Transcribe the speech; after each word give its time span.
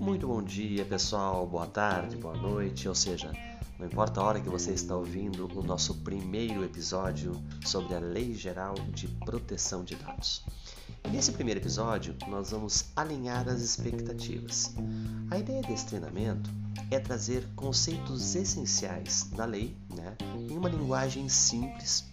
Muito 0.00 0.26
bom 0.26 0.42
dia, 0.42 0.84
pessoal. 0.84 1.46
Boa 1.46 1.66
tarde, 1.66 2.16
boa 2.16 2.36
noite, 2.36 2.88
ou 2.88 2.94
seja, 2.94 3.32
não 3.78 3.86
importa 3.86 4.20
a 4.20 4.24
hora 4.24 4.40
que 4.40 4.48
você 4.48 4.72
está 4.72 4.94
ouvindo 4.94 5.48
o 5.58 5.62
nosso 5.62 6.02
primeiro 6.02 6.62
episódio 6.64 7.32
sobre 7.64 7.94
a 7.94 7.98
Lei 7.98 8.34
Geral 8.34 8.74
de 8.92 9.08
Proteção 9.08 9.82
de 9.82 9.96
Dados. 9.96 10.44
Nesse 11.10 11.32
primeiro 11.32 11.60
episódio, 11.60 12.14
nós 12.28 12.50
vamos 12.50 12.86
alinhar 12.96 13.48
as 13.48 13.60
expectativas. 13.60 14.74
A 15.30 15.38
ideia 15.38 15.62
desse 15.62 15.86
treinamento 15.86 16.50
é 16.90 16.98
trazer 16.98 17.46
conceitos 17.54 18.34
essenciais 18.34 19.24
da 19.36 19.44
lei 19.44 19.76
né, 19.94 20.16
em 20.48 20.56
uma 20.56 20.68
linguagem 20.68 21.28
simples, 21.28 22.04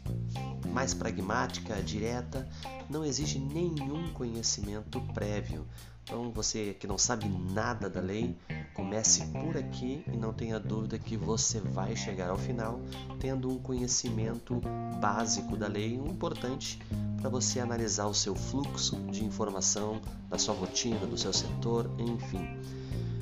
mais 0.71 0.93
pragmática, 0.93 1.81
direta, 1.81 2.47
não 2.89 3.03
exige 3.03 3.39
nenhum 3.39 4.11
conhecimento 4.13 5.01
prévio. 5.13 5.65
Então, 6.07 6.31
você 6.31 6.73
que 6.73 6.87
não 6.87 6.97
sabe 6.97 7.27
nada 7.27 7.89
da 7.89 7.99
lei, 7.99 8.33
comece 8.73 9.25
por 9.25 9.57
aqui 9.57 10.05
e 10.07 10.15
não 10.15 10.31
tenha 10.31 10.57
dúvida 10.57 10.97
que 10.97 11.17
você 11.17 11.59
vai 11.59 11.97
chegar 11.97 12.29
ao 12.29 12.37
final 12.37 12.79
tendo 13.19 13.51
um 13.51 13.59
conhecimento 13.59 14.61
básico 15.01 15.57
da 15.57 15.67
lei, 15.67 15.95
importante 15.95 16.79
para 17.19 17.29
você 17.29 17.59
analisar 17.59 18.05
o 18.05 18.13
seu 18.13 18.33
fluxo 18.33 18.95
de 19.11 19.25
informação, 19.25 19.99
da 20.29 20.37
sua 20.37 20.55
rotina, 20.55 21.05
do 21.05 21.17
seu 21.17 21.33
setor, 21.33 21.91
enfim. 21.99 22.45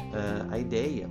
Uh, 0.01 0.51
a 0.51 0.59
ideia 0.59 1.09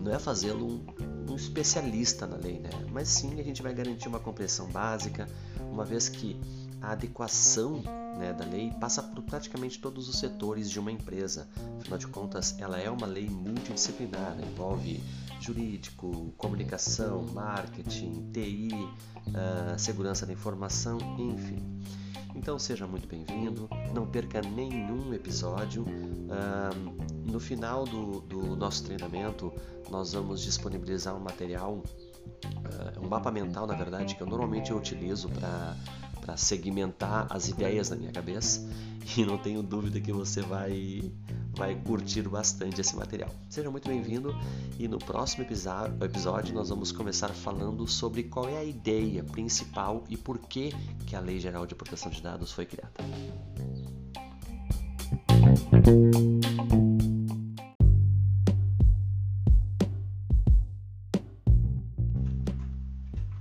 não 0.00 0.12
é 0.12 0.18
fazê-lo 0.18 0.66
um, 0.66 1.32
um, 1.32 1.34
especialista 1.34 2.26
na 2.26 2.36
lei, 2.36 2.58
né? 2.58 2.68
mas 2.92 3.08
sim 3.08 3.40
a 3.40 3.42
gente 3.42 3.62
vai 3.62 3.72
garantir 3.72 4.06
uma 4.06 4.20
compreensão 4.20 4.66
básica, 4.66 5.26
uma 5.72 5.84
vez 5.84 6.10
que 6.10 6.38
a 6.80 6.92
adequação 6.92 7.82
né, 8.18 8.32
da 8.32 8.44
lei 8.44 8.70
passa 8.80 9.02
por 9.02 9.22
praticamente 9.22 9.78
todos 9.78 10.08
os 10.08 10.18
setores 10.18 10.70
de 10.70 10.78
uma 10.78 10.90
empresa. 10.90 11.48
Afinal 11.78 11.98
de 11.98 12.06
contas, 12.06 12.58
ela 12.58 12.78
é 12.78 12.90
uma 12.90 13.06
lei 13.06 13.28
multidisciplinar, 13.28 14.34
né? 14.36 14.44
envolve 14.50 15.02
jurídico, 15.40 16.32
comunicação, 16.36 17.24
marketing, 17.32 18.30
TI, 18.32 18.70
uh, 18.72 19.78
segurança 19.78 20.26
da 20.26 20.32
informação, 20.32 20.98
enfim. 21.18 21.80
Então 22.34 22.58
seja 22.58 22.86
muito 22.86 23.08
bem-vindo, 23.08 23.68
não 23.92 24.06
perca 24.06 24.40
nenhum 24.40 25.12
episódio. 25.12 25.82
Uh, 25.82 27.30
no 27.30 27.40
final 27.40 27.84
do, 27.84 28.20
do, 28.20 28.56
nosso 28.56 28.84
treinamento, 28.84 29.52
nós 29.90 30.12
vamos 30.12 30.42
disponibilizar 30.42 31.14
um 31.14 31.20
material, 31.20 31.74
uh, 31.74 33.04
um 33.04 33.08
mapa 33.08 33.30
mental, 33.30 33.66
na 33.66 33.74
verdade, 33.74 34.14
que 34.14 34.22
eu 34.22 34.26
normalmente 34.26 34.72
utilizo 34.72 35.28
para 35.28 35.76
para 36.20 36.36
segmentar 36.36 37.26
as 37.30 37.48
ideias 37.48 37.90
na 37.90 37.96
minha 37.96 38.12
cabeça 38.12 38.68
e 39.16 39.24
não 39.24 39.38
tenho 39.38 39.62
dúvida 39.62 40.00
que 40.00 40.12
você 40.12 40.42
vai 40.42 41.12
vai 41.56 41.74
curtir 41.74 42.22
bastante 42.22 42.80
esse 42.80 42.96
material. 42.96 43.28
Seja 43.48 43.70
muito 43.70 43.88
bem-vindo 43.88 44.34
e 44.78 44.86
no 44.86 44.98
próximo 44.98 45.44
episódio 45.44 46.54
nós 46.54 46.68
vamos 46.68 46.92
começar 46.92 47.28
falando 47.30 47.86
sobre 47.86 48.22
qual 48.22 48.48
é 48.48 48.56
a 48.56 48.64
ideia 48.64 49.22
principal 49.24 50.04
e 50.08 50.16
por 50.16 50.38
que 50.38 50.72
que 51.06 51.16
a 51.16 51.20
Lei 51.20 51.40
Geral 51.40 51.66
de 51.66 51.74
Proteção 51.74 52.10
de 52.10 52.22
Dados 52.22 52.52
foi 52.52 52.66
criada. 52.66 52.94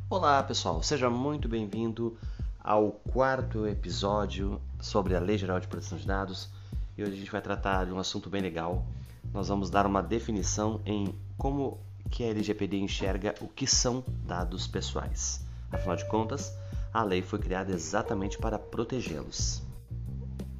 Olá 0.09 0.44
pessoal, 0.44 0.81
seja 0.81 1.09
muito 1.09 1.47
bem-vindo 1.47 2.17
ao 2.60 2.92
quarto 2.92 3.66
episódio 3.66 4.62
sobre 4.82 5.16
a 5.16 5.20
Lei 5.20 5.38
Geral 5.38 5.60
de 5.60 5.68
Proteção 5.68 5.98
de 5.98 6.06
Dados. 6.06 6.50
E 6.98 7.02
hoje 7.04 7.14
a 7.14 7.16
gente 7.16 7.32
vai 7.32 7.42
tratar 7.42 7.86
de 7.86 7.92
um 7.92 8.00
assunto 8.00 8.30
bem 8.30 8.42
legal. 8.42 8.86
Nós 9.34 9.48
vamos 9.48 9.70
dar 9.70 9.86
uma 9.86 10.02
definição 10.02 10.81
em 10.86 11.16
como 11.38 11.80
que 12.09 12.24
a 12.24 12.28
LGPD 12.28 12.78
enxerga 12.78 13.36
o 13.42 13.48
que 13.48 13.66
são 13.66 14.03
dados 14.25 14.68
pessoais. 14.68 15.46
Afinal 15.72 15.96
de 15.96 16.06
contas, 16.08 16.53
a 16.94 17.03
lei 17.03 17.22
foi 17.22 17.40
criada 17.40 17.72
exatamente 17.72 18.38
para 18.38 18.58
protegê-los. 18.58 19.62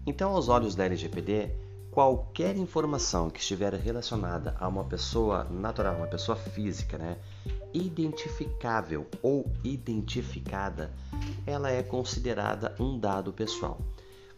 Então, 0.06 0.32
aos 0.32 0.48
olhos 0.48 0.76
da 0.76 0.86
LGPD, 0.86 1.52
qualquer 1.92 2.56
informação 2.56 3.30
que 3.30 3.40
estiver 3.40 3.74
relacionada 3.74 4.56
a 4.60 4.68
uma 4.68 4.84
pessoa 4.84 5.44
natural, 5.46 5.96
uma 5.96 6.08
pessoa 6.08 6.36
física, 6.36 6.98
né, 6.98 7.18
identificável 7.74 9.08
ou 9.22 9.52
identificada, 9.64 10.94
ela 11.46 11.70
é 11.70 11.84
considerada 11.84 12.76
um 12.80 12.98
dado 12.98 13.32
pessoal. 13.34 13.80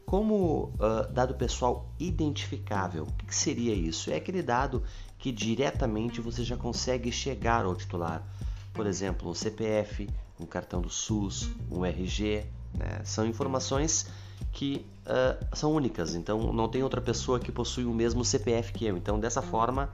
Como 0.06 0.74
uh, 0.76 1.12
dado 1.12 1.36
pessoal 1.36 1.90
identificável, 2.00 3.04
o 3.04 3.26
que 3.26 3.34
seria 3.34 3.74
isso? 3.74 4.12
É 4.12 4.16
aquele 4.16 4.42
dado 4.42 4.84
que 5.18 5.32
diretamente 5.32 6.20
você 6.20 6.44
já 6.44 6.58
consegue 6.58 7.12
chegar 7.12 7.66
ao 7.66 7.76
titular. 7.76 8.26
Por 8.74 8.88
exemplo, 8.88 9.30
um 9.30 9.34
CPF, 9.34 10.10
um 10.40 10.46
cartão 10.46 10.82
do 10.82 10.90
SUS, 10.90 11.50
um 11.70 11.86
RG, 11.86 12.46
né? 12.74 13.02
são 13.04 13.26
informações 13.26 14.08
que 14.52 14.86
uh, 15.06 15.56
são 15.56 15.72
únicas, 15.72 16.16
então 16.16 16.52
não 16.52 16.68
tem 16.68 16.84
outra 16.84 17.00
pessoa 17.00 17.40
que 17.40 17.52
possui 17.52 17.86
o 17.86 17.94
mesmo 17.94 18.26
CPF 18.26 18.74
que 18.74 18.86
eu. 18.86 18.98
Então, 18.98 19.20
dessa 19.20 19.42
forma, 19.42 19.90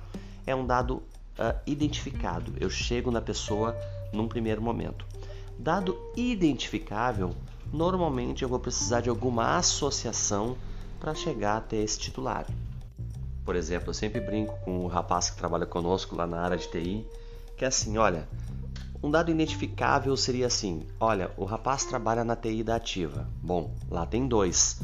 é 0.45 0.55
um 0.55 0.65
dado 0.65 1.03
uh, 1.37 1.57
identificado. 1.65 2.53
Eu 2.59 2.69
chego 2.69 3.11
na 3.11 3.21
pessoa 3.21 3.75
num 4.11 4.27
primeiro 4.27 4.61
momento. 4.61 5.05
Dado 5.57 5.97
identificável, 6.15 7.35
normalmente 7.71 8.43
eu 8.43 8.49
vou 8.49 8.59
precisar 8.59 9.01
de 9.01 9.09
alguma 9.09 9.57
associação 9.57 10.55
para 10.99 11.15
chegar 11.15 11.57
até 11.57 11.77
esse 11.77 11.99
titular. 11.99 12.45
Por 13.43 13.55
exemplo, 13.55 13.89
eu 13.89 13.93
sempre 13.93 14.19
brinco 14.19 14.57
com 14.65 14.83
o 14.83 14.87
rapaz 14.87 15.29
que 15.29 15.37
trabalha 15.37 15.65
conosco 15.65 16.15
lá 16.15 16.27
na 16.27 16.41
área 16.41 16.57
de 16.57 16.67
TI, 16.67 17.07
que 17.55 17.63
é 17.63 17.67
assim, 17.67 17.97
olha, 17.97 18.27
um 19.01 19.09
dado 19.09 19.31
identificável 19.31 20.15
seria 20.17 20.47
assim, 20.47 20.85
olha, 20.99 21.31
o 21.37 21.45
rapaz 21.45 21.85
trabalha 21.85 22.23
na 22.23 22.35
TI 22.35 22.63
da 22.63 22.75
ativa. 22.75 23.27
Bom, 23.41 23.73
lá 23.89 24.05
tem 24.05 24.27
dois. 24.27 24.81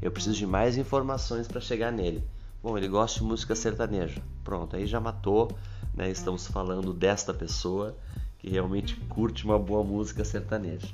Eu 0.00 0.10
preciso 0.10 0.36
de 0.36 0.46
mais 0.46 0.76
informações 0.76 1.46
para 1.46 1.60
chegar 1.60 1.90
nele. 1.90 2.24
Bom, 2.62 2.76
ele 2.76 2.88
gosta 2.88 3.20
de 3.20 3.26
música 3.26 3.54
sertaneja. 3.54 4.22
Pronto, 4.42 4.76
aí 4.76 4.86
já 4.86 5.00
matou 5.00 5.50
né? 5.96 6.10
Estamos 6.10 6.46
falando 6.46 6.92
desta 6.92 7.32
pessoa 7.32 7.96
que 8.38 8.50
realmente 8.50 8.94
curte 9.08 9.44
uma 9.44 9.58
boa 9.58 9.82
música 9.82 10.24
sertaneja. 10.24 10.88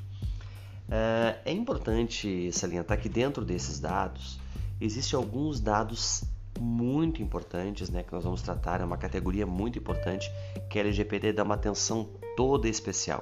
É, 0.88 1.38
é 1.44 1.52
importante 1.52 2.50
salientar 2.52 3.00
que 3.00 3.08
dentro 3.08 3.44
desses 3.44 3.80
dados 3.80 4.38
existem 4.80 5.16
alguns 5.16 5.60
dados 5.60 6.24
muito 6.60 7.22
importantes, 7.22 7.88
né, 7.88 8.02
que 8.02 8.12
nós 8.12 8.24
vamos 8.24 8.42
tratar, 8.42 8.80
é 8.80 8.84
uma 8.84 8.98
categoria 8.98 9.46
muito 9.46 9.78
importante 9.78 10.30
que 10.68 10.78
a 10.78 10.82
LGPD 10.82 11.32
dá 11.32 11.42
uma 11.42 11.54
atenção 11.54 12.08
toda 12.36 12.68
especial. 12.68 13.20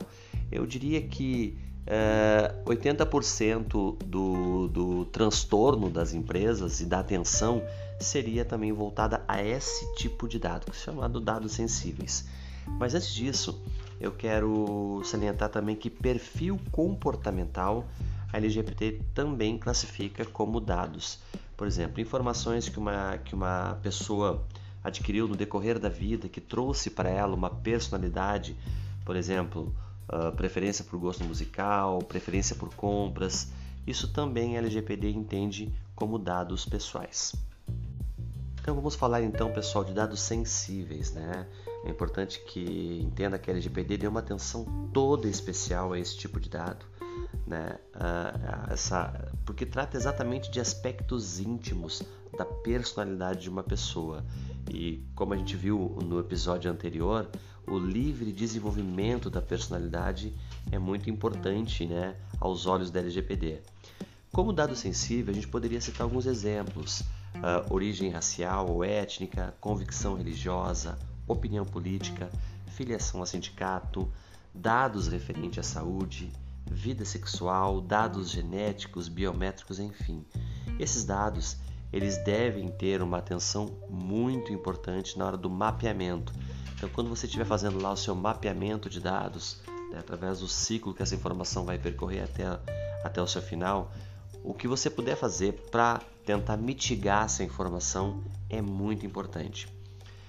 Eu 0.50 0.66
diria 0.66 1.00
que 1.00 1.56
é, 1.86 2.54
80% 2.66 3.98
do, 4.04 4.68
do 4.68 5.04
transtorno 5.06 5.88
das 5.88 6.12
empresas 6.12 6.80
e 6.80 6.86
da 6.86 7.00
atenção 7.00 7.62
seria 8.00 8.44
também 8.44 8.72
voltada 8.72 9.22
a 9.28 9.42
esse 9.42 9.94
tipo 9.94 10.26
de 10.26 10.38
dado, 10.38 10.72
chamado 10.74 11.20
dados 11.20 11.52
sensíveis. 11.52 12.26
Mas 12.78 12.94
antes 12.94 13.12
disso, 13.12 13.62
eu 14.00 14.12
quero 14.12 15.02
salientar 15.04 15.48
também 15.50 15.76
que 15.76 15.90
perfil 15.90 16.58
comportamental 16.72 17.86
a 18.32 18.36
LGPD 18.36 19.02
também 19.14 19.58
classifica 19.58 20.24
como 20.24 20.60
dados. 20.60 21.18
Por 21.56 21.66
exemplo, 21.66 22.00
informações 22.00 22.68
que 22.68 22.78
uma, 22.78 23.18
que 23.18 23.34
uma 23.34 23.78
pessoa 23.82 24.46
adquiriu 24.82 25.28
no 25.28 25.36
decorrer 25.36 25.78
da 25.78 25.88
vida, 25.88 26.28
que 26.28 26.40
trouxe 26.40 26.90
para 26.90 27.10
ela 27.10 27.34
uma 27.34 27.50
personalidade, 27.50 28.56
por 29.04 29.16
exemplo, 29.16 29.74
uh, 30.08 30.34
preferência 30.36 30.84
por 30.84 30.98
gosto 30.98 31.24
musical, 31.24 31.98
preferência 31.98 32.56
por 32.56 32.72
compras, 32.74 33.52
isso 33.86 34.08
também 34.08 34.56
a 34.56 34.60
LGPD 34.60 35.10
entende 35.10 35.72
como 35.94 36.18
dados 36.18 36.64
pessoais. 36.64 37.34
Então 38.70 38.76
vamos 38.76 38.94
falar 38.94 39.20
então, 39.20 39.50
pessoal, 39.50 39.82
de 39.82 39.92
dados 39.92 40.20
sensíveis, 40.20 41.10
né? 41.10 41.44
É 41.84 41.90
importante 41.90 42.40
que 42.46 43.00
entenda 43.02 43.36
que 43.36 43.50
a 43.50 43.52
LGPD 43.52 43.96
deu 43.96 44.10
uma 44.12 44.20
atenção 44.20 44.64
toda 44.94 45.26
especial 45.26 45.92
a 45.92 45.98
esse 45.98 46.16
tipo 46.16 46.38
de 46.38 46.48
dado, 46.48 46.86
né? 47.44 47.80
Uh, 47.96 48.72
essa, 48.72 49.28
porque 49.44 49.66
trata 49.66 49.96
exatamente 49.96 50.52
de 50.52 50.60
aspectos 50.60 51.40
íntimos 51.40 52.00
da 52.38 52.44
personalidade 52.44 53.40
de 53.40 53.50
uma 53.50 53.64
pessoa. 53.64 54.24
E 54.72 55.04
como 55.16 55.34
a 55.34 55.36
gente 55.36 55.56
viu 55.56 55.98
no 56.04 56.20
episódio 56.20 56.70
anterior, 56.70 57.28
o 57.66 57.76
livre 57.76 58.30
desenvolvimento 58.30 59.28
da 59.28 59.42
personalidade 59.42 60.32
é 60.70 60.78
muito 60.78 61.10
importante, 61.10 61.86
né, 61.86 62.14
aos 62.38 62.66
olhos 62.66 62.88
da 62.88 63.00
LGPD. 63.00 63.62
Como 64.30 64.52
dado 64.52 64.76
sensível, 64.76 65.32
a 65.32 65.34
gente 65.34 65.48
poderia 65.48 65.80
citar 65.80 66.02
alguns 66.02 66.24
exemplos 66.24 67.02
uh, 67.36 67.72
origem 67.72 68.10
racial 68.10 68.68
ou 68.71 68.84
étnica, 68.84 69.54
convicção 69.60 70.15
religiosa, 70.16 70.98
opinião 71.27 71.65
política, 71.65 72.30
filiação 72.68 73.22
a 73.22 73.27
sindicato, 73.27 74.10
dados 74.54 75.09
referentes 75.09 75.59
à 75.59 75.62
saúde, 75.62 76.32
vida 76.71 77.04
sexual, 77.04 77.80
dados 77.80 78.30
genéticos, 78.30 79.09
biométricos, 79.09 79.78
enfim. 79.78 80.24
Esses 80.78 81.04
dados 81.04 81.56
eles 81.92 82.16
devem 82.18 82.68
ter 82.68 83.03
uma 83.03 83.18
atenção 83.18 83.77
muito 83.88 84.53
importante 84.53 85.18
na 85.18 85.27
hora 85.27 85.36
do 85.36 85.50
mapeamento. 85.50 86.32
Então, 86.74 86.88
quando 86.91 87.10
você 87.10 87.27
estiver 87.27 87.44
fazendo 87.44 87.82
lá 87.82 87.92
o 87.92 87.97
seu 87.97 88.15
mapeamento 88.15 88.88
de 88.88 89.00
dados, 89.00 89.60
né, 89.91 89.98
através 89.98 90.38
do 90.38 90.48
ciclo 90.48 90.94
que 90.94 91.03
essa 91.03 91.15
informação 91.15 91.65
vai 91.65 91.78
percorrer 91.78 92.22
até, 92.22 92.44
até 93.04 93.21
o 93.21 93.27
seu 93.27 93.42
final, 93.42 93.92
o 94.44 94.54
que 94.54 94.68
você 94.68 94.88
puder 94.88 95.16
fazer 95.16 95.53
para 95.71 96.00
tentar 96.30 96.56
mitigar 96.56 97.24
essa 97.24 97.42
informação 97.42 98.22
é 98.48 98.62
muito 98.62 99.04
importante. 99.04 99.66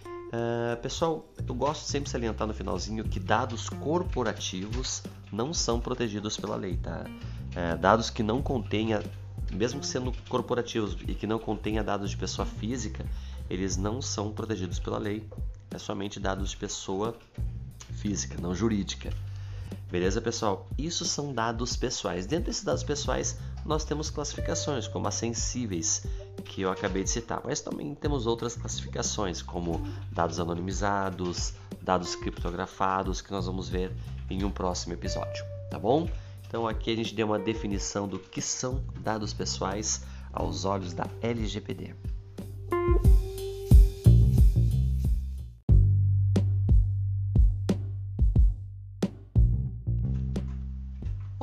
Uh, 0.06 0.82
pessoal, 0.82 1.30
eu 1.48 1.54
gosto 1.54 1.84
sempre 1.84 2.06
de 2.06 2.10
salientar 2.10 2.48
no 2.48 2.54
finalzinho 2.56 3.04
que 3.04 3.20
dados 3.20 3.70
corporativos 3.70 5.04
não 5.32 5.54
são 5.54 5.80
protegidos 5.80 6.38
pela 6.38 6.56
lei, 6.56 6.78
tá? 6.78 7.06
Uh, 7.06 7.78
dados 7.78 8.10
que 8.10 8.24
não 8.24 8.42
contenha, 8.42 9.04
mesmo 9.52 9.84
sendo 9.84 10.12
corporativos 10.28 10.98
e 11.08 11.14
que 11.14 11.28
não 11.28 11.38
contenha 11.38 11.84
dados 11.84 12.10
de 12.10 12.18
pessoa 12.18 12.48
física, 12.48 13.06
eles 13.48 13.78
não 13.78 14.02
são 14.02 14.32
protegidos 14.32 14.80
pela 14.80 14.98
lei. 14.98 15.30
É 15.70 15.78
somente 15.78 16.20
dados 16.20 16.50
de 16.50 16.58
pessoa 16.58 17.16
física, 17.92 18.42
não 18.42 18.56
jurídica. 18.56 19.14
Beleza, 19.92 20.22
pessoal? 20.22 20.70
Isso 20.78 21.04
são 21.04 21.34
dados 21.34 21.76
pessoais. 21.76 22.26
Dentro 22.26 22.46
desses 22.46 22.64
dados 22.64 22.82
pessoais, 22.82 23.38
nós 23.66 23.84
temos 23.84 24.10
classificações, 24.10 24.88
como 24.88 25.06
as 25.06 25.16
sensíveis, 25.16 26.08
que 26.46 26.62
eu 26.62 26.72
acabei 26.72 27.04
de 27.04 27.10
citar, 27.10 27.42
mas 27.44 27.60
também 27.60 27.94
temos 27.94 28.26
outras 28.26 28.56
classificações, 28.56 29.42
como 29.42 29.86
dados 30.10 30.40
anonimizados, 30.40 31.54
dados 31.82 32.16
criptografados, 32.16 33.22
que 33.22 33.32
nós 33.32 33.46
vamos 33.46 33.68
ver 33.68 33.92
em 34.30 34.46
um 34.46 34.50
próximo 34.50 34.94
episódio, 34.94 35.44
tá 35.70 35.78
bom? 35.78 36.10
Então 36.48 36.66
aqui 36.66 36.90
a 36.94 36.96
gente 36.96 37.14
deu 37.14 37.28
uma 37.28 37.40
definição 37.40 38.08
do 38.08 38.18
que 38.18 38.42
são 38.42 38.82
dados 39.02 39.34
pessoais 39.34 40.04
aos 40.32 40.64
olhos 40.64 40.94
da 40.94 41.06
LGPD. 41.22 41.94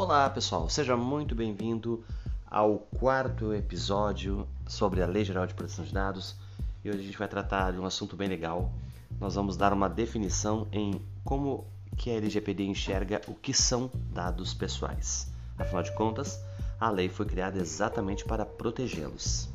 Olá 0.09 0.31
pessoal, 0.31 0.71
seja 0.71 0.97
muito 0.97 1.35
bem-vindo 1.35 2.03
ao 2.51 2.79
quarto 2.79 3.53
episódio 3.53 4.49
sobre 4.67 5.03
a 5.03 5.07
Lei 5.07 5.23
Geral 5.23 5.47
de 5.47 5.53
Proteção 5.53 5.85
de 5.85 5.93
Dados 5.93 6.35
e 6.83 6.89
hoje 6.89 7.01
a 7.01 7.03
gente 7.03 7.19
vai 7.19 7.29
tratar 7.29 7.73
de 7.73 7.79
um 7.79 7.85
assunto 7.85 8.17
bem 8.17 8.27
legal. 8.27 8.73
Nós 9.21 9.35
vamos 9.35 9.55
dar 9.55 9.71
uma 9.71 9.87
definição 9.87 10.67
em 10.73 10.99
como 11.23 11.67
que 11.95 12.09
a 12.09 12.15
LGPD 12.15 12.65
enxerga 12.65 13.21
o 13.29 13.35
que 13.35 13.53
são 13.53 13.91
dados 14.11 14.55
pessoais. 14.55 15.31
Afinal 15.59 15.83
de 15.83 15.93
contas, 15.93 16.43
a 16.81 16.89
lei 16.89 17.11
foi 17.11 17.27
criada 17.27 17.59
exatamente 17.59 18.25
para 18.25 18.47
protegê-los. 18.47 19.51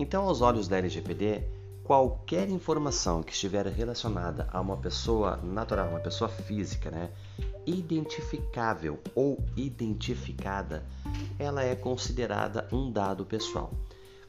Então, 0.00 0.24
aos 0.24 0.40
olhos 0.40 0.66
da 0.66 0.78
LGPD, 0.78 1.44
qualquer 1.84 2.48
informação 2.48 3.22
que 3.22 3.32
estiver 3.32 3.66
relacionada 3.66 4.48
a 4.50 4.58
uma 4.58 4.78
pessoa 4.78 5.36
natural, 5.36 5.90
uma 5.90 6.00
pessoa 6.00 6.30
física, 6.30 6.90
né, 6.90 7.10
identificável 7.66 8.98
ou 9.14 9.38
identificada, 9.54 10.82
ela 11.38 11.62
é 11.62 11.76
considerada 11.76 12.66
um 12.72 12.90
dado 12.90 13.26
pessoal. 13.26 13.70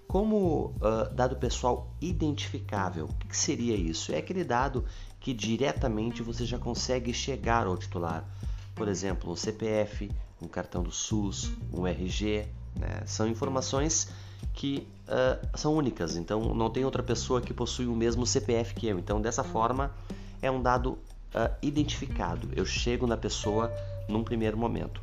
Como 0.06 0.75
uh, 0.75 1.13
dado 1.16 1.38
pessoal 1.38 1.90
identificável, 2.02 3.06
o 3.06 3.28
que 3.28 3.36
seria 3.36 3.75
isso? 3.75 4.12
É 4.12 4.18
aquele 4.18 4.44
dado 4.44 4.86
que 5.19 5.34
diretamente 5.34 6.22
você 6.22 6.46
já 6.46 6.60
consegue 6.60 7.13
chegar 7.13 7.66
ao 7.66 7.78
titular. 7.78 8.24
Por 8.75 8.88
exemplo, 8.90 9.31
um 9.31 9.36
CPF, 9.36 10.12
um 10.42 10.48
cartão 10.48 10.84
do 10.84 10.92
SUS, 10.92 11.51
um 11.74 11.88
RG. 11.88 12.48
Né? 12.78 13.01
São 13.06 13.28
informações 13.28 14.10
que 14.54 14.88
uh, 15.07 15.57
são 15.57 15.75
únicas, 15.75 16.16
então 16.16 16.54
não 16.54 16.69
tem 16.69 16.86
outra 16.86 17.04
pessoa 17.04 17.42
que 17.42 17.54
possui 17.54 17.88
o 17.88 17.96
mesmo 17.96 18.25
CPF 18.25 18.74
que 18.75 18.88
eu. 18.88 19.00
Então, 19.00 19.22
dessa 19.22 19.44
forma, 19.44 19.92
é 20.42 20.50
um 20.50 20.62
dado 20.62 20.92
uh, 20.92 21.54
identificado. 21.62 22.50
Eu 22.56 22.66
chego 22.66 23.07
na 23.07 23.18
pessoa 23.18 23.72
num 24.07 24.24
primeiro 24.24 24.57
momento. 24.57 25.02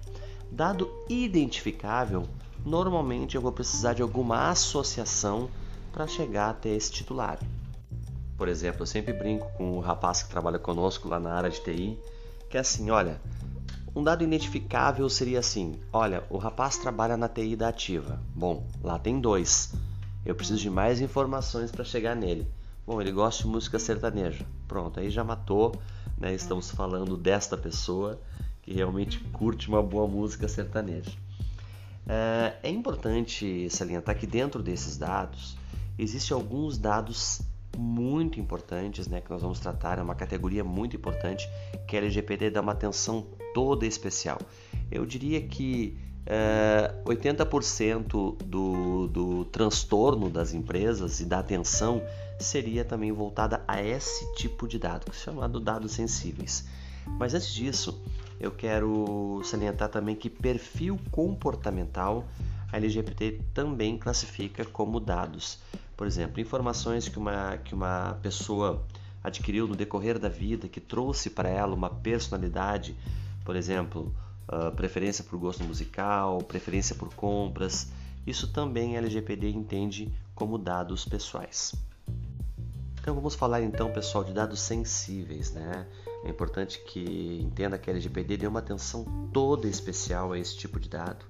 Dado 0.51 0.91
identificável, 1.09 2.27
normalmente 2.65 3.37
eu 3.37 3.41
vou 3.41 3.53
precisar 3.53 3.95
de 3.95 4.03
alguma 4.03 4.51
associação 4.51 5.49
para 5.93 6.07
chegar 6.07 6.51
até 6.51 6.71
esse 6.71 6.91
titular. 6.91 7.39
Por 8.37 8.49
exemplo, 8.49 8.83
eu 8.83 8.87
sempre 8.87 9.13
brinco 9.13 9.51
com 9.57 9.77
o 9.77 9.81
rapaz 9.81 10.23
que 10.23 10.31
trabalha 10.31 10.59
conosco 10.59 11.09
lá 11.09 11.21
na 11.21 11.33
área 11.33 11.51
de 11.51 11.63
TI, 11.63 11.99
que 12.51 12.57
é 12.57 12.61
assim, 12.61 12.91
olha, 12.91 13.21
um 13.95 14.03
dado 14.03 14.25
identificável 14.25 15.09
seria 15.09 15.39
assim, 15.39 15.79
olha, 15.93 16.25
o 16.31 16.39
rapaz 16.39 16.79
trabalha 16.79 17.17
na 17.17 17.29
TI 17.29 17.57
da 17.57 17.69
Ativa. 17.69 18.21
Bom, 18.35 18.67
lá 18.83 18.99
tem 18.99 19.21
dois. 19.21 19.73
Eu 20.25 20.35
preciso 20.35 20.61
de 20.61 20.71
mais 20.71 21.01
informações 21.01 21.71
para 21.71 21.85
chegar 21.85 22.15
nele. 22.15 22.47
Bom, 22.87 23.01
ele 23.01 23.13
gosta 23.13 23.43
de 23.43 23.49
música 23.49 23.79
sertaneja. 23.79 24.45
Pronto, 24.67 24.99
aí 24.99 25.11
já 25.11 25.23
matou 25.23 25.73
né? 26.23 26.33
Estamos 26.33 26.71
falando 26.71 27.17
desta 27.17 27.57
pessoa 27.57 28.21
que 28.63 28.73
realmente 28.73 29.19
curte 29.33 29.69
uma 29.69 29.83
boa 29.83 30.07
música 30.07 30.47
sertaneja. 30.47 31.11
É, 32.07 32.55
é 32.63 32.71
importante 32.71 33.69
salientar 33.69 34.17
que 34.17 34.25
dentro 34.25 34.63
desses 34.63 34.97
dados 34.97 35.57
existem 35.99 36.33
alguns 36.33 36.79
dados 36.79 37.43
muito 37.77 38.39
importantes, 38.39 39.09
né, 39.09 39.21
que 39.21 39.31
nós 39.31 39.43
vamos 39.43 39.59
tratar, 39.59 39.99
é 39.99 40.03
uma 40.03 40.15
categoria 40.15 40.63
muito 40.63 40.95
importante 40.95 41.49
que 41.89 41.97
a 41.97 42.01
LGPD 42.01 42.51
dá 42.51 42.61
uma 42.61 42.73
atenção 42.73 43.27
toda 43.53 43.85
especial. 43.85 44.39
Eu 44.91 45.05
diria 45.05 45.41
que 45.41 45.99
é, 46.27 46.95
80% 47.05 48.37
do, 48.45 49.09
do 49.09 49.45
transtorno 49.47 50.31
das 50.31 50.55
empresas 50.55 51.21
e 51.21 51.25
da 51.25 51.41
atenção 51.41 52.03
seria 52.39 52.85
também 52.85 53.13
voltada 53.13 53.63
a 53.67 53.83
esse 53.83 54.33
tipo 54.35 54.67
de 54.67 54.79
dado, 54.79 55.05
que 55.05 55.11
é 55.11 55.15
chamado 55.15 55.61
dados 55.61 55.93
sensíveis. 55.93 56.65
Mas 57.19 57.35
antes 57.35 57.53
disso, 57.53 58.01
eu 58.39 58.51
quero 58.51 59.41
salientar 59.45 59.89
também 59.89 60.15
que 60.15 60.31
perfil 60.31 60.99
comportamental 61.11 62.25
a 62.73 62.77
LGPD 62.77 63.41
também 63.53 63.99
classifica 63.99 64.65
como 64.65 64.99
dados. 64.99 65.59
Por 65.97 66.07
exemplo, 66.07 66.41
informações 66.41 67.09
que 67.09 67.19
uma, 67.19 67.59
que 67.59 67.75
uma 67.75 68.19
pessoa 68.23 68.85
adquiriu 69.23 69.69
no 69.69 69.77
decorrer 69.77 70.19
da 70.19 70.29
vida, 70.29 70.67
que 70.69 70.81
trouxe 70.81 71.31
para 71.31 71.49
ela 71.49 71.75
uma 71.75 71.91
personalidade, 71.91 72.97
por 73.45 73.55
exemplo, 73.55 74.13
uh, 74.49 74.75
preferência 74.75 75.25
por 75.25 75.39
gosto 75.39 75.65
musical, 75.65 76.39
preferência 76.39 76.95
por 76.95 77.15
compras, 77.15 77.89
isso 78.27 78.53
também 78.53 78.97
a 78.97 78.99
LGPD 78.99 79.51
entende 79.51 80.13
como 80.35 80.59
dados 80.59 81.05
pessoais. 81.05 81.75
Então 83.01 83.15
vamos 83.15 83.35
falar 83.35 83.63
então, 83.63 83.91
pessoal, 83.93 84.23
de 84.23 84.33
dados 84.33 84.61
sensíveis, 84.61 85.51
né? 85.51 85.89
É 86.25 86.31
importante 86.31 86.81
que 86.85 87.41
entenda 87.43 87.77
que 87.77 87.91
a 87.91 87.93
LGPD 87.93 88.37
deu 88.37 88.51
uma 88.51 88.61
atenção 88.61 89.05
toda 89.33 89.67
especial 89.67 90.33
a 90.33 90.39
esse 90.39 90.57
tipo 90.57 90.79
de 90.79 90.89
dado, 90.89 91.25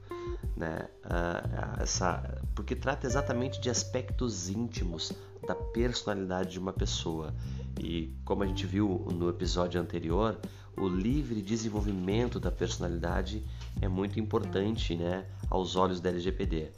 né? 0.55 0.87
Uh, 1.07 1.83
essa, 1.83 2.43
porque 2.55 2.77
trata 2.77 3.07
exatamente 3.07 3.59
de 3.59 3.71
aspectos 3.71 4.51
íntimos 4.51 5.13
da 5.47 5.55
personalidade 5.55 6.51
de 6.51 6.59
uma 6.59 6.75
pessoa. 6.75 7.35
E 7.81 8.15
como 8.23 8.43
a 8.43 8.47
gente 8.47 8.67
viu 8.67 9.07
no 9.11 9.31
episódio 9.31 9.81
anterior, 9.81 10.39
o 10.77 10.89
livre 10.89 11.43
desenvolvimento 11.43 12.41
da 12.41 12.51
personalidade 12.51 13.43
é 13.81 13.89
muito 13.89 14.19
importante, 14.19 14.95
né, 14.97 15.25
aos 15.51 15.77
olhos 15.77 16.01
da 16.01 16.09
LGPD. 16.09 16.71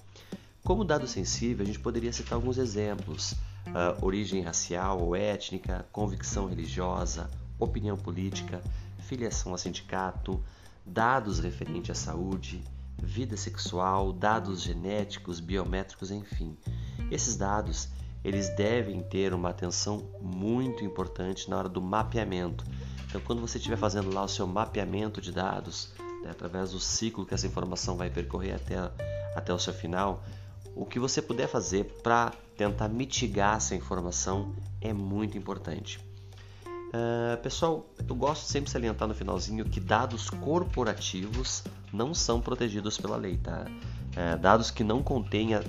Como 0.63 0.85
dado 0.85 1.07
sensível, 1.07 1.63
a 1.63 1.67
gente 1.67 1.79
poderia 1.79 2.13
citar 2.13 2.35
alguns 2.35 2.59
exemplos 2.59 3.33
uh, 3.33 4.05
origem 4.05 4.43
racial 4.43 5.01
ou 5.01 5.15
étnica, 5.15 5.87
convicção 5.93 6.47
religiosa, 6.47 7.31
opinião 7.59 7.97
política, 7.97 8.63
filiação 8.99 9.55
a 9.55 9.59
sindicato, 9.59 10.43
dados 10.85 11.39
referentes 11.39 11.91
à 11.91 11.95
saúde, 11.95 12.63
vida 12.99 13.37
sexual, 13.37 14.13
dados 14.13 14.63
genéticos, 14.63 15.41
biométricos, 15.41 16.11
enfim. 16.11 16.57
Esses 17.11 17.37
dados 17.37 17.89
eles 18.25 18.49
devem 18.57 19.03
ter 19.03 19.35
uma 19.35 19.51
atenção 19.51 20.09
muito 20.21 20.83
importante 20.83 21.51
na 21.51 21.59
hora 21.59 21.69
do 21.69 21.83
mapeamento. 21.83 22.65
Então, 23.15 23.23
quando 23.25 23.41
você 23.41 23.59
estiver 23.59 23.77
fazendo 23.77 24.13
lá 24.13 24.25
o 24.25 24.29
seu 24.29 24.45
mapeamento 24.45 25.21
de 25.21 25.31
dados, 25.31 25.93
né, 26.21 26.31
através 26.33 26.73
do 26.73 26.81
ciclo 26.81 27.25
que 27.25 27.33
essa 27.33 27.47
informação 27.47 27.97
vai 27.97 28.11
percorrer 28.11 28.55
até, 28.55 28.75
até 29.37 29.55
o 29.55 29.59
seu 29.59 29.73
final, 29.73 30.25
o 30.75 30.85
que 30.85 30.99
você 30.99 31.23
puder 31.23 31.47
fazer 31.47 31.85
para 32.03 32.33
tentar 32.57 32.89
mitigar 32.89 33.59
essa 33.59 33.73
informação 33.73 34.53
é 34.81 34.93
muito 34.93 35.39
importante. 35.39 36.01
Uh, 36.67 37.41
pessoal, 37.41 37.87
eu 38.09 38.17
gosto 38.17 38.47
sempre 38.47 38.65
de 38.65 38.73
salientar 38.73 39.07
no 39.07 39.15
finalzinho 39.15 39.65
que 39.65 39.79
dados 39.79 40.29
corporativos 40.29 41.63
não 41.93 42.15
são 42.15 42.41
protegidos 42.41 42.99
pela 42.99 43.17
lei, 43.17 43.37
tá? 43.37 43.65
Uh, 43.69 44.41
dados 44.41 44.73
que 44.73 44.83
não 44.83 45.05
contenha, 45.05 45.63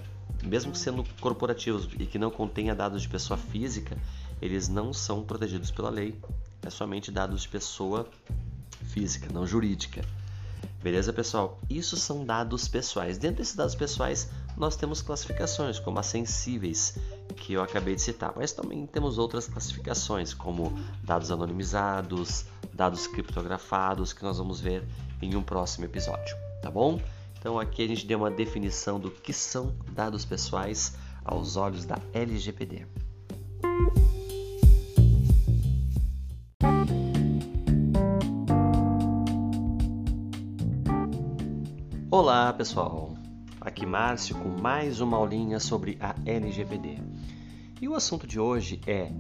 mesmo 0.44 0.74
sendo 0.74 1.06
corporativos 1.22 1.88
e 2.00 2.08
que 2.08 2.18
não 2.18 2.32
contenha 2.32 2.74
dados 2.74 3.04
de 3.04 3.08
pessoa 3.08 3.38
física, 3.38 3.96
eles 4.42 4.68
não 4.68 4.92
são 4.92 5.24
protegidos 5.24 5.70
pela 5.70 5.92
lei. 5.92 6.20
É 6.66 6.70
somente 6.70 7.12
dados 7.12 7.44
de 7.44 7.50
pessoa 7.50 8.10
física, 8.88 9.32
não 9.32 9.46
jurídica. 9.46 10.04
Beleza, 10.82 11.14
pessoal? 11.14 11.60
Isso 11.70 11.96
são 11.96 12.26
dados 12.26 12.68
pessoais. 12.68 13.18
Dentro 13.20 13.38
desses 13.38 13.56
dados 13.56 13.76
pessoais, 13.76 14.30
nós 14.58 14.76
temos 14.76 15.02
classificações, 15.02 15.80
como 15.80 16.00
as 16.00 16.08
sensíveis, 16.08 16.98
que 17.36 17.54
eu 17.54 17.62
acabei 17.62 17.96
de 17.96 18.02
citar, 18.02 18.34
mas 18.36 18.52
também 18.52 18.86
temos 18.88 19.18
outras 19.18 19.48
classificações, 19.48 20.34
como 20.34 20.74
dados 21.04 21.32
anonimizados, 21.32 22.46
dados 22.74 23.08
criptografados, 23.08 24.12
que 24.12 24.24
nós 24.24 24.38
vamos 24.38 24.60
ver 24.60 24.84
em 25.22 25.36
um 25.36 25.44
próximo 25.44 25.86
episódio, 25.86 26.36
tá 26.62 26.72
bom? 26.72 27.00
Então 27.38 27.60
aqui 27.60 27.84
a 27.84 27.88
gente 27.88 28.08
deu 28.08 28.18
uma 28.20 28.32
definição 28.32 29.00
do 29.00 29.12
que 29.12 29.34
são 29.34 29.76
dados 29.92 30.26
pessoais 30.26 30.96
aos 31.24 31.58
olhos 31.58 31.86
da 31.86 32.00
LGPD. 32.14 33.05
Olá 42.18 42.54
pessoal, 42.54 43.14
aqui 43.60 43.86
Márcio 43.86 44.38
com 44.38 44.48
mais 44.48 45.02
uma 45.02 45.18
aulinha 45.18 45.60
sobre 45.60 45.98
a 46.00 46.16
LGPD. 46.26 46.98
E 47.82 47.90
o 47.90 47.94
assunto 47.94 48.26
de 48.26 48.40
hoje 48.40 48.80
é 48.88 49.12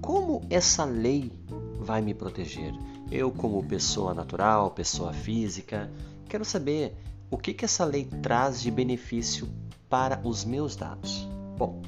como 0.00 0.44
essa 0.50 0.84
lei 0.84 1.30
vai 1.78 2.02
me 2.02 2.12
proteger? 2.12 2.74
Eu, 3.12 3.30
como 3.30 3.64
pessoa 3.64 4.12
natural, 4.12 4.72
pessoa 4.72 5.12
física, 5.12 5.88
quero 6.28 6.44
saber 6.44 6.96
o 7.30 7.38
que, 7.38 7.54
que 7.54 7.64
essa 7.64 7.84
lei 7.84 8.06
traz 8.06 8.60
de 8.60 8.72
benefício 8.72 9.48
para 9.88 10.20
os 10.24 10.44
meus 10.44 10.74
dados. 10.74 11.24
Bom, 11.56 11.80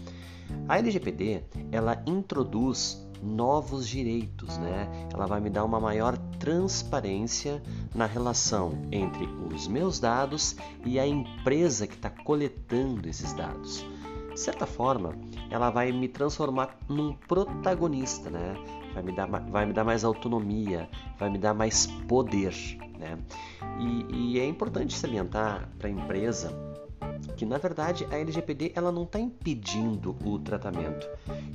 a 0.69 0.79
LGPD 0.79 1.43
ela 1.73 2.01
introduz 2.07 3.04
novos 3.23 3.89
direitos, 3.89 4.59
né? 4.59 4.89
Ela 5.13 5.27
vai 5.27 5.41
me 5.41 5.51
dar 5.51 5.65
uma 5.65 5.81
maior 5.81 6.17
transparência 6.39 7.63
na 7.95 8.07
relação 8.07 8.79
entre 8.93 9.27
os 9.53 9.67
meus 9.69 9.99
dados 9.99 10.57
e 10.85 10.99
a 10.99 11.07
empresa 11.07 11.87
que 11.87 11.95
está 11.95 12.11
coletando 12.11 13.09
esses 13.09 13.33
dados. 13.33 13.85
De 14.33 14.41
certa 14.41 14.67
forma, 14.67 15.15
ela 15.51 15.71
vai 15.71 15.93
me 15.93 16.09
transformar 16.09 16.77
num 16.89 17.13
protagonista, 17.13 18.31
né? 18.31 18.57
Vai 18.93 19.03
me 19.03 19.13
dar, 19.13 19.27
vai 19.27 19.65
me 19.65 19.73
dar 19.73 19.85
mais 19.85 20.05
autonomia, 20.05 20.89
vai 21.19 21.31
me 21.31 21.39
dar 21.39 21.55
mais 21.55 21.87
poder, 22.09 22.53
né? 22.99 23.19
E, 23.79 24.35
e 24.35 24.41
é 24.41 24.47
importante 24.47 24.97
salientar 24.97 25.69
para 25.79 25.89
a 25.89 25.91
empresa 25.91 26.74
que 27.37 27.45
na 27.45 27.59
verdade 27.59 28.07
a 28.11 28.17
LGPD 28.17 28.73
ela 28.75 28.91
não 28.91 29.05
está 29.05 29.19
impedindo 29.19 30.17
o 30.25 30.39
tratamento, 30.39 31.09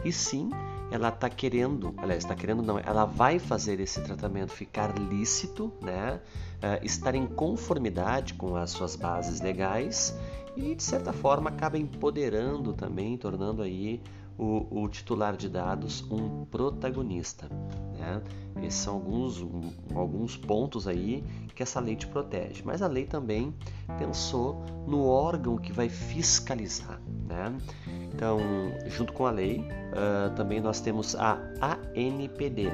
e 0.03 0.11
sim 0.11 0.49
ela 0.91 1.09
está 1.09 1.29
querendo, 1.29 1.93
aliás, 1.97 2.23
está 2.23 2.35
querendo 2.35 2.63
não, 2.63 2.79
ela 2.79 3.05
vai 3.05 3.37
fazer 3.37 3.79
esse 3.79 4.01
tratamento 4.01 4.51
ficar 4.51 4.97
lícito, 4.97 5.71
né? 5.81 6.19
Uh, 6.57 6.83
estar 6.83 7.15
em 7.15 7.25
conformidade 7.25 8.33
com 8.33 8.55
as 8.55 8.71
suas 8.71 8.95
bases 8.95 9.39
legais 9.39 10.17
e 10.57 10.75
de 10.75 10.83
certa 10.83 11.13
forma 11.13 11.49
acaba 11.49 11.77
empoderando 11.77 12.73
também, 12.73 13.15
tornando 13.15 13.61
aí 13.61 14.01
o, 14.39 14.83
o 14.83 14.87
titular 14.87 15.35
de 15.35 15.49
dados 15.49 16.03
um 16.09 16.45
protagonista. 16.45 17.47
Né? 17.97 18.21
Esses 18.63 18.79
são 18.79 18.95
alguns, 18.95 19.41
um, 19.41 19.61
alguns 19.93 20.37
pontos 20.37 20.87
aí 20.87 21.23
que 21.53 21.61
essa 21.61 21.79
lei 21.81 21.95
te 21.95 22.07
protege. 22.07 22.63
Mas 22.65 22.81
a 22.81 22.87
lei 22.87 23.05
também 23.05 23.53
pensou 23.97 24.63
no 24.87 25.05
órgão 25.05 25.57
que 25.57 25.73
vai 25.73 25.89
fiscalizar. 25.89 27.01
Né? 27.27 27.57
Então, 28.13 28.39
junto 28.87 29.11
com 29.11 29.25
a 29.25 29.31
lei, 29.31 29.59
uh, 29.59 30.33
também 30.35 30.61
nós 30.61 30.79
temos 30.79 31.15
a 31.15 31.37
ANPD, 31.95 32.71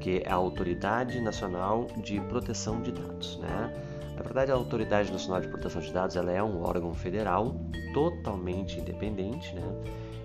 que 0.00 0.22
é 0.24 0.30
a 0.30 0.34
Autoridade 0.34 1.20
Nacional 1.20 1.86
de 1.96 2.20
Proteção 2.20 2.82
de 2.82 2.92
Dados. 2.92 3.38
Né? 3.38 3.72
Na 4.16 4.22
verdade, 4.22 4.52
a 4.52 4.54
Autoridade 4.54 5.10
Nacional 5.10 5.40
de 5.40 5.48
Proteção 5.48 5.80
de 5.80 5.90
Dados 5.90 6.14
ela 6.14 6.30
é 6.30 6.42
um 6.42 6.62
órgão 6.62 6.92
federal 6.92 7.56
totalmente 7.94 8.78
independente, 8.78 9.54
né? 9.54 9.62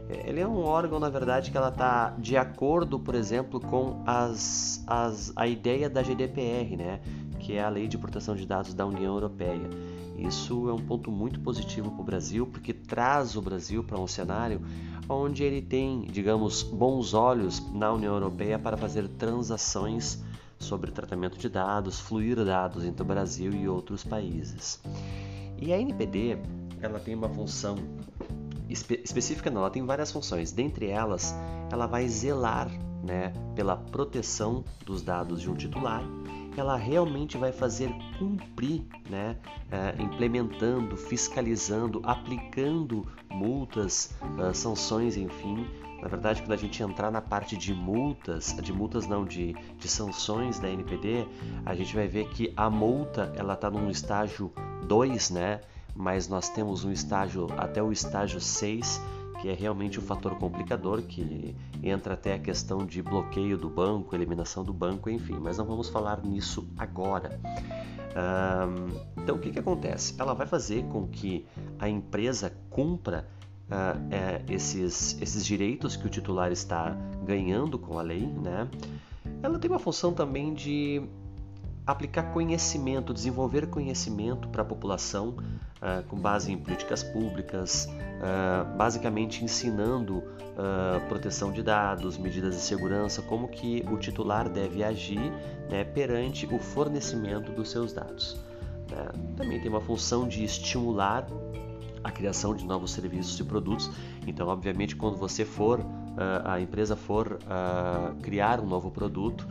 Ele 0.10 0.40
é 0.40 0.48
um 0.48 0.60
órgão, 0.60 1.00
na 1.00 1.10
verdade, 1.10 1.50
que 1.50 1.58
ela 1.58 1.70
está 1.70 2.12
de 2.12 2.38
acordo, 2.38 3.00
por 3.00 3.16
exemplo, 3.16 3.60
com 3.60 4.04
as, 4.06 4.84
as, 4.86 5.34
a 5.36 5.48
ideia 5.48 5.90
da 5.90 6.04
GDPR, 6.04 6.78
né? 6.78 7.00
que 7.40 7.54
é 7.54 7.64
a 7.64 7.70
Lei 7.70 7.88
de 7.88 7.98
Proteção 7.98 8.36
de 8.36 8.46
Dados 8.46 8.74
da 8.74 8.86
União 8.86 9.14
Europeia. 9.14 9.70
Isso 10.18 10.70
é 10.70 10.74
um 10.74 10.80
ponto 10.80 11.12
muito 11.12 11.40
positivo 11.40 11.92
para 11.92 12.02
o 12.02 12.04
Brasil, 12.04 12.48
porque 12.48 12.74
traz 12.74 13.36
o 13.36 13.42
Brasil 13.42 13.84
para 13.84 14.00
um 14.00 14.08
cenário 14.08 14.62
onde 15.08 15.44
ele 15.44 15.62
tem, 15.62 16.02
digamos, 16.06 16.64
bons 16.64 17.14
olhos 17.14 17.62
na 17.74 17.92
União 17.92 18.14
Europeia 18.14 18.58
para 18.58 18.78
fazer 18.78 19.08
transações 19.10 20.24
sobre 20.58 20.92
tratamento 20.92 21.38
de 21.38 21.50
dados, 21.50 22.00
fluir 22.00 22.44
dados 22.44 22.84
entre 22.84 23.04
o 23.04 23.06
Brasil 23.06 23.52
e 23.52 23.68
outros 23.68 24.04
países. 24.04 24.82
E 25.62 25.72
a 25.72 25.80
NPD, 25.80 26.38
ela 26.82 27.00
tem 27.00 27.14
uma 27.14 27.30
função 27.30 27.76
espe 28.70 29.02
específica 29.04 29.50
não, 29.50 29.62
ela 29.62 29.70
tem 29.70 29.86
várias 29.86 30.12
funções. 30.12 30.52
Dentre 30.52 30.88
elas, 30.88 31.36
ela 31.72 31.86
vai 31.86 32.08
zelar 32.08 32.70
né, 33.04 33.32
pela 33.56 33.78
proteção 33.78 34.64
dos 34.86 35.02
dados 35.02 35.42
de 35.42 35.50
um 35.50 35.56
titular. 35.56 36.04
Ela 36.58 36.78
realmente 36.78 37.38
vai 37.38 37.52
fazer 37.52 37.94
cumprir, 38.18 38.86
né, 39.10 39.38
é, 39.70 40.02
implementando, 40.02 40.96
fiscalizando, 40.96 42.02
aplicando 42.04 43.06
multas, 43.30 44.16
uh, 44.40 44.54
sanções, 44.54 45.18
enfim. 45.18 45.68
Na 46.02 46.08
verdade, 46.08 46.42
quando 46.42 46.54
a 46.54 46.58
gente 46.58 46.82
entrar 46.82 47.12
na 47.12 47.22
parte 47.22 47.58
de 47.58 47.74
multas, 47.74 48.56
de 48.62 48.72
multas 48.72 49.08
não, 49.08 49.26
de, 49.26 49.54
de 49.78 49.88
sanções 49.88 50.60
da 50.60 50.70
NPD, 50.70 51.28
a 51.66 51.76
gente 51.76 51.96
vai 51.96 52.08
ver 52.08 52.30
que 52.30 52.54
a 52.56 52.70
multa 52.70 53.34
ela 53.36 53.54
está 53.54 53.70
num 53.70 53.90
estágio 53.90 54.52
2, 54.88 55.32
né? 55.32 55.62
Mas 55.96 56.28
nós 56.28 56.50
temos 56.50 56.84
um 56.84 56.92
estágio 56.92 57.48
até 57.58 57.82
o 57.82 57.92
estágio 57.92 58.42
6, 58.42 59.02
que 59.42 59.50
é 59.50 59.54
realmente 59.54 60.00
o 60.00 60.02
um 60.02 60.06
fator 60.06 60.36
complicador, 60.36 61.02
que 61.04 61.56
entra 61.82 62.16
até 62.16 62.34
a 62.34 62.40
questão 62.40 62.86
de 62.86 63.02
bloqueio 63.02 63.58
do 63.58 63.70
banco, 63.70 64.14
eliminação 64.16 64.64
do 64.64 64.74
banco, 64.74 65.10
enfim, 65.10 65.38
mas 65.40 65.58
não 65.58 65.66
vamos 65.66 65.90
falar 65.90 66.24
nisso 66.24 66.68
agora. 66.78 67.40
Então, 69.18 69.36
o 69.36 69.40
que, 69.40 69.52
que 69.52 69.60
acontece? 69.60 70.16
Ela 70.18 70.34
vai 70.34 70.48
fazer 70.48 70.84
com 70.86 71.08
que 71.08 71.46
a 71.78 71.90
empresa 71.90 72.56
cumpra 72.70 73.28
uh, 73.70 74.14
é, 74.14 74.42
esses, 74.54 75.20
esses 75.22 75.46
direitos 75.46 75.96
que 75.96 76.06
o 76.06 76.10
titular 76.10 76.52
está 76.52 76.96
ganhando 77.24 77.78
com 77.78 78.00
a 78.00 78.02
lei, 78.02 78.26
né? 78.26 78.70
Ela 79.44 79.60
tem 79.60 79.70
uma 79.70 79.80
função 79.80 80.14
também 80.14 80.54
de 80.54 81.04
aplicar 81.86 82.24
conhecimento, 82.34 83.14
desenvolver 83.14 83.68
conhecimento 83.68 84.48
para 84.50 84.64
a 84.64 84.66
população 84.66 85.30
uh, 85.30 86.04
com 86.08 86.18
base 86.18 86.52
em 86.52 86.58
políticas 86.58 87.04
públicas, 87.04 87.86
uh, 87.86 88.76
basicamente 88.76 89.44
ensinando 89.44 90.18
uh, 90.18 91.08
proteção 91.08 91.52
de 91.52 91.62
dados, 91.62 92.18
medidas 92.18 92.56
de 92.56 92.62
segurança, 92.62 93.22
como 93.22 93.48
que 93.48 93.86
o 93.92 93.98
titular 93.98 94.50
deve 94.50 94.84
agir 94.84 95.32
né, 95.70 95.84
perante 95.84 96.48
o 96.48 96.58
fornecimento 96.58 97.52
dos 97.52 97.70
seus 97.70 97.94
dados. 97.94 98.40
Né? 98.90 99.08
Também 99.38 99.60
tem 99.60 99.70
uma 99.70 99.82
função 99.82 100.28
de 100.28 100.44
estimular 100.44 101.28
a 102.04 102.12
criação 102.12 102.56
de 102.56 102.66
novos 102.66 102.92
serviços 102.92 103.40
e 103.40 103.44
produtos. 103.44 103.92
Então, 104.28 104.48
obviamente, 104.48 104.96
quando 104.96 105.18
você 105.18 105.44
for, 105.44 105.84
a 106.46 106.62
empresa 106.62 106.96
for 106.96 107.40
criar 108.22 108.60
um 108.60 108.68
novo 108.68 108.92
produto, 108.92 109.48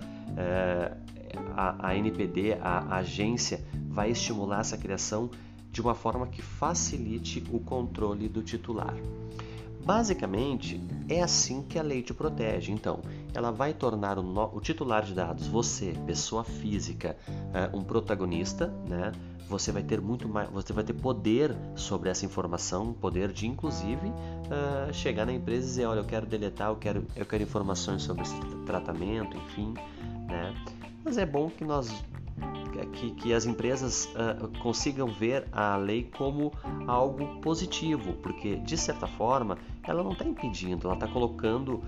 a, 1.57 1.89
a 1.89 1.97
NPD, 1.97 2.55
a, 2.61 2.79
a 2.79 2.97
agência, 2.97 3.65
vai 3.89 4.11
estimular 4.11 4.61
essa 4.61 4.77
criação 4.77 5.31
de 5.71 5.81
uma 5.81 5.95
forma 5.95 6.27
que 6.27 6.41
facilite 6.41 7.43
o 7.51 7.59
controle 7.59 8.29
do 8.29 8.43
titular. 8.43 8.95
Basicamente, 9.85 10.81
é 11.11 11.23
assim 11.23 11.63
que 11.63 11.79
a 11.79 11.83
lei 11.83 12.03
te 12.03 12.15
protege. 12.15 12.73
Então, 12.73 13.01
ela 13.35 13.51
vai 13.51 13.75
tornar 13.75 14.19
o, 14.19 14.57
o 14.57 14.61
titular 14.61 15.05
de 15.05 15.13
dados, 15.13 15.47
você, 15.47 15.93
pessoa 16.07 16.43
física, 16.43 17.17
uh, 17.29 17.77
um 17.77 17.85
protagonista, 17.85 18.69
né? 18.89 19.13
Você 19.47 19.71
vai 19.71 19.83
ter 19.83 20.01
muito 20.01 20.27
mais, 20.27 20.49
você 20.49 20.73
vai 20.73 20.83
ter 20.83 20.95
poder 20.95 21.55
sobre 21.75 22.09
essa 22.09 22.25
informação, 22.25 22.95
poder 22.95 23.31
de 23.31 23.47
inclusive 23.47 24.07
uh, 24.07 24.93
chegar 24.95 25.27
na 25.27 25.35
empresa 25.35 25.67
e 25.67 25.69
dizer, 25.69 25.85
olha, 25.85 25.99
eu 25.99 26.05
quero 26.05 26.25
deletar, 26.25 26.71
eu 26.71 26.77
quero, 26.77 27.07
eu 27.15 27.27
quero 27.27 27.43
informações 27.43 28.03
sobre 28.03 28.23
esse 28.23 28.41
tratamento, 28.65 29.37
enfim, 29.37 29.75
né? 30.27 30.55
Mas 31.15 31.23
é 31.23 31.27
bom 31.27 31.49
que 31.49 31.65
nós 31.65 31.89
que, 32.93 33.13
que 33.13 33.33
as 33.33 33.47
empresas 33.47 34.07
uh, 34.07 34.49
consigam 34.59 35.07
ver 35.07 35.47
a 35.53 35.77
lei 35.77 36.11
como 36.19 36.53
algo 36.89 37.41
positivo, 37.41 38.15
porque 38.15 38.57
de 38.57 38.77
certa 38.77 39.07
forma 39.07 39.57
ela 39.85 40.03
não 40.03 40.11
está 40.11 40.25
impedindo, 40.25 40.89
ela 40.89 40.95
está 40.95 41.07
colocando 41.07 41.75
uh, 41.75 41.83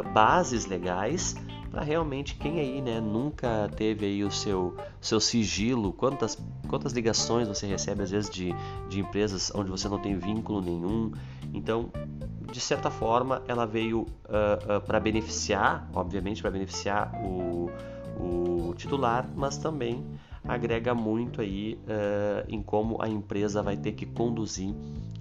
uh, 0.00 0.12
bases 0.14 0.64
legais 0.64 1.36
para 1.70 1.82
realmente 1.82 2.34
quem 2.36 2.58
aí 2.58 2.80
né, 2.80 2.98
nunca 2.98 3.68
teve 3.76 4.06
aí 4.06 4.24
o 4.24 4.30
seu, 4.30 4.74
seu 5.02 5.20
sigilo, 5.20 5.92
quantas, 5.92 6.38
quantas 6.66 6.94
ligações 6.94 7.46
você 7.46 7.66
recebe 7.66 8.02
às 8.02 8.10
vezes 8.10 8.30
de, 8.30 8.54
de 8.88 9.00
empresas 9.00 9.52
onde 9.54 9.70
você 9.70 9.86
não 9.86 9.98
tem 9.98 10.16
vínculo 10.16 10.62
nenhum. 10.62 11.12
Então, 11.52 11.90
de 12.50 12.58
certa 12.58 12.90
forma, 12.90 13.42
ela 13.46 13.66
veio 13.66 14.06
para 14.84 14.98
beneficiar, 14.98 15.88
obviamente, 15.94 16.42
para 16.42 16.50
beneficiar 16.50 17.12
o, 17.22 17.70
o 18.20 18.74
titular, 18.74 19.28
mas 19.34 19.56
também 19.56 20.04
agrega 20.44 20.94
muito 20.94 21.40
aí 21.40 21.78
uh, 21.84 22.46
em 22.48 22.62
como 22.62 23.00
a 23.00 23.08
empresa 23.08 23.62
vai 23.62 23.76
ter 23.76 23.92
que 23.92 24.06
conduzir 24.06 24.74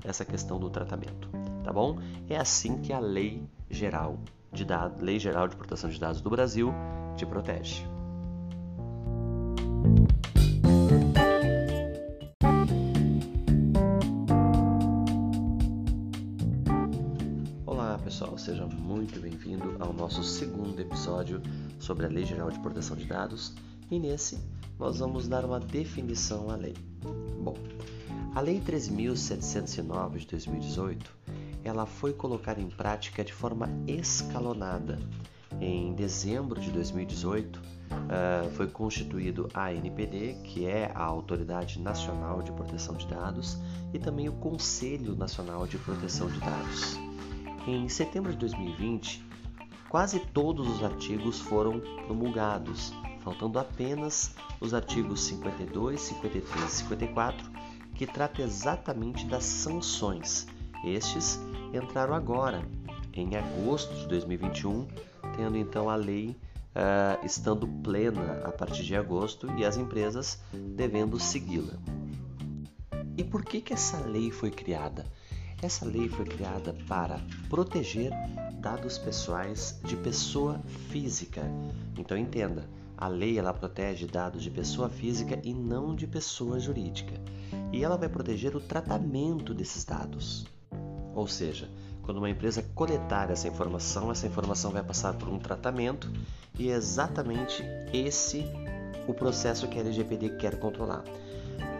essa 0.03 0.23
questão 0.23 0.59
do 0.59 0.69
tratamento, 0.69 1.29
tá 1.63 1.73
bom? 1.73 1.97
É 2.29 2.37
assim 2.37 2.81
que 2.81 2.93
a 2.93 2.99
lei 2.99 3.43
geral 3.69 4.17
de 4.51 4.65
dados, 4.65 5.01
lei 5.01 5.19
geral 5.19 5.47
de 5.47 5.55
proteção 5.55 5.89
de 5.89 5.99
dados 5.99 6.21
do 6.21 6.29
Brasil 6.29 6.73
te 7.15 7.25
protege. 7.25 7.85
Seja 18.49 18.65
muito 18.65 19.19
bem-vindo 19.19 19.75
ao 19.79 19.93
nosso 19.93 20.23
segundo 20.23 20.79
episódio 20.79 21.39
sobre 21.77 22.07
a 22.07 22.09
Lei 22.09 22.25
Geral 22.25 22.49
de 22.49 22.57
Proteção 22.57 22.97
de 22.97 23.05
Dados 23.05 23.53
e 23.91 23.99
nesse 23.99 24.39
nós 24.79 24.97
vamos 24.97 25.27
dar 25.27 25.45
uma 25.45 25.59
definição 25.59 26.49
à 26.49 26.55
lei. 26.55 26.73
Bom, 27.43 27.55
a 28.33 28.41
Lei 28.41 28.59
13.709 28.59 30.17
de 30.17 30.25
2018 30.25 31.15
ela 31.63 31.85
foi 31.85 32.11
colocada 32.11 32.59
em 32.59 32.69
prática 32.69 33.23
de 33.23 33.31
forma 33.31 33.69
escalonada. 33.85 34.97
Em 35.61 35.93
dezembro 35.93 36.59
de 36.59 36.71
2018, 36.71 37.57
uh, 37.57 37.61
eh, 38.09 38.49
foi 38.53 38.65
constituído 38.65 39.47
a 39.53 39.67
ANPD, 39.67 40.37
que 40.43 40.65
é 40.65 40.91
a 40.95 41.03
Autoridade 41.03 41.79
Nacional 41.79 42.41
de 42.41 42.51
Proteção 42.51 42.95
de 42.95 43.05
Dados, 43.05 43.59
e 43.93 43.99
também 43.99 44.27
o 44.27 44.33
Conselho 44.33 45.15
Nacional 45.15 45.67
de 45.67 45.77
Proteção 45.77 46.27
de 46.29 46.39
Dados. 46.39 47.08
Em 47.71 47.87
setembro 47.87 48.31
de 48.31 48.37
2020, 48.39 49.23
quase 49.89 50.19
todos 50.19 50.67
os 50.67 50.83
artigos 50.83 51.39
foram 51.39 51.79
promulgados, 52.07 52.91
faltando 53.19 53.59
apenas 53.59 54.33
os 54.59 54.73
artigos 54.73 55.21
52, 55.25 56.01
53 56.01 56.63
e 56.63 56.71
54, 56.77 57.51
que 57.93 58.07
tratam 58.07 58.43
exatamente 58.43 59.23
das 59.27 59.43
sanções. 59.43 60.47
Estes 60.83 61.39
entraram 61.71 62.15
agora, 62.15 62.67
em 63.13 63.35
agosto 63.35 63.93
de 63.93 64.07
2021, 64.07 64.87
tendo 65.37 65.55
então 65.55 65.91
a 65.91 65.95
lei 65.95 66.29
uh, 66.29 67.23
estando 67.23 67.67
plena 67.83 68.41
a 68.45 68.51
partir 68.51 68.83
de 68.83 68.95
agosto 68.95 69.47
e 69.59 69.63
as 69.63 69.77
empresas 69.77 70.41
devendo 70.51 71.19
segui-la. 71.19 71.77
E 73.15 73.23
por 73.23 73.45
que, 73.45 73.61
que 73.61 73.73
essa 73.73 73.99
lei 74.07 74.31
foi 74.31 74.49
criada? 74.49 75.05
Essa 75.61 75.85
lei 75.85 76.07
foi 76.07 76.25
criada 76.25 76.73
para 76.87 77.19
proteger 77.49 78.11
dados 78.61 78.97
pessoais 78.97 79.79
de 79.83 79.97
pessoa 79.97 80.61
física. 80.89 81.43
Então 81.97 82.17
entenda, 82.17 82.69
a 82.97 83.07
lei 83.09 83.37
ela 83.37 83.53
protege 83.53 84.05
dados 84.07 84.41
de 84.41 84.49
pessoa 84.49 84.89
física 84.89 85.37
e 85.43 85.53
não 85.53 85.93
de 85.93 86.07
pessoa 86.07 86.59
jurídica. 86.59 87.13
E 87.73 87.83
ela 87.83 87.97
vai 87.97 88.07
proteger 88.07 88.55
o 88.55 88.61
tratamento 88.61 89.53
desses 89.53 89.83
dados. 89.83 90.45
Ou 91.13 91.27
seja, 91.27 91.69
quando 92.03 92.17
uma 92.19 92.29
empresa 92.29 92.63
coletar 92.73 93.29
essa 93.29 93.47
informação, 93.47 94.11
essa 94.11 94.27
informação 94.27 94.71
vai 94.71 94.83
passar 94.83 95.13
por 95.15 95.27
um 95.27 95.39
tratamento 95.39 96.09
e 96.57 96.69
é 96.69 96.73
exatamente 96.73 97.63
esse 97.93 98.45
o 99.07 99.13
processo 99.13 99.67
que 99.67 99.77
a 99.77 99.81
LGPD 99.81 100.37
quer 100.37 100.57
controlar. 100.57 101.03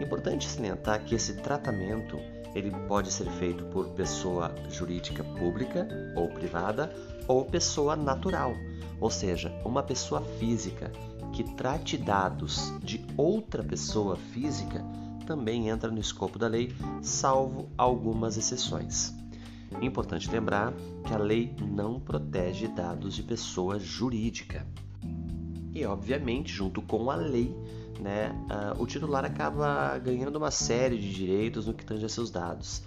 Importante 0.02 0.48
salientar 0.48 1.04
que 1.06 1.16
esse 1.16 1.36
tratamento 1.36 2.18
ele 2.56 2.72
pode 2.88 3.12
ser 3.12 3.30
feito 3.32 3.64
por 3.66 3.90
pessoa 3.90 4.54
jurídica 4.70 5.24
pública 5.24 5.88
ou 6.16 6.30
privada 6.30 6.94
ou 7.28 7.46
pessoa 7.46 7.96
natural, 7.96 8.54
ou 9.00 9.10
seja, 9.10 9.52
uma 9.64 9.84
pessoa 9.84 10.22
física 10.40 10.92
que 11.34 11.44
trate 11.56 11.98
dados 11.98 12.74
de 12.82 13.06
outra 13.16 13.64
pessoa 13.64 14.16
física 14.16 14.84
também 15.26 15.70
entra 15.70 15.92
no 15.92 16.00
escopo 16.00 16.40
da 16.40 16.48
lei, 16.48 16.74
salvo 17.04 17.70
algumas 17.78 18.36
exceções. 18.36 19.14
Importante 19.80 20.30
lembrar 20.32 20.74
que 21.06 21.14
a 21.14 21.18
lei 21.20 21.56
não 21.62 22.00
protege 22.00 22.68
dados 22.68 23.14
de 23.14 23.22
pessoa 23.22 23.78
jurídica. 23.78 24.66
E, 25.72 25.86
obviamente, 25.86 26.52
junto 26.52 26.82
com 26.82 27.12
a 27.12 27.16
lei, 27.16 27.56
né, 28.00 28.32
uh, 28.50 28.82
o 28.82 28.88
titular 28.88 29.26
acaba 29.26 29.98
ganhando 30.00 30.38
uma 30.38 30.52
série 30.52 30.98
de 30.98 31.14
direitos 31.14 31.68
no 31.68 31.74
que 31.74 31.86
tange 31.86 32.06
a 32.06 32.10
seus 32.10 32.32
dados 32.32 32.82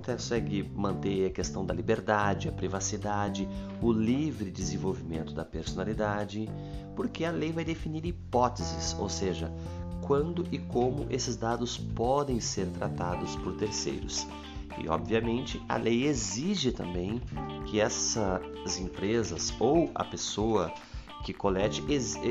consegue 0.00 0.62
manter 0.74 1.26
a 1.26 1.30
questão 1.30 1.64
da 1.64 1.72
liberdade, 1.72 2.48
a 2.48 2.52
privacidade, 2.52 3.48
o 3.80 3.92
livre 3.92 4.50
desenvolvimento 4.50 5.32
da 5.32 5.44
personalidade, 5.44 6.48
porque 6.94 7.24
a 7.24 7.30
lei 7.30 7.52
vai 7.52 7.64
definir 7.64 8.04
hipóteses, 8.04 8.94
ou 8.98 9.08
seja, 9.08 9.52
quando 10.02 10.46
e 10.52 10.58
como 10.58 11.06
esses 11.10 11.36
dados 11.36 11.78
podem 11.78 12.40
ser 12.40 12.66
tratados 12.68 13.36
por 13.36 13.56
terceiros. 13.56 14.26
E, 14.78 14.88
obviamente, 14.88 15.60
a 15.68 15.76
lei 15.76 16.04
exige 16.04 16.70
também 16.70 17.20
que 17.64 17.80
essas 17.80 18.78
empresas 18.78 19.54
ou 19.58 19.90
a 19.94 20.04
pessoa 20.04 20.72
que 21.26 21.34
colete 21.34 21.82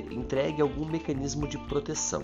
entregue 0.10 0.62
algum 0.62 0.86
mecanismo 0.86 1.45
de 1.49 1.58
proteção. 1.58 2.23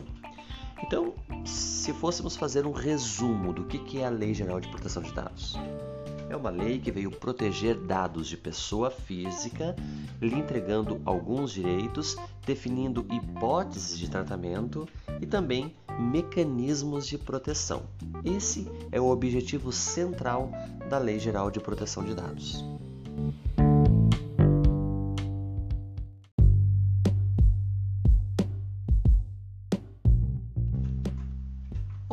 Então, 0.82 1.14
se 1.44 1.92
fôssemos 1.92 2.38
fazer 2.38 2.66
um 2.66 2.72
resumo 2.72 3.52
do 3.52 3.66
que 3.66 4.00
é 4.00 4.06
a 4.06 4.10
Lei 4.10 4.34
Geral 4.34 4.62
de 4.62 4.70
Proteção 4.70 5.04
de 5.04 5.12
Dados, 5.12 5.60
é 6.30 6.36
uma 6.36 6.50
lei 6.50 6.80
que 6.80 6.90
veio 6.90 7.12
proteger 7.12 7.76
dados 7.76 8.26
de 8.26 8.38
pessoa 8.38 8.90
física, 8.90 9.76
lhe 10.22 10.34
entregando 10.34 11.02
alguns 11.04 11.52
direitos, 11.52 12.16
definindo 12.46 13.06
hipóteses 13.12 14.00
de 14.00 14.10
tratamento 14.10 14.88
e 15.20 15.26
também 15.26 15.76
mecanismos 16.00 17.06
de 17.06 17.18
proteção. 17.18 17.84
Esse 18.24 18.66
é 18.94 19.02
o 19.02 19.10
objetivo 19.10 19.74
central 19.74 20.50
da 20.90 20.98
Lei 20.98 21.20
Geral 21.20 21.52
de 21.52 21.60
Proteção 21.60 22.02
de 22.02 22.16
Dados. 22.16 22.64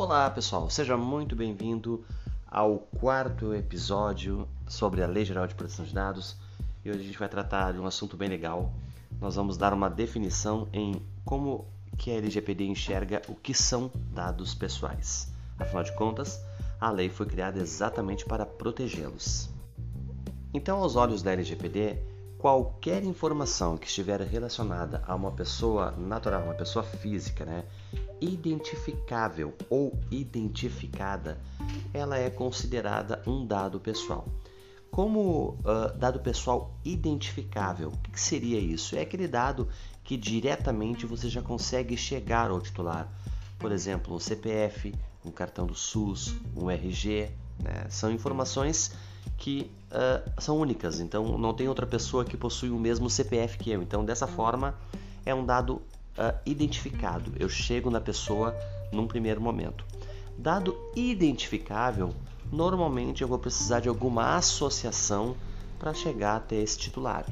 Olá 0.09 0.27
pessoal, 0.27 0.67
seja 0.71 0.97
muito 0.97 1.35
bem-vindo 1.35 2.03
ao 2.49 2.79
quarto 2.79 3.53
episódio 3.53 4.49
sobre 4.67 5.03
a 5.03 5.07
Lei 5.07 5.23
Geral 5.23 5.45
de 5.45 5.53
Proteção 5.53 5.85
de 5.85 5.93
Dados 5.93 6.35
e 6.83 6.89
hoje 6.89 7.01
a 7.01 7.03
gente 7.03 7.19
vai 7.19 7.29
tratar 7.29 7.73
de 7.73 7.79
um 7.79 7.85
assunto 7.85 8.17
bem 8.17 8.27
legal. 8.27 8.73
Nós 9.21 9.35
vamos 9.35 9.55
dar 9.55 9.71
uma 9.71 9.87
definição 9.87 10.67
em 10.73 10.99
como 11.23 11.67
que 11.95 12.09
a 12.09 12.15
LGPD 12.15 12.65
enxerga 12.65 13.21
o 13.27 13.35
que 13.35 13.53
são 13.53 13.91
dados 14.11 14.55
pessoais. 14.55 15.31
Afinal 15.59 15.83
de 15.83 15.93
contas, 15.93 16.43
a 16.81 16.89
lei 16.89 17.07
foi 17.07 17.27
criada 17.27 17.59
exatamente 17.59 18.25
para 18.25 18.47
protegê-los. 18.47 19.47
Então, 20.51 20.79
aos 20.79 20.95
olhos 20.95 21.21
da 21.21 21.33
LGPD, 21.33 21.99
qualquer 22.39 23.03
informação 23.03 23.77
que 23.77 23.85
estiver 23.85 24.19
relacionada 24.21 25.03
a 25.05 25.13
uma 25.13 25.31
pessoa 25.31 25.91
natural, 25.91 26.45
uma 26.45 26.55
pessoa 26.55 26.81
física, 26.81 27.45
né, 27.45 27.63
identificável 28.21 29.53
ou 29.69 29.97
identificada, 30.11 31.39
ela 31.93 32.17
é 32.17 32.29
considerada 32.29 33.21
um 33.25 33.45
dado 33.45 33.79
pessoal. 33.79 34.27
Como 34.91 35.59
uh, 35.59 35.97
dado 35.97 36.19
pessoal 36.19 36.73
identificável, 36.83 37.89
o 37.89 37.97
que 37.97 38.19
seria 38.19 38.59
isso? 38.59 38.95
É 38.95 39.01
aquele 39.01 39.27
dado 39.27 39.67
que 40.03 40.17
diretamente 40.17 41.05
você 41.05 41.29
já 41.29 41.41
consegue 41.41 41.95
chegar 41.95 42.49
ao 42.49 42.59
titular. 42.59 43.07
Por 43.59 43.71
exemplo, 43.71 44.15
um 44.15 44.19
CPF, 44.19 44.93
um 45.23 45.31
cartão 45.31 45.67
do 45.67 45.75
SUS, 45.75 46.35
um 46.55 46.69
RG. 46.69 47.29
Né? 47.59 47.85
São 47.89 48.11
informações 48.11 48.91
que 49.37 49.71
uh, 49.91 50.41
são 50.41 50.57
únicas, 50.57 50.99
então 50.99 51.37
não 51.37 51.53
tem 51.53 51.67
outra 51.67 51.85
pessoa 51.85 52.25
que 52.25 52.35
possui 52.35 52.69
o 52.69 52.79
mesmo 52.79 53.09
CPF 53.09 53.57
que 53.57 53.69
eu. 53.69 53.81
Então, 53.81 54.03
dessa 54.03 54.25
forma, 54.25 54.75
é 55.25 55.35
um 55.35 55.45
dado 55.45 55.81
uh, 56.17 56.37
identificado. 56.45 57.31
Eu 57.39 57.49
chego 57.49 57.89
na 57.89 58.01
pessoa 58.01 58.55
num 58.91 59.07
primeiro 59.07 59.41
momento. 59.41 59.85
Dado 60.37 60.75
identificável, 60.95 62.13
normalmente 62.51 63.21
eu 63.21 63.27
vou 63.27 63.37
precisar 63.37 63.81
de 63.81 63.89
alguma 63.89 64.35
associação 64.37 65.35
para 65.77 65.93
chegar 65.93 66.37
até 66.37 66.55
esse 66.55 66.77
titular. 66.77 67.25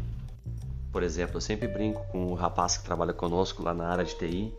Por 0.92 1.04
exemplo, 1.04 1.38
eu 1.38 1.42
sempre 1.42 1.68
brinco 1.68 2.06
com 2.12 2.26
o 2.28 2.34
rapaz 2.34 2.78
que 2.78 2.84
trabalha 2.84 3.14
conosco 3.14 3.64
lá 3.64 3.74
na 3.74 3.88
área 3.88 4.04
de 4.06 4.16
TI, 4.16 4.54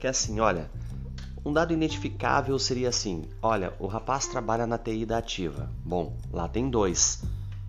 que 0.00 0.06
é 0.06 0.10
assim, 0.10 0.40
olha, 0.40 0.70
um 1.44 1.52
dado 1.52 1.72
identificável 1.72 2.58
seria 2.58 2.88
assim, 2.88 3.24
olha, 3.42 3.72
o 3.78 3.86
rapaz 3.86 4.26
trabalha 4.26 4.66
na 4.66 4.78
TI 4.78 5.04
da 5.04 5.18
Ativa. 5.18 5.68
Bom, 5.84 6.16
lá 6.32 6.46
tem 6.48 6.70
dois. 6.70 7.22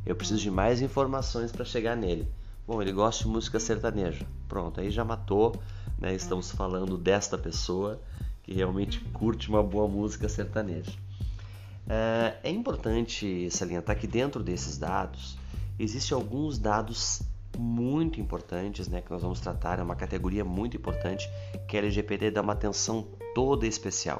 Eu 0.05 0.15
preciso 0.15 0.41
de 0.41 0.51
mais 0.51 0.81
informações 0.81 1.51
para 1.51 1.65
chegar 1.65 1.95
nele. 1.95 2.27
Bom, 2.67 2.81
ele 2.81 2.91
gosta 2.91 3.23
de 3.23 3.29
música 3.29 3.59
sertaneja. 3.59 4.25
Pronto, 4.47 4.79
aí 4.79 4.91
já 4.91 5.03
matou 5.03 5.55
né? 6.03 6.13
Estamos 6.13 6.51
falando 6.51 6.97
desta 6.97 7.37
pessoa 7.37 7.99
que 8.43 8.53
realmente 8.53 8.99
curte 9.13 9.47
uma 9.47 9.63
boa 9.63 9.87
música 9.87 10.27
sertaneja. 10.27 10.91
É, 11.87 12.35
é 12.43 12.51
importante 12.51 13.49
salientar 13.49 13.97
que 13.97 14.05
dentro 14.05 14.43
desses 14.43 14.77
dados 14.77 15.37
existem 15.79 16.13
alguns 16.13 16.57
dados 16.57 17.21
muito 17.57 18.19
importantes, 18.19 18.87
né, 18.89 18.99
que 18.99 19.09
nós 19.11 19.21
vamos 19.21 19.39
tratar, 19.39 19.79
é 19.79 19.83
uma 19.83 19.95
categoria 19.95 20.43
muito 20.43 20.75
importante 20.75 21.29
que 21.67 21.77
a 21.77 21.79
LGPD 21.79 22.31
dá 22.31 22.41
uma 22.41 22.53
atenção 22.53 23.07
toda 23.33 23.65
especial. 23.65 24.19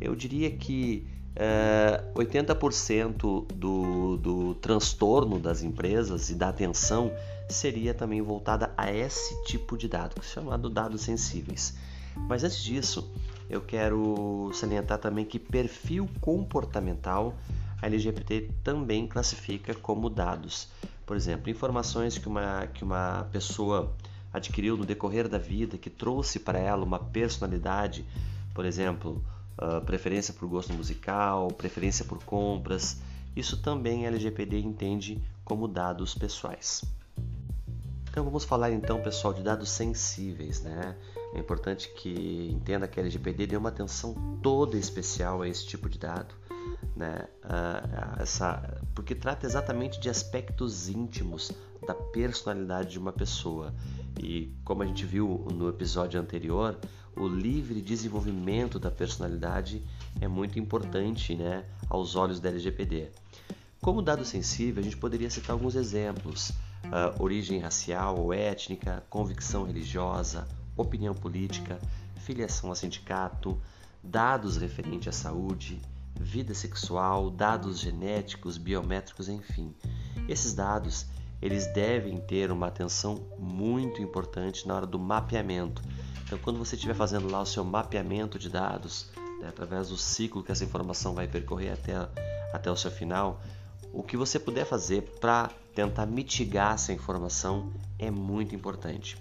Eu 0.00 0.14
diria 0.14 0.50
que 0.50 1.06
é, 1.34 2.02
80% 2.14 3.46
do, 3.54 4.16
do 4.18 4.54
transtorno 4.56 5.38
das 5.38 5.62
empresas 5.62 6.28
e 6.28 6.34
da 6.34 6.50
atenção 6.50 7.10
seria 7.48 7.92
também 7.94 8.20
voltada 8.20 8.72
a 8.76 8.92
esse 8.92 9.42
tipo 9.44 9.76
de 9.76 9.88
dado, 9.88 10.22
chamado 10.22 10.70
dados 10.70 11.02
sensíveis. 11.02 11.74
Mas 12.28 12.44
antes 12.44 12.62
disso, 12.62 13.10
eu 13.48 13.60
quero 13.60 14.50
salientar 14.54 14.98
também 14.98 15.24
que 15.24 15.38
perfil 15.38 16.08
comportamental 16.20 17.34
a 17.80 17.86
LGPD 17.86 18.50
também 18.62 19.06
classifica 19.06 19.74
como 19.74 20.08
dados. 20.08 20.68
Por 21.04 21.16
exemplo, 21.16 21.50
informações 21.50 22.16
que 22.16 22.28
uma, 22.28 22.66
que 22.68 22.84
uma 22.84 23.28
pessoa 23.32 23.92
adquiriu 24.32 24.76
no 24.76 24.86
decorrer 24.86 25.28
da 25.28 25.38
vida, 25.38 25.76
que 25.76 25.90
trouxe 25.90 26.38
para 26.38 26.58
ela 26.58 26.84
uma 26.84 26.98
personalidade, 26.98 28.04
por 28.54 28.64
exemplo, 28.64 29.22
uh, 29.58 29.84
preferência 29.84 30.32
por 30.32 30.48
gosto 30.48 30.72
musical, 30.72 31.48
preferência 31.48 32.04
por 32.04 32.22
compras, 32.24 33.02
isso 33.34 33.60
também 33.60 34.04
a 34.04 34.08
LGPD 34.08 34.60
entende 34.60 35.20
como 35.44 35.66
dados 35.66 36.14
pessoais. 36.14 36.82
Então 38.12 38.24
vamos 38.24 38.44
falar 38.44 38.70
então, 38.70 39.00
pessoal, 39.00 39.32
de 39.32 39.42
dados 39.42 39.70
sensíveis, 39.70 40.60
né? 40.60 40.94
É 41.32 41.38
importante 41.38 41.90
que 41.96 42.50
entenda 42.52 42.86
que 42.86 43.00
a 43.00 43.02
LGPD 43.02 43.46
deu 43.46 43.58
uma 43.58 43.70
atenção 43.70 44.12
toda 44.42 44.76
especial 44.76 45.40
a 45.40 45.48
esse 45.48 45.66
tipo 45.66 45.88
de 45.88 45.98
dado, 45.98 46.34
né? 46.94 47.26
Uh, 47.42 48.20
essa, 48.22 48.82
porque 48.94 49.14
trata 49.14 49.46
exatamente 49.46 49.98
de 49.98 50.10
aspectos 50.10 50.90
íntimos 50.90 51.52
da 51.86 51.94
personalidade 51.94 52.90
de 52.90 52.98
uma 52.98 53.14
pessoa. 53.14 53.74
E 54.22 54.54
como 54.62 54.82
a 54.82 54.86
gente 54.86 55.06
viu 55.06 55.46
no 55.50 55.70
episódio 55.70 56.20
anterior, 56.20 56.78
o 57.16 57.26
livre 57.26 57.80
desenvolvimento 57.80 58.78
da 58.78 58.90
personalidade 58.90 59.82
é 60.20 60.28
muito 60.28 60.58
importante, 60.58 61.34
né, 61.34 61.64
aos 61.88 62.14
olhos 62.14 62.40
da 62.40 62.50
LGPD. 62.50 63.08
Como 63.80 64.02
dado 64.02 64.22
sensível, 64.22 64.82
a 64.82 64.84
gente 64.84 64.98
poderia 64.98 65.30
citar 65.30 65.54
alguns 65.54 65.74
exemplos 65.74 66.52
uh, 66.86 67.22
origem 67.22 67.58
racial 67.58 68.18
ou 68.18 68.32
étnica, 68.32 69.04
convicção 69.08 69.64
religiosa, 69.64 70.46
opinião 70.76 71.14
política, 71.14 71.78
filiação 72.16 72.70
a 72.70 72.74
sindicato, 72.74 73.60
dados 74.02 74.56
referentes 74.56 75.08
à 75.08 75.12
saúde, 75.12 75.80
vida 76.18 76.54
sexual, 76.54 77.30
dados 77.30 77.78
genéticos, 77.78 78.58
biométricos, 78.58 79.28
enfim. 79.28 79.74
Esses 80.28 80.54
dados 80.54 81.06
eles 81.40 81.66
devem 81.66 82.18
ter 82.18 82.52
uma 82.52 82.68
atenção 82.68 83.26
muito 83.36 84.00
importante 84.00 84.66
na 84.66 84.76
hora 84.76 84.86
do 84.86 84.98
mapeamento. 84.98 85.82
Então, 86.24 86.38
quando 86.38 86.58
você 86.58 86.76
estiver 86.76 86.94
fazendo 86.94 87.28
lá 87.28 87.42
o 87.42 87.46
seu 87.46 87.64
mapeamento 87.64 88.38
de 88.38 88.48
dados, 88.48 89.10
né, 89.40 89.48
através 89.48 89.88
do 89.88 89.96
ciclo 89.96 90.42
que 90.42 90.52
essa 90.52 90.64
informação 90.64 91.14
vai 91.14 91.26
percorrer 91.26 91.72
até, 91.72 91.94
até 92.52 92.70
o 92.70 92.76
seu 92.76 92.92
final, 92.92 93.40
o 93.92 94.04
que 94.04 94.16
você 94.16 94.38
puder 94.38 94.64
fazer 94.64 95.02
para 95.20 95.50
tentar 95.74 96.06
mitigar 96.06 96.74
essa 96.74 96.92
informação 96.92 97.72
é 97.98 98.10
muito 98.10 98.54
importante. 98.54 99.16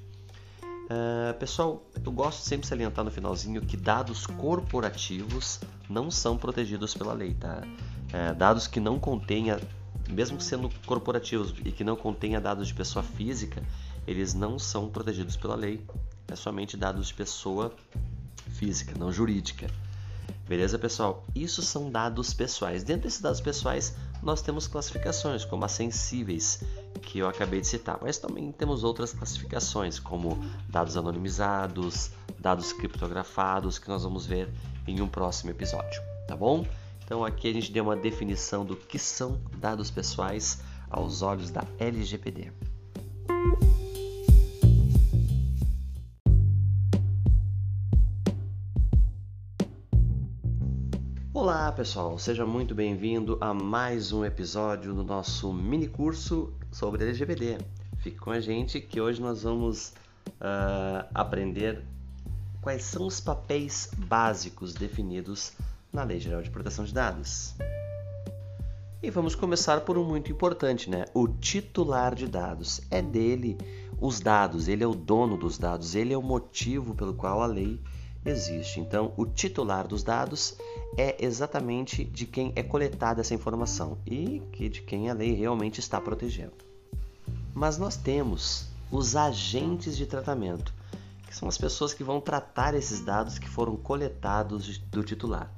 Uh, 0.64 1.34
pessoal, 1.40 1.82
eu 2.04 2.12
gosto 2.12 2.42
sempre 2.42 2.64
de 2.64 2.68
salientar 2.68 3.06
no 3.06 3.12
finalzinho 3.12 3.62
que 3.62 3.78
dados 3.78 4.28
corporativos 4.28 5.62
não 5.90 6.12
são 6.12 6.38
protegidos 6.38 6.94
pela 6.94 7.14
lei, 7.14 7.34
tá? 7.34 7.62
Uh, 7.64 8.36
dados 8.36 8.68
que 8.68 8.80
não 8.80 9.00
contenha, 9.00 9.58
mesmo 10.10 10.42
sendo 10.42 10.70
corporativos 10.86 11.54
e 11.64 11.72
que 11.72 11.84
não 11.84 11.96
contenha 11.96 12.42
dados 12.42 12.68
de 12.68 12.74
pessoa 12.74 13.04
física, 13.04 13.64
eles 14.06 14.34
não 14.34 14.60
são 14.60 14.90
protegidos 14.90 15.38
pela 15.38 15.56
lei. 15.56 15.86
É 16.28 16.36
somente 16.36 16.76
dados 16.76 17.08
de 17.08 17.14
pessoa 17.14 17.74
física, 18.50 18.94
não 18.98 19.12
jurídica. 19.14 19.68
Beleza, 20.52 20.78
pessoal? 20.78 21.24
Isso 21.34 21.62
são 21.62 21.90
dados 21.90 22.34
pessoais. 22.34 22.84
Dentro 22.84 23.04
desses 23.04 23.22
dados 23.22 23.40
pessoais, 23.40 23.96
nós 24.22 24.42
temos 24.42 24.68
classificações, 24.68 25.46
como 25.46 25.64
as 25.64 25.72
sensíveis, 25.72 26.62
que 27.02 27.20
eu 27.20 27.30
acabei 27.30 27.62
de 27.62 27.68
citar, 27.68 27.98
mas 28.02 28.18
também 28.18 28.52
temos 28.52 28.84
outras 28.84 29.14
classificações, 29.14 29.98
como 29.98 30.38
dados 30.68 30.98
anonimizados, 30.98 32.12
dados 32.38 32.74
criptografados, 32.74 33.80
que 33.80 33.88
nós 33.88 34.04
vamos 34.04 34.26
ver 34.26 34.50
em 34.86 35.00
um 35.00 35.08
próximo 35.08 35.52
episódio, 35.52 36.02
tá 36.28 36.36
bom? 36.36 36.68
Então 37.06 37.24
aqui 37.24 37.50
a 37.50 37.54
gente 37.54 37.72
deu 37.72 37.86
uma 37.86 37.96
definição 37.96 38.66
do 38.66 38.76
que 38.76 39.00
são 39.00 39.40
dados 39.56 39.90
pessoais 39.90 40.60
aos 40.90 41.22
olhos 41.22 41.50
da 41.50 41.64
LGPD. 41.80 42.52
Olá 51.42 51.72
pessoal, 51.72 52.20
seja 52.20 52.46
muito 52.46 52.76
bem-vindo 52.76 53.36
a 53.42 53.52
mais 53.52 54.14
um 54.14 54.24
episódio 54.24 54.94
do 54.94 55.04
nosso 55.04 55.52
mini 55.52 55.88
curso 55.88 56.54
sobre 56.72 57.04
LGBT. 57.04 57.58
Fique 57.98 58.20
com 58.20 58.30
a 58.30 58.40
gente 58.40 58.80
que 58.80 59.02
hoje 59.02 59.20
nós 59.20 59.42
vamos 59.42 59.92
uh, 60.28 61.04
aprender 61.16 61.84
quais 62.62 62.84
são 62.84 63.08
os 63.08 63.20
papéis 63.20 63.90
básicos 63.98 64.76
definidos 64.76 65.54
na 65.92 66.04
Lei 66.04 66.20
Geral 66.20 66.44
de 66.44 66.52
Proteção 66.52 66.86
de 66.86 66.94
Dados. 66.94 67.56
E 69.02 69.10
vamos 69.10 69.34
começar 69.34 69.82
por 69.82 69.98
um 69.98 70.04
muito 70.04 70.32
importante, 70.32 70.92
né? 70.92 71.06
O 71.12 71.28
titular 71.28 72.14
de 72.14 72.28
dados. 72.28 72.82
É 72.92 73.02
dele 73.02 73.58
os 74.00 74.20
dados, 74.20 74.68
ele 74.68 74.84
é 74.84 74.88
o 74.88 74.94
dono 74.94 75.38
dos 75.38 75.58
dados, 75.58 75.96
ele 75.96 76.14
é 76.14 76.18
o 76.18 76.22
motivo 76.22 76.94
pelo 76.94 77.16
qual 77.16 77.42
a 77.42 77.48
lei 77.48 77.82
existe. 78.26 78.80
Então, 78.80 79.14
o 79.18 79.26
titular 79.26 79.88
dos 79.88 80.04
dados 80.04 80.56
é 80.98 81.24
exatamente 81.24 82.04
de 82.04 82.26
quem 82.26 82.52
é 82.56 82.64
coletada 82.64 83.22
essa 83.22 83.34
informação 83.34 83.98
e 84.06 84.42
que 84.52 84.70
de 84.70 84.82
quem 84.82 85.10
a 85.10 85.14
lei 85.14 85.34
realmente 85.34 85.80
está 85.80 86.00
protegendo. 86.00 86.54
Mas 87.54 87.78
nós 87.78 87.96
temos 87.96 88.68
os 88.92 89.16
agentes 89.16 89.96
de 89.96 90.06
tratamento, 90.06 90.74
que 91.28 91.36
são 91.36 91.48
as 91.48 91.58
pessoas 91.58 91.94
que 91.94 92.04
vão 92.04 92.20
tratar 92.20 92.74
esses 92.74 93.00
dados 93.00 93.40
que 93.40 93.50
foram 93.50 93.76
coletados 93.78 94.78
do 94.78 95.04
titular. 95.04 95.52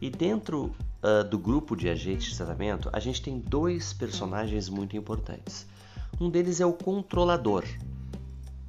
E 0.00 0.08
dentro 0.08 0.72
uh, 1.02 1.28
do 1.28 1.38
grupo 1.38 1.74
de 1.76 1.88
agentes 1.88 2.30
de 2.30 2.36
tratamento, 2.36 2.88
a 2.92 3.00
gente 3.00 3.20
tem 3.20 3.38
dois 3.38 3.92
personagens 3.92 4.68
muito 4.68 4.96
importantes. 4.96 5.66
Um 6.20 6.30
deles 6.30 6.60
é 6.60 6.66
o 6.66 6.72
controlador, 6.72 7.64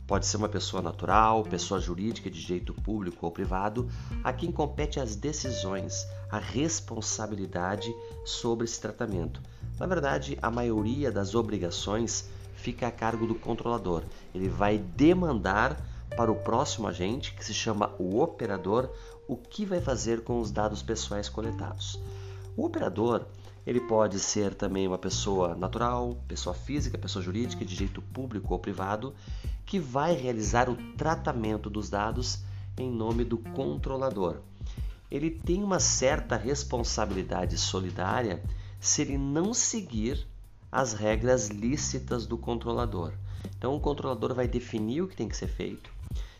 Pode 0.09 0.25
ser 0.25 0.37
uma 0.37 0.49
pessoa 0.49 0.81
natural, 0.81 1.43
pessoa 1.43 1.79
jurídica 1.79 2.31
de 2.31 2.41
direito 2.41 2.73
público 2.73 3.27
ou 3.27 3.31
privado, 3.31 3.87
a 4.23 4.33
quem 4.33 4.51
compete 4.51 4.99
as 4.99 5.15
decisões, 5.15 6.03
a 6.31 6.39
responsabilidade 6.39 7.95
sobre 8.25 8.65
esse 8.65 8.81
tratamento. 8.81 9.39
Na 9.79 9.85
verdade, 9.85 10.35
a 10.41 10.49
maioria 10.49 11.11
das 11.11 11.35
obrigações 11.35 12.27
fica 12.55 12.87
a 12.87 12.91
cargo 12.91 13.27
do 13.27 13.35
controlador. 13.35 14.01
Ele 14.33 14.49
vai 14.49 14.79
demandar 14.79 15.79
para 16.17 16.31
o 16.31 16.37
próximo 16.37 16.87
agente, 16.87 17.35
que 17.35 17.45
se 17.45 17.53
chama 17.53 17.93
o 17.99 18.19
operador, 18.19 18.89
o 19.27 19.37
que 19.37 19.63
vai 19.63 19.79
fazer 19.79 20.23
com 20.23 20.39
os 20.39 20.49
dados 20.49 20.81
pessoais 20.81 21.29
coletados. 21.29 22.01
O 22.57 22.65
operador 22.65 23.27
ele 23.69 23.81
pode 23.81 24.19
ser 24.19 24.55
também 24.55 24.87
uma 24.87 24.97
pessoa 24.97 25.53
natural, 25.53 26.17
pessoa 26.27 26.55
física, 26.55 26.97
pessoa 26.97 27.23
jurídica, 27.23 27.63
de 27.63 27.75
direito 27.75 28.01
público 28.01 28.51
ou 28.51 28.59
privado, 28.59 29.13
que 29.69 29.77
vai 29.77 30.15
realizar 30.15 30.67
o 30.67 30.75
tratamento 30.97 31.69
dos 31.69 31.91
dados 31.91 32.39
em 32.75 32.89
nome 32.89 33.23
do 33.23 33.38
controlador. 33.38 34.38
Ele 35.12 35.29
tem 35.29 35.63
uma 35.63 35.79
certa 35.79 36.36
responsabilidade 36.36 37.55
solidária 37.55 38.41
se 38.79 39.03
ele 39.03 39.15
não 39.15 39.53
seguir 39.53 40.27
as 40.71 40.93
regras 40.93 41.49
lícitas 41.49 42.25
do 42.25 42.36
controlador. 42.36 43.13
Então, 43.60 43.75
o 43.75 43.79
controlador 43.79 44.34
vai 44.34 44.47
definir 44.47 45.03
o 45.03 45.08
que 45.08 45.15
tem 45.15 45.29
que 45.29 45.38
ser 45.38 45.47
feito. 45.47 45.91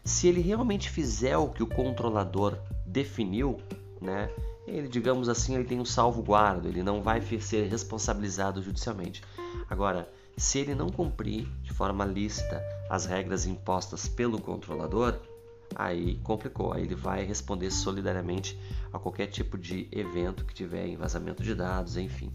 Se 0.04 0.28
ele 0.28 0.42
realmente 0.42 0.90
fizer 0.90 1.38
o 1.38 1.50
que 1.50 1.62
o 1.62 1.68
controlador 1.68 2.58
definiu, 2.84 3.58
né, 4.02 4.28
ele, 4.66 4.88
digamos 4.88 5.30
assim, 5.30 5.54
ele 5.54 5.66
tem 5.66 5.80
um 5.80 5.86
salvo-guardo, 5.86 6.68
ele 6.68 6.82
não 6.82 7.04
vai 7.04 7.22
ser 7.40 7.70
responsabilizado 7.70 8.64
judicialmente. 8.64 9.24
Agora, 9.70 10.10
se 10.40 10.60
ele 10.60 10.74
não 10.74 10.90
cumprir 10.90 11.48
de 11.62 11.74
forma 11.74 12.06
lícita 12.06 12.64
as 12.90 13.06
regras 13.06 13.46
impostas 13.46 14.08
pelo 14.08 14.40
controlador, 14.40 15.20
aí 15.76 16.16
complicou, 16.24 16.74
aí 16.74 16.84
ele 16.84 16.96
vai 16.96 17.24
responder 17.24 17.70
solidariamente 17.70 18.60
a 18.92 18.98
qualquer 18.98 19.28
tipo 19.28 19.58
de 19.58 19.88
evento 19.92 20.46
que 20.46 20.54
tiver 20.54 20.88
em 20.88 20.96
vazamento 20.96 21.44
de 21.44 21.54
dados, 21.54 21.98
enfim. 21.98 22.32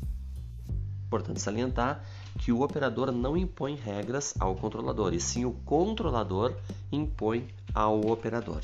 Importante 1.07 1.41
salientar 1.41 2.05
que 2.39 2.53
o 2.53 2.63
operador 2.63 3.11
não 3.11 3.37
impõe 3.37 3.75
regras 3.75 4.35
ao 4.39 4.55
controlador, 4.55 5.15
e 5.15 5.21
sim 5.21 5.45
o 5.45 5.53
controlador 5.53 6.55
impõe 6.93 7.49
ao 7.73 8.01
operador. 8.11 8.61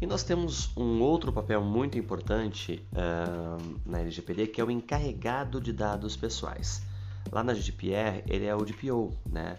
E 0.00 0.06
nós 0.06 0.22
temos 0.22 0.76
um 0.76 1.00
outro 1.00 1.32
papel 1.32 1.62
muito 1.62 1.96
importante 1.96 2.84
uh, 2.92 3.80
na 3.86 4.00
LGPD 4.00 4.48
que 4.48 4.60
é 4.60 4.64
o 4.64 4.70
encarregado 4.70 5.60
de 5.60 5.72
dados 5.72 6.16
pessoais. 6.16 6.82
Lá 7.30 7.42
na 7.42 7.54
GDPR, 7.54 8.22
ele 8.28 8.46
é 8.46 8.54
o 8.54 8.64
DPO, 8.64 9.12
né? 9.26 9.56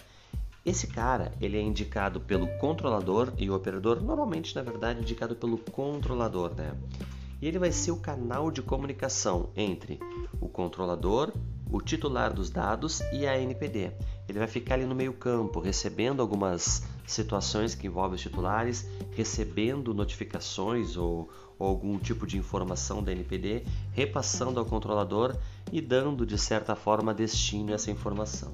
Esse 0.66 0.88
cara, 0.88 1.32
ele 1.40 1.58
é 1.58 1.62
indicado 1.62 2.20
pelo 2.20 2.48
controlador 2.58 3.32
e 3.38 3.50
o 3.50 3.56
operador, 3.56 4.02
normalmente, 4.02 4.56
na 4.56 4.64
verdade, 4.64 5.02
indicado 5.02 5.36
pelo 5.36 5.58
controlador, 5.58 6.56
né? 6.56 6.74
E 7.42 7.48
ele 7.48 7.60
vai 7.60 7.72
ser 7.72 7.92
o 7.92 7.98
canal 7.98 8.50
de 8.50 8.62
comunicação 8.62 9.52
entre 9.56 10.00
o 10.42 10.48
controlador, 10.48 11.32
o 11.72 11.82
titular 11.82 12.34
dos 12.34 12.50
dados 12.50 13.02
e 13.12 13.28
a 13.28 13.40
NPD. 13.40 13.92
Ele 14.28 14.40
vai 14.40 14.48
ficar 14.48 14.76
ali 14.76 14.86
no 14.86 14.96
meio 14.96 15.14
campo, 15.14 15.60
recebendo 15.60 16.22
algumas 16.22 16.84
situações 17.06 17.76
que 17.76 17.88
envolvem 17.88 18.16
os 18.16 18.22
titulares, 18.22 18.88
recebendo 19.12 19.94
notificações 19.94 20.98
ou, 20.98 21.30
ou 21.58 21.68
algum 21.68 21.98
tipo 21.98 22.28
de 22.28 22.38
informação 22.38 23.04
da 23.04 23.12
NPD, 23.12 23.64
repassando 23.92 24.60
ao 24.60 24.66
controlador 24.66 25.36
e 25.72 25.82
dando 25.82 26.26
de 26.26 26.38
certa 26.38 26.76
forma 26.76 27.14
destino 27.14 27.72
a 27.72 27.76
essa 27.76 27.92
informação. 27.92 28.54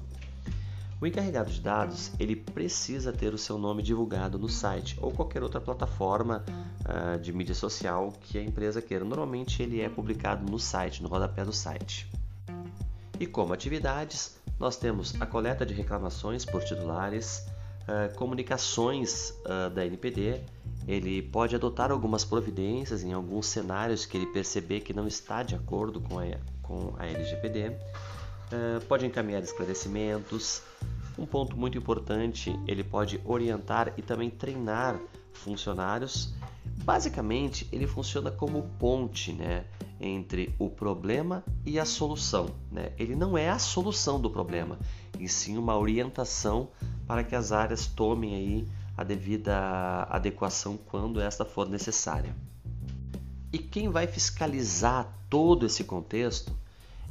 O 1.02 1.06
encarregado 1.06 1.50
de 1.50 1.60
dados 1.60 2.12
ele 2.16 2.36
precisa 2.36 3.12
ter 3.12 3.34
o 3.34 3.38
seu 3.38 3.58
nome 3.58 3.82
divulgado 3.82 4.38
no 4.38 4.48
site 4.48 4.96
ou 5.02 5.10
qualquer 5.10 5.42
outra 5.42 5.60
plataforma 5.60 6.44
uh, 6.48 7.18
de 7.18 7.32
mídia 7.32 7.56
social 7.56 8.12
que 8.20 8.38
a 8.38 8.42
empresa 8.42 8.80
queira. 8.80 9.04
Normalmente 9.04 9.64
ele 9.64 9.80
é 9.80 9.88
publicado 9.88 10.48
no 10.48 10.60
site, 10.60 11.02
no 11.02 11.08
rodapé 11.08 11.44
do 11.44 11.52
site. 11.52 12.08
E 13.18 13.26
como 13.26 13.52
atividades, 13.52 14.36
nós 14.60 14.76
temos 14.76 15.20
a 15.20 15.26
coleta 15.26 15.66
de 15.66 15.74
reclamações 15.74 16.44
por 16.44 16.62
titulares, 16.62 17.48
uh, 17.82 18.14
comunicações 18.16 19.30
uh, 19.44 19.70
da 19.70 19.84
NPD, 19.86 20.40
ele 20.86 21.22
pode 21.22 21.54
adotar 21.54 21.90
algumas 21.90 22.24
providências 22.24 23.02
em 23.04 23.12
alguns 23.12 23.46
cenários 23.46 24.04
que 24.04 24.16
ele 24.16 24.26
perceber 24.26 24.80
que 24.80 24.92
não 24.92 25.06
está 25.06 25.42
de 25.42 25.54
acordo 25.54 26.00
com 26.00 26.18
a, 26.18 26.24
com 26.60 26.94
a 26.98 27.06
LGPD, 27.06 27.72
pode 28.86 29.06
encaminhar 29.06 29.42
esclarecimentos, 29.42 30.62
um 31.18 31.26
ponto 31.26 31.56
muito 31.56 31.78
importante, 31.78 32.54
ele 32.66 32.82
pode 32.82 33.20
orientar 33.24 33.92
e 33.96 34.02
também 34.02 34.30
treinar 34.30 35.00
funcionários. 35.32 36.34
Basicamente, 36.84 37.68
ele 37.72 37.86
funciona 37.86 38.30
como 38.30 38.62
ponte 38.78 39.32
né, 39.32 39.64
entre 40.00 40.54
o 40.58 40.68
problema 40.68 41.44
e 41.64 41.78
a 41.78 41.84
solução. 41.84 42.50
Né? 42.70 42.92
Ele 42.98 43.14
não 43.14 43.36
é 43.36 43.48
a 43.48 43.58
solução 43.58 44.20
do 44.20 44.30
problema, 44.30 44.78
e 45.18 45.28
sim 45.28 45.56
uma 45.56 45.76
orientação 45.76 46.68
para 47.06 47.24
que 47.24 47.34
as 47.34 47.52
áreas 47.52 47.86
tomem 47.86 48.34
aí 48.34 48.68
a 48.96 49.04
devida 49.04 50.06
adequação 50.10 50.76
quando 50.76 51.20
esta 51.20 51.44
for 51.44 51.68
necessária. 51.68 52.34
E 53.52 53.58
quem 53.58 53.88
vai 53.88 54.06
fiscalizar 54.06 55.12
todo 55.28 55.66
esse 55.66 55.84
contexto 55.84 56.52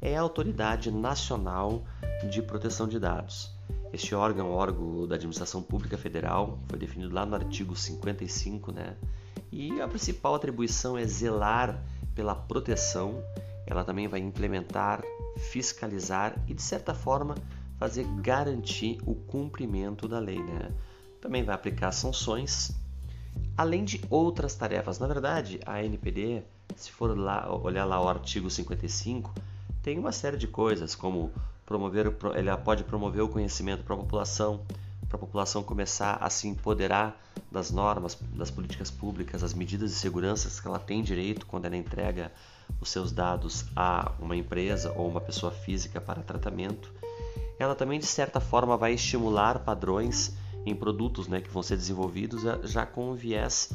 é 0.02 0.18
a 0.18 0.22
Autoridade 0.22 0.90
Nacional 0.90 1.84
de 2.30 2.42
Proteção 2.42 2.88
de 2.88 3.00
Dados. 3.00 3.52
Este 3.94 4.16
órgão 4.16 4.52
órgão 4.52 5.08
da 5.08 5.16
Administração 5.16 5.62
Pública 5.62 5.98
Federal, 5.98 6.58
foi 6.68 6.80
definido 6.80 7.14
lá 7.14 7.26
no 7.26 7.36
artigo 7.36 7.76
55, 7.76 8.72
né? 8.72 8.96
E 9.52 9.82
a 9.82 9.88
principal 9.88 10.34
atribuição 10.34 10.98
é 10.98 11.06
zelar 11.06 11.84
pela 12.16 12.34
proteção. 12.34 13.22
Ela 13.68 13.84
também 13.84 14.08
vai 14.08 14.20
implementar, 14.20 15.04
fiscalizar 15.38 16.36
e, 16.48 16.54
de 16.54 16.62
certa 16.62 16.94
forma, 16.94 17.36
fazer 17.82 18.06
garantir 18.22 19.00
o 19.08 19.16
cumprimento 19.16 20.08
da 20.08 20.20
lei, 20.20 20.38
né? 20.38 20.72
Também 21.20 21.44
vai 21.44 21.56
aplicar 21.56 21.92
sanções, 21.92 22.70
além 23.58 23.84
de 23.84 24.00
outras 24.08 24.54
tarefas. 24.54 25.00
Na 25.00 25.08
verdade, 25.08 25.60
a 25.66 25.84
NPD, 25.84 26.44
se 26.76 26.92
for 26.92 27.18
lá 27.18 27.52
olhar 27.52 27.86
lá 27.86 28.00
o 28.00 28.08
artigo 28.08 28.52
55, 28.52 29.34
tem 29.82 29.98
uma 29.98 30.12
série 30.12 30.38
de 30.38 30.48
coisas 30.48 30.94
como 30.94 31.32
promover, 31.66 32.16
ela 32.36 32.56
pode 32.56 32.84
promover 32.84 33.24
o 33.24 33.28
conhecimento 33.28 33.84
para 33.84 33.96
a 33.96 33.98
população, 33.98 34.64
para 35.10 35.18
a 35.18 35.20
população 35.20 35.64
começar 35.64 36.20
a 36.22 36.30
se 36.30 36.48
empoderar 36.48 37.20
das 37.52 37.72
normas, 37.72 38.16
das 38.36 38.52
políticas 38.52 38.92
públicas, 38.92 39.42
das 39.42 39.56
medidas 39.56 39.90
de 39.90 39.96
segurança 39.96 40.62
que 40.62 40.68
ela 40.68 40.78
tem 40.78 41.02
direito 41.02 41.48
quando 41.48 41.66
ela 41.66 41.76
entrega 41.76 42.32
os 42.80 42.92
seus 42.92 43.12
dados 43.12 43.66
a 43.76 44.12
uma 44.20 44.36
empresa 44.36 44.94
ou 44.96 45.10
uma 45.10 45.20
pessoa 45.20 45.52
física 45.52 46.00
para 46.00 46.22
tratamento. 46.22 47.01
Ela 47.62 47.76
também, 47.76 48.00
de 48.00 48.08
certa 48.08 48.40
forma, 48.40 48.76
vai 48.76 48.94
estimular 48.94 49.60
padrões 49.60 50.36
em 50.66 50.76
produtos 50.76 51.28
né, 51.28 51.40
que 51.40 51.50
vão 51.52 51.62
ser 51.62 51.78
desenvolvidos 51.78 52.42
já 52.64 52.88
com 52.88 53.12
um 53.12 53.14
viés 53.14 53.72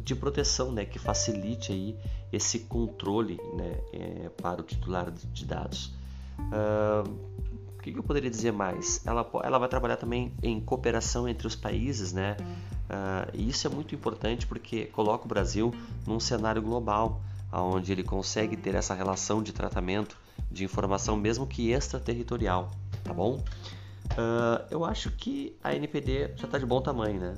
de 0.00 0.16
proteção 0.16 0.72
né, 0.72 0.84
que 0.84 0.98
facilite 0.98 1.70
aí 1.70 1.96
esse 2.32 2.58
controle 2.58 3.40
né, 3.54 3.78
é, 3.92 4.28
para 4.30 4.60
o 4.60 4.64
titular 4.64 5.12
de 5.12 5.44
dados. 5.44 5.94
Uh, 6.40 7.08
o 7.78 7.80
que 7.80 7.96
eu 7.96 8.02
poderia 8.02 8.28
dizer 8.28 8.52
mais? 8.52 9.00
Ela, 9.06 9.24
ela 9.44 9.60
vai 9.60 9.68
trabalhar 9.68 9.96
também 9.96 10.34
em 10.42 10.60
cooperação 10.60 11.28
entre 11.28 11.46
os 11.46 11.54
países, 11.54 12.12
né? 12.12 12.36
Uh, 12.40 13.30
e 13.32 13.48
isso 13.48 13.64
é 13.64 13.70
muito 13.70 13.94
importante 13.94 14.44
porque 14.44 14.86
coloca 14.86 15.24
o 15.24 15.28
Brasil 15.28 15.72
num 16.04 16.18
cenário 16.18 16.60
global, 16.60 17.22
onde 17.52 17.92
ele 17.92 18.02
consegue 18.02 18.56
ter 18.56 18.74
essa 18.74 18.92
relação 18.92 19.40
de 19.40 19.52
tratamento 19.52 20.18
de 20.50 20.64
informação, 20.64 21.16
mesmo 21.16 21.46
que 21.46 21.70
extraterritorial, 21.70 22.70
tá 23.02 23.12
bom? 23.12 23.42
Uh, 24.12 24.66
eu 24.70 24.84
acho 24.84 25.10
que 25.10 25.56
a 25.62 25.74
NPD 25.74 26.32
já 26.36 26.46
está 26.46 26.58
de 26.58 26.66
bom 26.66 26.80
tamanho, 26.80 27.20
né? 27.20 27.36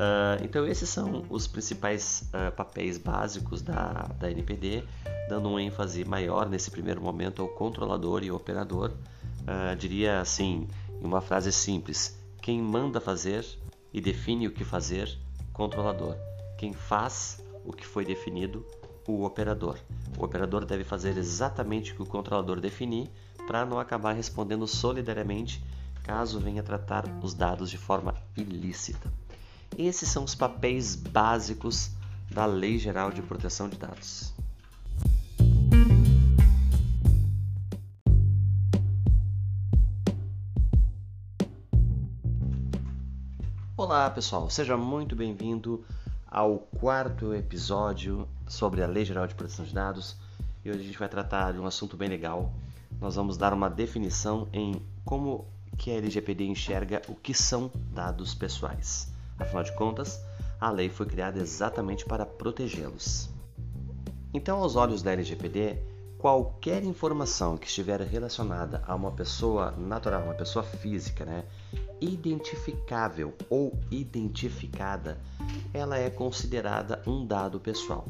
Uh, 0.00 0.42
então 0.42 0.66
esses 0.66 0.88
são 0.88 1.26
os 1.28 1.46
principais 1.46 2.30
uh, 2.32 2.50
papéis 2.52 2.96
básicos 2.96 3.60
da, 3.60 4.08
da 4.18 4.30
NPD, 4.30 4.82
dando 5.28 5.48
um 5.50 5.60
ênfase 5.60 6.04
maior 6.04 6.48
nesse 6.48 6.70
primeiro 6.70 7.02
momento 7.02 7.42
ao 7.42 7.48
controlador 7.48 8.24
e 8.24 8.30
operador. 8.30 8.92
Uh, 9.42 9.76
diria 9.76 10.20
assim, 10.20 10.66
em 11.00 11.04
uma 11.04 11.20
frase 11.20 11.52
simples: 11.52 12.18
quem 12.40 12.62
manda 12.62 13.00
fazer 13.00 13.44
e 13.92 14.00
define 14.00 14.46
o 14.46 14.50
que 14.50 14.64
fazer, 14.64 15.18
controlador. 15.52 16.16
Quem 16.56 16.72
faz 16.72 17.44
o 17.64 17.72
que 17.72 17.86
foi 17.86 18.04
definido, 18.04 18.64
o 19.06 19.24
operador. 19.24 19.78
O 20.18 20.24
operador 20.24 20.64
deve 20.64 20.84
fazer 20.84 21.16
exatamente 21.16 21.92
o 21.92 21.96
que 21.96 22.02
o 22.02 22.06
controlador 22.06 22.60
definir 22.60 23.10
para 23.50 23.66
não 23.66 23.80
acabar 23.80 24.12
respondendo 24.12 24.64
solidariamente 24.64 25.60
caso 26.04 26.38
venha 26.38 26.62
tratar 26.62 27.04
os 27.20 27.34
dados 27.34 27.68
de 27.68 27.76
forma 27.76 28.14
ilícita. 28.36 29.12
Esses 29.76 30.08
são 30.08 30.22
os 30.22 30.36
papéis 30.36 30.94
básicos 30.94 31.90
da 32.30 32.46
Lei 32.46 32.78
Geral 32.78 33.10
de 33.10 33.20
Proteção 33.22 33.68
de 33.68 33.76
Dados. 33.76 34.32
Olá 43.76 44.08
pessoal, 44.10 44.48
seja 44.48 44.76
muito 44.76 45.16
bem-vindo 45.16 45.84
ao 46.24 46.58
quarto 46.58 47.34
episódio 47.34 48.28
sobre 48.46 48.80
a 48.80 48.86
Lei 48.86 49.04
Geral 49.04 49.26
de 49.26 49.34
Proteção 49.34 49.64
de 49.64 49.74
Dados 49.74 50.16
e 50.64 50.70
hoje 50.70 50.78
a 50.78 50.84
gente 50.84 50.98
vai 51.00 51.08
tratar 51.08 51.52
de 51.52 51.58
um 51.58 51.66
assunto 51.66 51.96
bem 51.96 52.08
legal. 52.08 52.54
Nós 52.98 53.16
vamos 53.16 53.36
dar 53.36 53.52
uma 53.52 53.68
definição 53.68 54.48
em 54.52 54.82
como 55.04 55.46
que 55.76 55.90
a 55.90 55.94
LGPD 55.94 56.44
enxerga 56.44 57.02
o 57.08 57.14
que 57.14 57.34
são 57.34 57.70
dados 57.92 58.34
pessoais. 58.34 59.12
Afinal 59.38 59.64
de 59.64 59.74
contas, 59.74 60.20
a 60.60 60.70
lei 60.70 60.88
foi 60.88 61.06
criada 61.06 61.40
exatamente 61.40 62.04
para 62.04 62.26
protegê-los. 62.26 63.30
Então, 64.32 64.58
aos 64.58 64.76
olhos 64.76 65.02
da 65.02 65.12
LGPD, 65.12 65.78
qualquer 66.18 66.84
informação 66.84 67.56
que 67.56 67.66
estiver 67.66 67.98
relacionada 68.02 68.84
a 68.86 68.94
uma 68.94 69.10
pessoa 69.10 69.70
natural, 69.72 70.22
uma 70.22 70.34
pessoa 70.34 70.62
física, 70.62 71.24
né, 71.24 71.44
identificável 71.98 73.34
ou 73.48 73.72
identificada, 73.90 75.18
ela 75.72 75.96
é 75.96 76.10
considerada 76.10 77.02
um 77.06 77.26
dado 77.26 77.58
pessoal. 77.58 78.06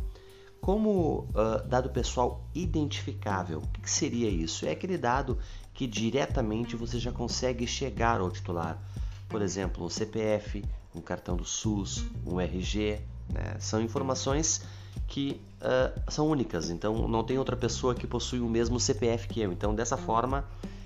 Como 0.71 1.27
uh, 1.35 1.67
dado 1.67 1.91
pessoal 1.91 2.45
identificável, 2.55 3.59
o 3.59 3.67
que 3.81 3.91
seria 3.91 4.31
isso? 4.31 4.65
É 4.65 4.71
aquele 4.71 4.97
dado 4.97 5.37
que 5.75 5.85
diretamente 5.85 6.77
você 6.77 6.97
já 6.97 7.11
consegue 7.11 7.67
chegar 7.67 8.21
ao 8.21 8.31
titular. 8.31 8.81
Por 9.29 9.43
exemplo, 9.43 9.85
um 9.85 9.89
CPF, 9.89 10.65
um 10.95 11.01
cartão 11.01 11.35
do 11.37 11.45
SUS, 11.45 12.07
um 12.25 12.41
RG, 12.41 13.01
né? 13.35 13.57
são 13.59 13.83
informações 13.83 14.63
que 15.09 15.41
uh, 15.61 16.01
são 16.09 16.29
únicas, 16.29 16.71
então 16.71 17.09
não 17.09 17.25
tem 17.25 17.37
outra 17.37 17.57
pessoa 17.57 17.93
que 17.93 18.07
possui 18.07 18.39
o 18.39 18.49
mesmo 18.49 18.79
CPF 18.79 19.27
que 19.27 19.41
eu. 19.41 19.51
Então, 19.51 19.75
dessa 19.75 19.97
forma, 19.97 20.45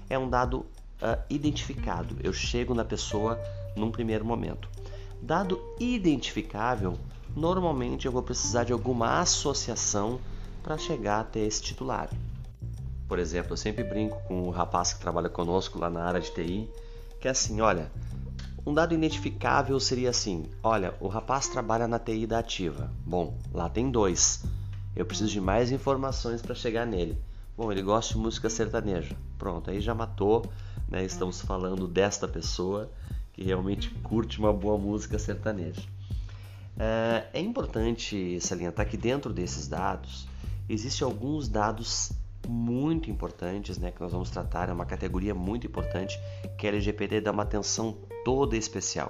é 0.09 0.19
um 0.19 0.31
dado 0.31 0.61
uh, 0.61 1.23
identificado. 1.29 2.17
Eu 2.23 2.33
chego 2.33 2.73
na 2.73 2.87
pessoa 2.87 3.39
num 3.77 3.91
primeiro 3.91 4.25
momento. 4.25 4.67
Dado 5.21 5.61
identificável, 5.79 6.99
normalmente 7.37 8.07
eu 8.07 8.13
vou 8.13 8.23
precisar 8.23 8.65
de 8.65 8.73
alguma 8.73 9.21
associação 9.21 10.21
para 10.63 10.79
chegar 10.79 11.21
até 11.21 11.41
esse 11.41 11.63
titular. 11.63 12.09
Por 13.07 13.19
exemplo, 13.19 13.53
eu 13.53 13.57
sempre 13.57 13.85
brinco 13.85 14.21
com 14.27 14.43
o 14.43 14.51
rapaz 14.51 14.93
que 14.93 15.01
trabalha 15.01 15.29
conosco 15.29 15.79
lá 15.79 15.91
na 15.91 16.05
área 16.05 16.21
de 16.21 16.31
TI, 16.33 16.69
que 17.21 17.29
é 17.29 17.31
assim, 17.31 17.61
olha, 17.61 17.91
um 18.67 18.73
dado 18.73 18.95
identificável 18.95 19.79
seria 19.79 20.11
assim: 20.11 20.47
olha, 20.63 20.95
o 20.99 21.07
rapaz 21.07 21.49
trabalha 21.49 21.87
na 21.87 21.99
TI 21.99 22.27
da 22.27 22.39
Ativa. 22.39 22.91
Bom, 23.05 23.37
lá 23.53 23.69
tem 23.69 23.91
dois. 23.91 24.43
Eu 24.97 25.05
preciso 25.05 25.31
de 25.31 25.41
mais 25.41 25.71
informações 25.71 26.41
para 26.41 26.55
chegar 26.55 26.87
nele. 26.87 27.19
Bom, 27.57 27.71
ele 27.71 27.83
gosta 27.83 28.15
de 28.15 28.19
música 28.19 28.49
sertaneja. 28.49 29.17
Pronto, 29.39 29.71
aí 29.71 29.81
já 29.81 29.95
matou, 29.95 30.45
né? 30.89 31.05
Estamos 31.05 31.41
falando 31.43 31.87
desta 31.87 32.27
pessoa 32.27 32.91
que 33.33 33.45
realmente 33.45 33.91
curte 34.03 34.39
uma 34.39 34.53
boa 34.53 34.79
música 34.79 35.19
sertaneja. 35.19 35.83
É, 36.79 37.27
é 37.33 37.41
importante 37.41 38.41
salientar 38.41 38.89
que 38.89 38.97
dentro 38.97 39.33
desses 39.33 39.69
dados 39.69 40.27
existem 40.69 41.05
alguns 41.05 41.49
dados 41.49 42.13
muito 42.49 43.11
importantes, 43.11 43.79
né, 43.79 43.91
que 43.91 44.01
nós 44.01 44.13
vamos 44.13 44.31
tratar, 44.31 44.69
é 44.69 44.73
uma 44.73 44.85
categoria 44.85 45.35
muito 45.35 45.67
importante 45.67 46.19
que 46.59 46.67
a 46.67 46.71
LGPD 46.71 47.21
dá 47.21 47.31
uma 47.31 47.43
atenção 47.43 47.97
toda 48.25 48.57
especial. 48.57 49.09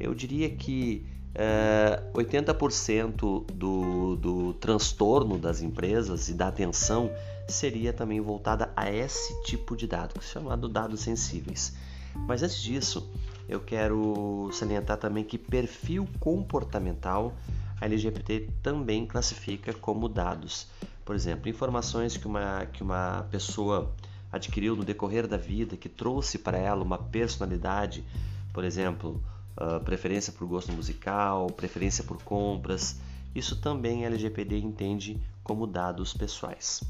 Eu 0.00 0.14
diria 0.14 0.50
que 0.50 1.06
é, 1.34 2.02
80% 2.12 3.46
do, 3.52 4.16
do 4.16 4.54
transtorno 4.54 5.38
das 5.38 5.62
empresas 5.62 6.28
e 6.28 6.34
da 6.34 6.48
atenção 6.48 7.10
seria 7.48 7.92
também 7.92 8.20
voltada 8.20 8.72
a 8.76 8.90
esse 8.90 9.42
tipo 9.42 9.76
de 9.76 9.86
dado, 9.86 10.14
que 10.14 10.20
é 10.20 10.22
chamado 10.22 10.68
dados 10.68 11.00
sensíveis. 11.00 11.74
Mas 12.14 12.42
antes 12.42 12.62
disso, 12.62 13.10
eu 13.48 13.60
quero 13.60 14.50
salientar 14.52 14.96
também 14.96 15.24
que 15.24 15.38
perfil 15.38 16.08
comportamental 16.20 17.34
a 17.80 17.86
LGBT 17.86 18.48
também 18.62 19.04
classifica 19.04 19.74
como 19.74 20.08
dados. 20.08 20.68
Por 21.04 21.16
exemplo, 21.16 21.48
informações 21.48 22.16
que 22.16 22.26
uma, 22.26 22.64
que 22.66 22.82
uma 22.82 23.26
pessoa 23.28 23.92
adquiriu 24.30 24.76
no 24.76 24.84
decorrer 24.84 25.26
da 25.26 25.36
vida, 25.36 25.76
que 25.76 25.88
trouxe 25.88 26.38
para 26.38 26.56
ela 26.56 26.82
uma 26.82 26.96
personalidade, 26.96 28.04
por 28.52 28.62
exemplo, 28.64 29.20
uh, 29.60 29.82
preferência 29.84 30.32
por 30.32 30.46
gosto 30.46 30.72
musical, 30.72 31.48
preferência 31.48 32.04
por 32.04 32.22
compras, 32.22 33.00
isso 33.34 33.60
também 33.60 34.04
a 34.04 34.06
LGPD 34.06 34.58
entende 34.58 35.20
como 35.42 35.66
dados 35.66 36.14
pessoais. 36.14 36.84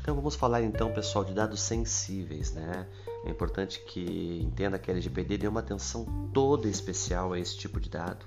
Então 0.00 0.14
vamos 0.14 0.34
falar 0.34 0.62
então, 0.62 0.92
pessoal, 0.92 1.24
de 1.24 1.34
dados 1.34 1.60
sensíveis, 1.60 2.52
né? 2.52 2.86
É 3.24 3.30
importante 3.30 3.80
que 3.80 4.40
entenda 4.42 4.78
que 4.78 4.90
a 4.90 4.94
LGPD 4.94 5.38
deu 5.38 5.50
uma 5.50 5.60
atenção 5.60 6.04
toda 6.32 6.68
especial 6.68 7.32
a 7.32 7.38
esse 7.38 7.56
tipo 7.56 7.80
de 7.80 7.88
dado, 7.88 8.26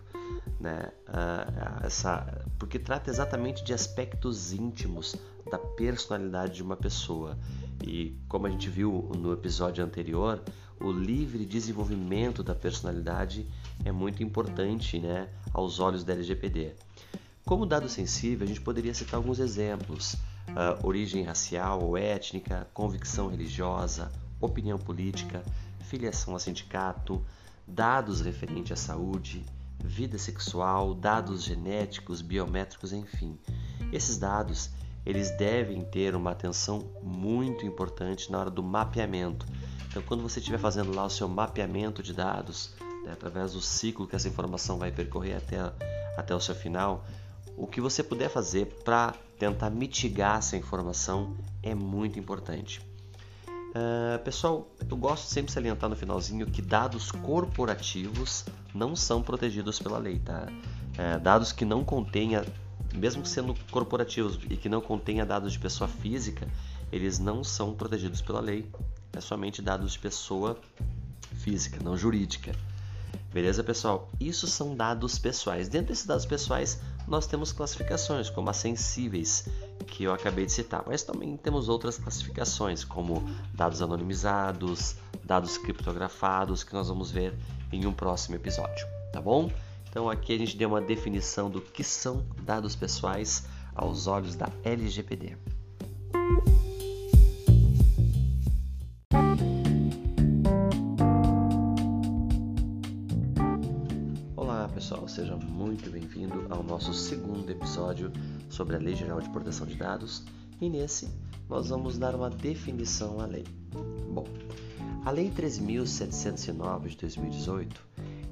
né? 0.59 0.91
Essa, 1.83 2.45
porque 2.57 2.79
trata 2.79 3.09
exatamente 3.09 3.63
de 3.63 3.73
aspectos 3.73 4.51
íntimos 4.53 5.15
da 5.49 5.59
personalidade 5.59 6.55
de 6.55 6.63
uma 6.63 6.75
pessoa. 6.75 7.37
E 7.85 8.17
como 8.27 8.47
a 8.47 8.49
gente 8.49 8.69
viu 8.69 9.11
no 9.15 9.31
episódio 9.31 9.85
anterior, 9.85 10.41
o 10.79 10.91
livre 10.91 11.45
desenvolvimento 11.45 12.43
da 12.43 12.55
personalidade 12.55 13.47
é 13.85 13.91
muito 13.91 14.23
importante, 14.23 14.99
né, 14.99 15.29
aos 15.53 15.79
olhos 15.79 16.03
da 16.03 16.13
LGPD. 16.13 16.73
Como 17.45 17.65
dado 17.65 17.87
sensível, 17.87 18.45
a 18.45 18.47
gente 18.47 18.61
poderia 18.61 18.93
citar 18.93 19.15
alguns 19.15 19.39
exemplos 19.39 20.13
uh, 20.13 20.85
origem 20.85 21.23
racial 21.23 21.81
ou 21.81 21.95
étnica, 21.95 22.67
convicção 22.73 23.29
religiosa, 23.29 24.11
opinião 24.39 24.77
política, 24.77 25.43
filiação 25.81 26.35
a 26.35 26.39
sindicato, 26.39 27.23
dados 27.67 28.21
referentes 28.21 28.71
à 28.71 28.75
saúde, 28.75 29.45
vida 29.83 30.17
sexual, 30.17 30.93
dados 30.93 31.43
genéticos, 31.43 32.21
biométricos, 32.21 32.93
enfim. 32.93 33.37
Esses 33.91 34.17
dados 34.17 34.69
eles 35.05 35.31
devem 35.37 35.81
ter 35.83 36.15
uma 36.15 36.31
atenção 36.31 36.91
muito 37.01 37.65
importante 37.65 38.29
na 38.29 38.39
hora 38.39 38.51
do 38.51 38.61
mapeamento. 38.61 39.45
Então, 39.87 40.01
quando 40.01 40.21
você 40.21 40.39
estiver 40.39 40.57
fazendo 40.57 40.93
lá 40.93 41.05
o 41.05 41.09
seu 41.09 41.29
mapeamento 41.29 42.03
de 42.03 42.13
dados, 42.13 42.75
né, 43.05 43.13
através 43.13 43.53
do 43.53 43.61
ciclo 43.61 44.05
que 44.05 44.15
essa 44.15 44.27
informação 44.27 44.77
vai 44.77 44.91
percorrer 44.91 45.37
até, 45.37 45.59
até 46.17 46.35
o 46.35 46.41
seu 46.41 46.53
final, 46.53 47.05
o 47.55 47.65
que 47.65 47.79
você 47.79 48.03
puder 48.03 48.29
fazer 48.29 48.65
para 48.83 49.15
tentar 49.39 49.69
mitigar 49.69 50.39
essa 50.39 50.57
informação 50.57 51.35
é 51.63 51.73
muito 51.73 52.19
importante. 52.19 52.86
Uh, 53.69 54.17
pessoal, 54.23 54.71
eu 54.89 54.97
gosto 54.97 55.25
sempre 55.25 55.47
de 55.47 55.51
salientar 55.51 55.89
no 55.89 55.95
finalzinho 55.95 56.45
que 56.47 56.61
dados 56.61 57.11
corporativos 57.11 58.45
não 58.73 58.95
são 58.95 59.21
protegidos 59.21 59.77
pela 59.79 59.97
lei, 59.97 60.19
tá? 60.19 60.47
Uh, 60.47 61.19
dados 61.19 61.51
que 61.51 61.65
não 61.65 61.83
contenha, 61.83 62.45
mesmo 62.95 63.25
sendo 63.25 63.53
corporativos 63.69 64.39
e 64.49 64.55
que 64.55 64.69
não 64.69 64.81
contenha 64.81 65.25
dados 65.25 65.53
de 65.53 65.59
pessoa 65.59 65.87
física, 65.87 66.47
eles 66.91 67.19
não 67.19 67.43
são 67.43 67.73
protegidos 67.73 68.21
pela 68.21 68.39
lei. 68.39 68.69
É 69.13 69.21
somente 69.21 69.61
dados 69.61 69.93
de 69.93 69.99
pessoa 69.99 70.57
física, 71.35 71.79
não 71.83 71.97
jurídica. 71.97 72.53
Beleza, 73.37 73.63
pessoal? 73.63 74.09
Isso 74.19 74.47
são 74.47 74.75
dados 74.75 75.19
pessoais. 75.19 75.69
Dentro 75.69 75.89
desses 75.89 76.07
dados 76.07 76.25
pessoais, 76.25 76.81
nós 77.07 77.27
temos 77.27 77.51
classificações, 77.51 78.31
como 78.31 78.49
as 78.49 78.57
sensíveis, 78.57 79.47
que 79.85 80.05
eu 80.05 80.11
acabei 80.11 80.47
de 80.47 80.51
citar, 80.51 80.83
mas 80.87 81.03
também 81.03 81.37
temos 81.37 81.69
outras 81.69 81.99
classificações, 81.99 82.83
como 82.83 83.23
dados 83.53 83.79
anonimizados, 83.79 84.95
dados 85.23 85.55
criptografados, 85.59 86.63
que 86.63 86.73
nós 86.73 86.87
vamos 86.87 87.11
ver 87.11 87.31
em 87.71 87.85
um 87.85 87.93
próximo 87.93 88.35
episódio, 88.35 88.87
tá 89.13 89.21
bom? 89.21 89.51
Então 89.87 90.09
aqui 90.09 90.33
a 90.33 90.37
gente 90.39 90.57
deu 90.57 90.69
uma 90.69 90.81
definição 90.81 91.47
do 91.47 91.61
que 91.61 91.83
são 91.83 92.25
dados 92.41 92.75
pessoais 92.75 93.45
aos 93.75 94.07
olhos 94.07 94.35
da 94.35 94.49
LGPD. 94.63 95.37
Pessoal, 104.87 105.07
seja 105.09 105.35
muito 105.35 105.89
bem-vindo 105.89 106.47
ao 106.49 106.63
nosso 106.63 106.93
segundo 106.93 107.49
episódio 107.49 108.09
sobre 108.49 108.77
a 108.77 108.79
Lei 108.79 108.95
Geral 108.95 109.19
de 109.19 109.29
Proteção 109.31 109.67
de 109.67 109.75
Dados 109.75 110.23
e 110.61 110.69
nesse 110.69 111.09
nós 111.49 111.67
vamos 111.67 111.97
dar 111.97 112.15
uma 112.15 112.29
definição 112.29 113.19
à 113.19 113.25
lei. 113.25 113.43
Bom, 114.09 114.23
a 115.03 115.11
Lei 115.11 115.29
13.709 115.29 116.87
de 116.87 116.97
2018 116.99 117.81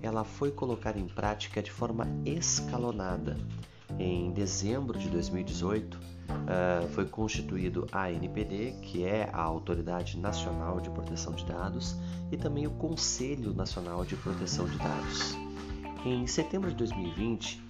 ela 0.01 0.23
foi 0.23 0.49
colocada 0.49 0.97
em 0.97 1.09
prática 1.09 1.61
de 1.61 1.69
forma 1.69 2.07
escalonada. 2.25 3.35
Em 3.99 4.31
dezembro 4.31 4.97
de 4.97 5.09
2018 5.09 5.95
uh, 5.95 5.99
eh, 6.47 6.87
foi 6.93 7.03
constituído 7.03 7.85
a 7.91 8.05
ANPD, 8.05 8.79
que 8.81 9.03
é 9.03 9.29
a 9.33 9.41
Autoridade 9.41 10.17
Nacional 10.17 10.79
de 10.79 10.89
Proteção 10.89 11.33
de 11.33 11.43
Dados, 11.43 11.97
e 12.31 12.37
também 12.37 12.65
o 12.65 12.71
Conselho 12.71 13.53
Nacional 13.53 14.05
de 14.05 14.15
Proteção 14.15 14.65
de 14.69 14.77
Dados. 14.77 15.44
Em 16.05 16.27
setembro 16.27 16.69
de 16.69 16.75
2020, 16.75 17.65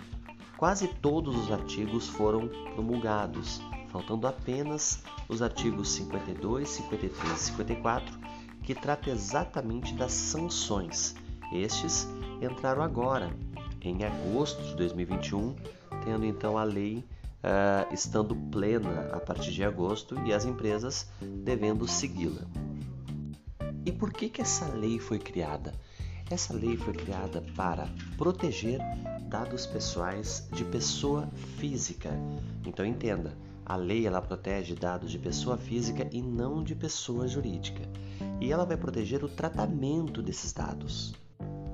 quase 0.57 0.89
todos 0.89 1.37
os 1.37 1.49
artigos 1.49 2.09
foram 2.09 2.49
promulgados, 2.73 3.61
faltando 3.87 4.27
apenas 4.27 5.01
os 5.29 5.41
artigos 5.41 5.93
52, 5.93 6.67
53 6.67 7.31
e 7.31 7.39
54, 7.39 8.19
que 8.61 8.75
tratam 8.75 9.13
exatamente 9.13 9.93
das 9.93 10.11
sanções. 10.11 11.15
Estes 11.53 12.09
entraram 12.41 12.81
agora, 12.81 13.33
em 13.81 14.03
agosto 14.03 14.61
de 14.63 14.75
2021, 14.75 15.55
tendo 16.03 16.25
então 16.25 16.57
a 16.57 16.63
lei 16.65 16.97
uh, 16.97 17.93
estando 17.93 18.35
plena 18.35 19.11
a 19.13 19.19
partir 19.21 19.53
de 19.53 19.63
agosto 19.63 20.19
e 20.25 20.33
as 20.33 20.43
empresas 20.43 21.09
devendo 21.21 21.87
segui-la. 21.87 22.41
E 23.85 23.93
por 23.93 24.11
que, 24.11 24.27
que 24.27 24.41
essa 24.41 24.67
lei 24.73 24.99
foi 24.99 25.19
criada? 25.19 25.73
Essa 26.29 26.53
lei 26.53 26.75
foi 26.75 26.93
criada 26.93 27.43
para 27.55 27.87
proteger 28.17 28.79
dados 29.29 29.67
pessoais 29.67 30.47
de 30.51 30.65
pessoa 30.65 31.27
física. 31.57 32.09
Então 32.65 32.83
entenda, 32.83 33.37
a 33.63 33.75
lei 33.75 34.07
ela 34.07 34.21
protege 34.21 34.73
dados 34.73 35.11
de 35.11 35.19
pessoa 35.19 35.55
física 35.55 36.07
e 36.11 36.21
não 36.21 36.63
de 36.63 36.73
pessoa 36.73 37.27
jurídica. 37.27 37.83
E 38.41 38.51
ela 38.51 38.65
vai 38.65 38.75
proteger 38.75 39.23
o 39.23 39.29
tratamento 39.29 40.21
desses 40.21 40.51
dados. 40.51 41.13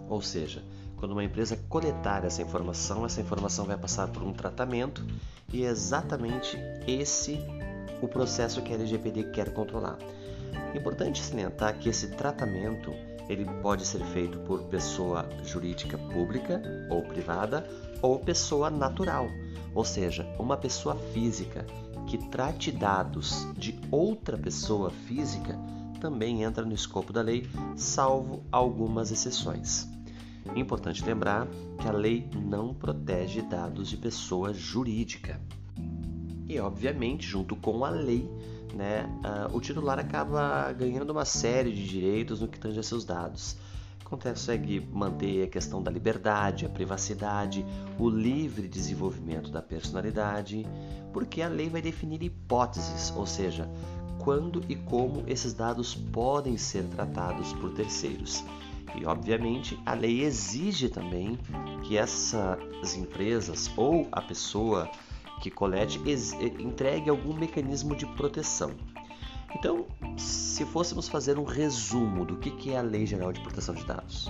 Ou 0.10 0.22
seja, 0.22 0.62
quando 0.98 1.14
uma 1.14 1.24
empresa 1.24 1.58
coletar 1.70 2.26
essa 2.26 2.42
informação, 2.42 3.06
essa 3.06 3.22
informação 3.22 3.66
vai 3.66 3.78
passar 3.78 4.10
por 4.10 4.22
um 4.22 4.34
tratamento 4.34 5.06
e 5.52 5.64
é 5.64 5.68
exatamente 5.68 6.58
esse 6.86 7.40
o 8.02 8.08
processo 8.08 8.62
que 8.62 8.74
a 8.74 8.76
LGPD 8.76 9.32
quer 9.32 9.54
controlar. 9.54 9.98
Importante 10.76 11.22
salientar 11.22 11.78
que 11.80 11.90
esse 11.90 12.10
tratamento 12.10 12.92
ele 13.32 13.46
pode 13.62 13.86
ser 13.86 14.04
feito 14.08 14.38
por 14.40 14.64
pessoa 14.64 15.28
jurídica 15.44 15.98
pública 15.98 16.62
ou 16.90 17.02
privada 17.02 17.66
ou 18.02 18.20
pessoa 18.20 18.70
natural, 18.70 19.30
ou 19.74 19.86
seja, 19.86 20.28
uma 20.38 20.58
pessoa 20.58 20.96
física 21.14 21.66
que 22.08 22.18
trate 22.30 22.72
dados 22.72 23.48
de 23.56 23.80
outra 23.90 24.38
pessoa 24.38 24.90
física 24.90 25.58
também 26.02 26.44
entra 26.44 26.66
no 26.66 26.74
escopo 26.74 27.14
da 27.14 27.22
lei, 27.22 27.48
salvo 27.76 28.44
algumas 28.52 29.12
exceções. 29.12 29.88
Importante 30.56 31.06
lembrar 31.06 31.48
que 31.80 31.88
a 31.88 31.92
lei 31.92 32.28
não 32.36 32.74
protege 32.74 33.44
dados 33.44 33.88
de 33.88 33.96
pessoa 33.96 34.52
jurídica. 34.52 35.40
E, 36.48 36.60
obviamente, 36.60 37.26
junto 37.28 37.56
com 37.56 37.86
a 37.86 37.90
lei, 37.90 38.28
né, 38.74 39.10
uh, 39.24 39.56
o 39.56 39.62
titular 39.62 40.00
acaba 40.00 40.72
ganhando 40.74 41.12
uma 41.12 41.26
série 41.26 41.72
de 41.72 41.88
direitos 41.88 42.42
no 42.42 42.48
que 42.48 42.60
tange 42.60 42.80
a 42.80 42.84
seus 42.84 43.06
dados. 43.06 43.58
Consegue 44.04 44.86
manter 44.92 45.44
a 45.44 45.48
questão 45.48 45.82
da 45.82 45.90
liberdade, 45.90 46.66
a 46.66 46.70
privacidade, 46.70 47.66
o 47.98 48.10
livre 48.10 48.68
desenvolvimento 48.68 49.50
da 49.50 49.62
personalidade, 49.62 50.68
porque 51.14 51.42
a 51.42 51.48
lei 51.48 51.70
vai 51.70 51.82
definir 51.82 52.22
hipóteses, 52.22 53.14
ou 53.16 53.26
seja, 53.26 53.70
quando 54.20 54.62
e 54.68 54.76
como 54.76 55.24
esses 55.28 55.54
dados 55.54 55.96
podem 55.96 56.58
ser 56.58 56.84
tratados 56.90 57.54
por 57.54 57.72
terceiros. 57.74 58.44
E, 58.96 59.06
obviamente, 59.06 59.80
a 59.86 59.94
lei 59.94 60.24
exige 60.24 60.90
também 60.90 61.40
que 61.84 61.98
essas 61.98 62.96
empresas 62.98 63.72
ou 63.78 64.08
a 64.12 64.22
pessoa 64.22 64.90
que 65.42 65.50
colete 65.50 66.00
entregue 66.60 67.10
algum 67.10 67.34
mecanismo 67.34 67.96
de 67.96 68.06
proteção. 68.06 68.72
Então, 69.54 69.86
se 70.18 70.64
fôssemos 70.66 71.10
fazer 71.10 71.38
um 71.38 71.44
resumo 71.44 72.24
do 72.26 72.38
que 72.38 72.72
é 72.72 72.78
a 72.78 72.82
Lei 72.82 73.06
Geral 73.06 73.34
de 73.34 73.42
Proteção 73.42 73.76
de 73.76 73.84
Dados, 73.84 74.30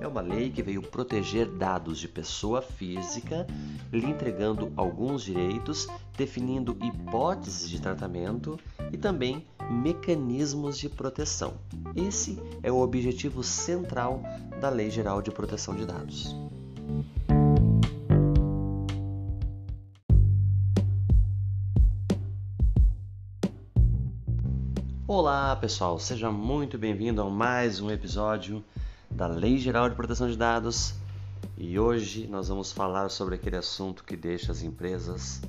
é 0.00 0.08
uma 0.08 0.22
lei 0.22 0.50
que 0.50 0.62
veio 0.62 0.80
proteger 0.80 1.46
dados 1.46 1.98
de 1.98 2.08
pessoa 2.08 2.62
física, 2.62 3.46
lhe 3.92 4.06
entregando 4.06 4.72
alguns 4.74 5.22
direitos, 5.22 5.86
definindo 6.16 6.76
hipóteses 6.82 7.68
de 7.68 7.80
tratamento 7.80 8.58
e 8.90 8.96
também 8.96 9.46
mecanismos 9.70 10.78
de 10.78 10.88
proteção. 10.88 11.54
Esse 11.94 12.38
é 12.62 12.72
o 12.72 12.80
objetivo 12.80 13.44
central 13.44 14.22
da 14.58 14.70
Lei 14.70 14.90
Geral 14.90 15.20
de 15.20 15.30
Proteção 15.30 15.76
de 15.76 15.84
Dados. 15.84 16.34
Olá 25.12 25.56
pessoal, 25.56 25.98
seja 25.98 26.30
muito 26.30 26.78
bem-vindo 26.78 27.20
a 27.20 27.28
mais 27.28 27.80
um 27.80 27.90
episódio 27.90 28.64
da 29.10 29.26
Lei 29.26 29.58
Geral 29.58 29.88
de 29.88 29.96
Proteção 29.96 30.30
de 30.30 30.36
Dados 30.36 30.94
e 31.58 31.80
hoje 31.80 32.28
nós 32.28 32.46
vamos 32.46 32.70
falar 32.70 33.08
sobre 33.08 33.34
aquele 33.34 33.56
assunto 33.56 34.04
que 34.04 34.16
deixa 34.16 34.52
as 34.52 34.62
empresas 34.62 35.42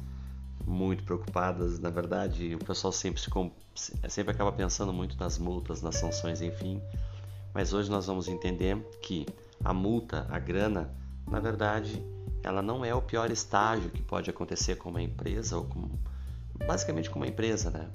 muito 0.65 1.03
preocupadas. 1.03 1.77
Na 1.77 1.91
verdade, 1.91 2.55
o 2.55 2.57
pessoal 2.57 2.91
sempre, 2.91 3.21
sempre 4.09 4.31
acaba 4.33 4.51
pensando 4.51 4.91
muito 4.91 5.15
nas 5.19 5.37
multas, 5.37 5.83
nas 5.83 5.95
sanções, 5.97 6.41
enfim. 6.41 6.81
Mas 7.53 7.71
hoje 7.71 7.87
nós 7.87 8.07
vamos 8.07 8.27
entender 8.27 8.75
que 8.99 9.27
a 9.63 9.71
multa, 9.71 10.25
a 10.31 10.39
grana, 10.39 10.89
na 11.29 11.39
verdade, 11.39 12.03
ela 12.41 12.63
não 12.63 12.83
é 12.83 12.95
o 12.95 13.01
pior 13.03 13.29
estágio 13.29 13.91
que 13.91 14.01
pode 14.01 14.27
acontecer 14.27 14.77
com 14.77 14.89
uma 14.89 15.03
empresa 15.03 15.55
ou 15.55 15.65
com, 15.65 15.87
basicamente 16.65 17.11
com 17.11 17.19
uma 17.19 17.27
empresa, 17.27 17.69
né? 17.69 17.87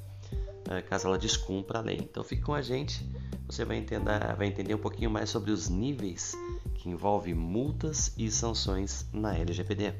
Caso 0.88 1.06
ela 1.06 1.18
descumpra 1.18 1.78
a 1.78 1.82
lei. 1.82 1.98
Então 2.02 2.24
fique 2.24 2.42
com 2.42 2.54
a 2.54 2.62
gente, 2.62 3.08
você 3.46 3.64
vai 3.64 3.76
entender, 3.76 4.36
vai 4.36 4.46
entender 4.46 4.74
um 4.74 4.78
pouquinho 4.78 5.10
mais 5.10 5.30
sobre 5.30 5.50
os 5.50 5.68
níveis 5.68 6.34
que 6.74 6.88
envolvem 6.88 7.34
multas 7.34 8.12
e 8.16 8.30
sanções 8.30 9.06
na 9.12 9.36
LGPD. 9.36 9.94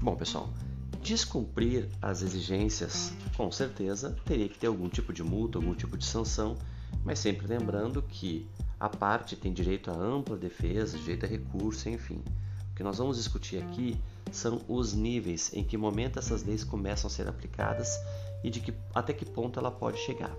Bom, 0.00 0.16
pessoal, 0.16 0.48
descumprir 1.02 1.88
as 2.00 2.22
exigências, 2.22 3.12
com 3.36 3.52
certeza 3.52 4.16
teria 4.24 4.48
que 4.48 4.58
ter 4.58 4.66
algum 4.66 4.88
tipo 4.88 5.12
de 5.12 5.22
multa, 5.22 5.58
algum 5.58 5.74
tipo 5.74 5.98
de 5.98 6.06
sanção, 6.06 6.56
mas 7.04 7.18
sempre 7.18 7.46
lembrando 7.46 8.00
que 8.00 8.46
a 8.78 8.88
parte 8.88 9.36
tem 9.36 9.52
direito 9.52 9.90
a 9.90 9.94
ampla 9.94 10.38
defesa, 10.38 10.98
direito 10.98 11.26
a 11.26 11.28
recurso, 11.28 11.90
enfim. 11.90 12.22
O 12.70 12.74
que 12.74 12.82
nós 12.82 12.96
vamos 12.96 13.18
discutir 13.18 13.62
aqui 13.62 14.00
são 14.32 14.60
os 14.68 14.92
níveis 14.92 15.50
em 15.52 15.64
que 15.64 15.76
momento 15.76 16.18
essas 16.18 16.42
leis 16.42 16.64
começam 16.64 17.08
a 17.08 17.10
ser 17.10 17.28
aplicadas 17.28 17.98
e 18.42 18.50
de 18.50 18.60
que 18.60 18.72
até 18.94 19.12
que 19.12 19.24
ponto 19.24 19.58
ela 19.58 19.70
pode 19.70 19.98
chegar. 19.98 20.34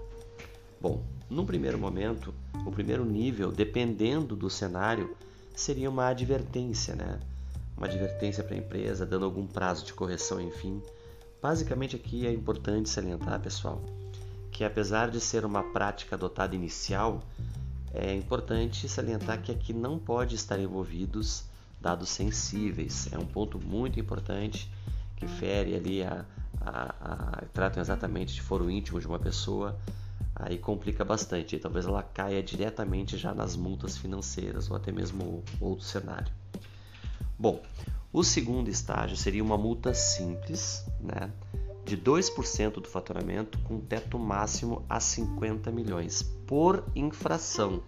Bom, 0.80 1.04
num 1.30 1.46
primeiro 1.46 1.78
momento, 1.78 2.34
o 2.66 2.72
primeiro 2.72 3.06
nível, 3.06 3.52
dependendo 3.52 4.36
do 4.36 4.50
cenário, 4.50 5.16
seria 5.56 5.90
uma 5.90 6.08
advertência, 6.08 6.96
né? 6.96 7.20
uma 7.78 7.88
advertência 7.88 8.44
para 8.44 8.56
a 8.56 8.58
empresa, 8.58 9.06
dando 9.06 9.26
algum 9.26 9.46
prazo 9.46 9.86
de 9.86 9.94
correção, 9.94 10.40
enfim. 10.40 10.82
Basicamente 11.42 11.96
aqui 11.96 12.28
é 12.28 12.32
importante 12.32 12.90
salientar, 12.90 13.40
pessoal, 13.40 13.82
que 14.52 14.64
apesar 14.64 15.10
de 15.10 15.20
ser 15.20 15.46
uma 15.46 15.64
prática 15.72 16.16
adotada 16.16 16.56
inicial, 16.56 17.24
é 17.94 18.14
importante 18.14 18.88
salientar 18.88 19.42
que 19.42 19.52
aqui 19.52 19.74
não 19.74 19.98
pode 19.98 20.36
estar 20.36 20.60
envolvidos 20.60 21.44
dados 21.82 22.10
sensíveis. 22.10 23.12
É 23.12 23.18
um 23.18 23.26
ponto 23.26 23.60
muito 23.60 24.00
importante 24.00 24.72
que 25.16 25.28
fere 25.28 25.76
ali 25.76 26.04
a, 26.04 26.26
a, 26.60 26.96
a 27.00 27.46
tratam 27.54 27.82
exatamente 27.82 28.34
de 28.34 28.42
foro 28.42 28.70
íntimo 28.70 29.00
de 29.00 29.08
uma 29.08 29.20
pessoa, 29.20 29.78
aí 30.36 30.58
complica 30.58 31.04
bastante. 31.04 31.58
talvez 31.60 31.86
ela 31.86 32.04
caia 32.04 32.42
diretamente 32.42 33.18
já 33.18 33.34
nas 33.34 33.56
multas 33.56 33.98
financeiras 33.98 34.70
ou 34.70 34.76
até 34.76 34.92
mesmo 34.92 35.44
outro 35.60 35.86
cenário. 35.86 36.32
Bom, 37.38 37.62
o 38.14 38.24
segundo 38.24 38.70
estágio 38.70 39.18
seria 39.18 39.44
uma 39.44 39.58
multa 39.58 39.94
simples, 39.94 40.86
né, 41.00 41.32
de 41.86 41.98
2% 41.98 42.74
do 42.74 42.88
faturamento 42.88 43.58
com 43.60 43.80
teto 43.80 44.20
máximo 44.20 44.86
a 44.88 45.00
50 45.00 45.72
milhões 45.72 46.22
por 46.46 46.84
infração. 46.96 47.82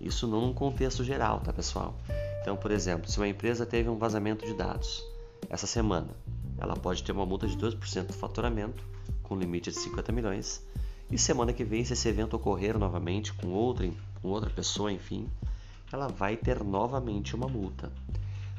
Isso 0.00 0.26
num 0.26 0.52
contexto 0.52 1.02
geral, 1.02 1.40
tá, 1.40 1.52
pessoal? 1.52 1.96
Então, 2.42 2.56
por 2.56 2.70
exemplo, 2.70 3.10
se 3.10 3.18
uma 3.18 3.28
empresa 3.28 3.66
teve 3.66 3.88
um 3.88 3.96
vazamento 3.96 4.46
de 4.46 4.54
dados 4.54 5.02
essa 5.48 5.66
semana, 5.66 6.08
ela 6.58 6.76
pode 6.76 7.02
ter 7.02 7.12
uma 7.12 7.26
multa 7.26 7.46
de 7.46 7.56
2% 7.56 8.06
do 8.06 8.12
faturamento 8.12 8.84
com 9.22 9.36
limite 9.36 9.70
de 9.70 9.78
50 9.78 10.12
milhões. 10.12 10.64
E 11.10 11.18
semana 11.18 11.52
que 11.52 11.64
vem, 11.64 11.84
se 11.84 11.92
esse 11.92 12.08
evento 12.08 12.34
ocorrer 12.34 12.78
novamente 12.78 13.32
com 13.32 13.48
outra, 13.48 13.88
com 14.20 14.28
outra 14.28 14.50
pessoa, 14.50 14.92
enfim, 14.92 15.28
ela 15.92 16.08
vai 16.08 16.36
ter 16.36 16.62
novamente 16.62 17.34
uma 17.34 17.48
multa. 17.48 17.92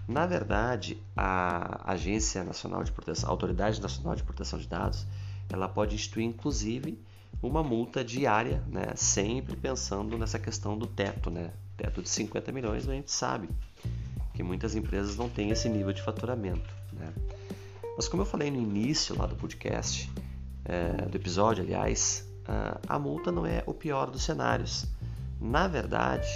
Na 0.07 0.25
verdade, 0.25 0.97
a 1.15 1.91
Agência 1.91 2.43
Nacional 2.43 2.83
de 2.83 2.91
Proteção, 2.91 3.29
a 3.29 3.31
Autoridade 3.31 3.81
Nacional 3.81 4.15
de 4.15 4.23
Proteção 4.23 4.57
de 4.57 4.67
Dados, 4.67 5.05
ela 5.49 5.67
pode 5.67 5.95
instituir 5.95 6.25
inclusive 6.25 6.97
uma 7.41 7.63
multa 7.63 8.03
diária, 8.03 8.63
né? 8.67 8.93
sempre 8.95 9.55
pensando 9.55 10.17
nessa 10.17 10.39
questão 10.39 10.77
do 10.77 10.87
teto, 10.87 11.29
né? 11.29 11.51
teto 11.75 12.01
de 12.01 12.09
50 12.09 12.51
milhões, 12.51 12.87
a 12.87 12.93
gente 12.93 13.11
sabe 13.11 13.49
que 14.33 14.43
muitas 14.43 14.75
empresas 14.75 15.15
não 15.17 15.29
têm 15.29 15.49
esse 15.49 15.69
nível 15.69 15.93
de 15.93 16.01
faturamento. 16.01 16.73
Né? 16.93 17.13
Mas 17.95 18.07
como 18.07 18.21
eu 18.21 18.25
falei 18.25 18.51
no 18.51 18.57
início 18.57 19.17
lá 19.17 19.25
do 19.25 19.35
podcast, 19.35 20.11
é, 20.65 21.05
do 21.05 21.15
episódio, 21.15 21.63
aliás, 21.63 22.27
a 22.87 22.97
multa 22.97 23.31
não 23.31 23.45
é 23.45 23.63
o 23.65 23.73
pior 23.73 24.09
dos 24.09 24.23
cenários. 24.23 24.85
Na 25.39 25.67
verdade, 25.67 26.27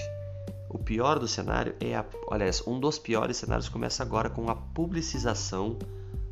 o 0.69 0.77
pior 0.77 1.19
do 1.19 1.27
cenário 1.27 1.75
é 1.79 1.95
a, 1.95 2.05
aliás, 2.29 2.65
um 2.67 2.79
dos 2.79 2.99
piores 2.99 3.37
cenários 3.37 3.69
começa 3.69 4.03
agora 4.03 4.29
com 4.29 4.49
a 4.49 4.55
publicização 4.55 5.77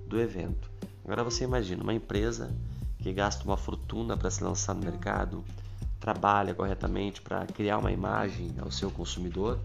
do 0.07 0.19
evento. 0.19 0.69
Agora 1.03 1.23
você 1.23 1.43
imagina 1.43 1.81
uma 1.81 1.93
empresa 1.93 2.53
que 3.01 3.13
gasta 3.13 3.43
uma 3.43 3.57
fortuna 3.57 4.17
para 4.17 4.29
se 4.29 4.43
lançar 4.43 4.73
no 4.73 4.81
mercado, 4.81 5.43
trabalha 5.99 6.53
corretamente 6.53 7.21
para 7.21 7.45
criar 7.45 7.77
uma 7.77 7.91
imagem 7.91 8.53
ao 8.59 8.71
seu 8.71 8.89
consumidor 8.91 9.59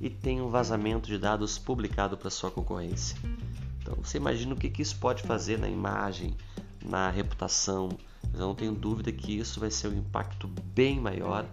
e 0.00 0.08
tem 0.10 0.40
um 0.40 0.48
vazamento 0.48 1.06
de 1.06 1.18
dados 1.18 1.58
publicado 1.58 2.16
para 2.16 2.30
sua 2.30 2.50
concorrência. 2.50 3.16
Então 3.80 3.94
você 3.96 4.16
imagina 4.16 4.54
o 4.54 4.56
que, 4.56 4.70
que 4.70 4.82
isso 4.82 4.96
pode 4.98 5.22
fazer 5.22 5.58
na 5.58 5.68
imagem, 5.68 6.36
na 6.84 7.10
reputação. 7.10 7.90
Eu 8.32 8.40
não 8.40 8.54
tenho 8.54 8.72
dúvida 8.72 9.12
que 9.12 9.38
isso 9.38 9.60
vai 9.60 9.70
ser 9.70 9.88
um 9.88 9.98
impacto 9.98 10.48
bem 10.48 11.00
maior 11.00 11.46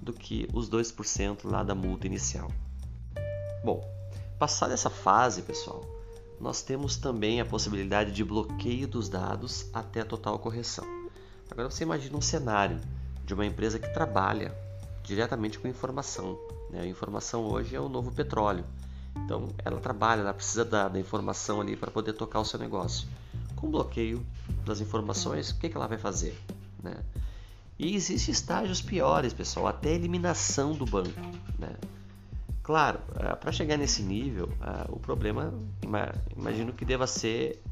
do 0.00 0.12
que 0.12 0.48
os 0.52 0.70
2% 0.70 1.40
lá 1.44 1.62
da 1.62 1.74
multa 1.74 2.06
inicial. 2.06 2.50
Bom, 3.64 3.84
passada 4.38 4.72
essa 4.72 4.90
fase, 4.90 5.42
pessoal, 5.42 5.84
nós 6.40 6.62
temos 6.62 6.96
também 6.96 7.40
a 7.40 7.44
possibilidade 7.44 8.12
de 8.12 8.24
bloqueio 8.24 8.86
dos 8.86 9.08
dados 9.08 9.66
até 9.72 10.00
a 10.00 10.04
total 10.04 10.38
correção. 10.38 10.84
Agora 11.50 11.70
você 11.70 11.84
imagina 11.84 12.16
um 12.16 12.20
cenário 12.20 12.80
de 13.24 13.34
uma 13.34 13.46
empresa 13.46 13.78
que 13.78 13.92
trabalha 13.92 14.54
diretamente 15.02 15.58
com 15.58 15.68
informação. 15.68 16.38
Né? 16.70 16.80
A 16.82 16.86
informação 16.86 17.44
hoje 17.44 17.74
é 17.74 17.80
o 17.80 17.88
novo 17.88 18.12
petróleo. 18.12 18.64
Então 19.24 19.48
ela 19.64 19.80
trabalha, 19.80 20.20
ela 20.20 20.34
precisa 20.34 20.64
da, 20.64 20.88
da 20.88 21.00
informação 21.00 21.60
ali 21.60 21.76
para 21.76 21.90
poder 21.90 22.12
tocar 22.12 22.40
o 22.40 22.44
seu 22.44 22.58
negócio. 22.58 23.08
Com 23.54 23.70
bloqueio 23.70 24.24
das 24.64 24.80
informações, 24.80 25.50
o 25.50 25.58
que, 25.58 25.68
que 25.68 25.76
ela 25.76 25.86
vai 25.86 25.98
fazer? 25.98 26.38
Né? 26.82 26.96
E 27.78 27.94
existem 27.94 28.32
estágios 28.32 28.82
piores, 28.82 29.32
pessoal, 29.32 29.66
até 29.66 29.92
eliminação 29.92 30.72
do 30.72 30.84
banco. 30.84 31.20
Né? 31.58 31.74
Claro, 32.66 32.98
eh, 33.20 33.36
para 33.36 33.52
chegar 33.52 33.76
nesse 33.76 34.02
nível, 34.02 34.48
eh, 34.60 34.86
o 34.88 34.98
problema, 34.98 35.54
imagino 36.36 36.72
que 36.72 36.84
deva 36.84 37.06
ser 37.06 37.62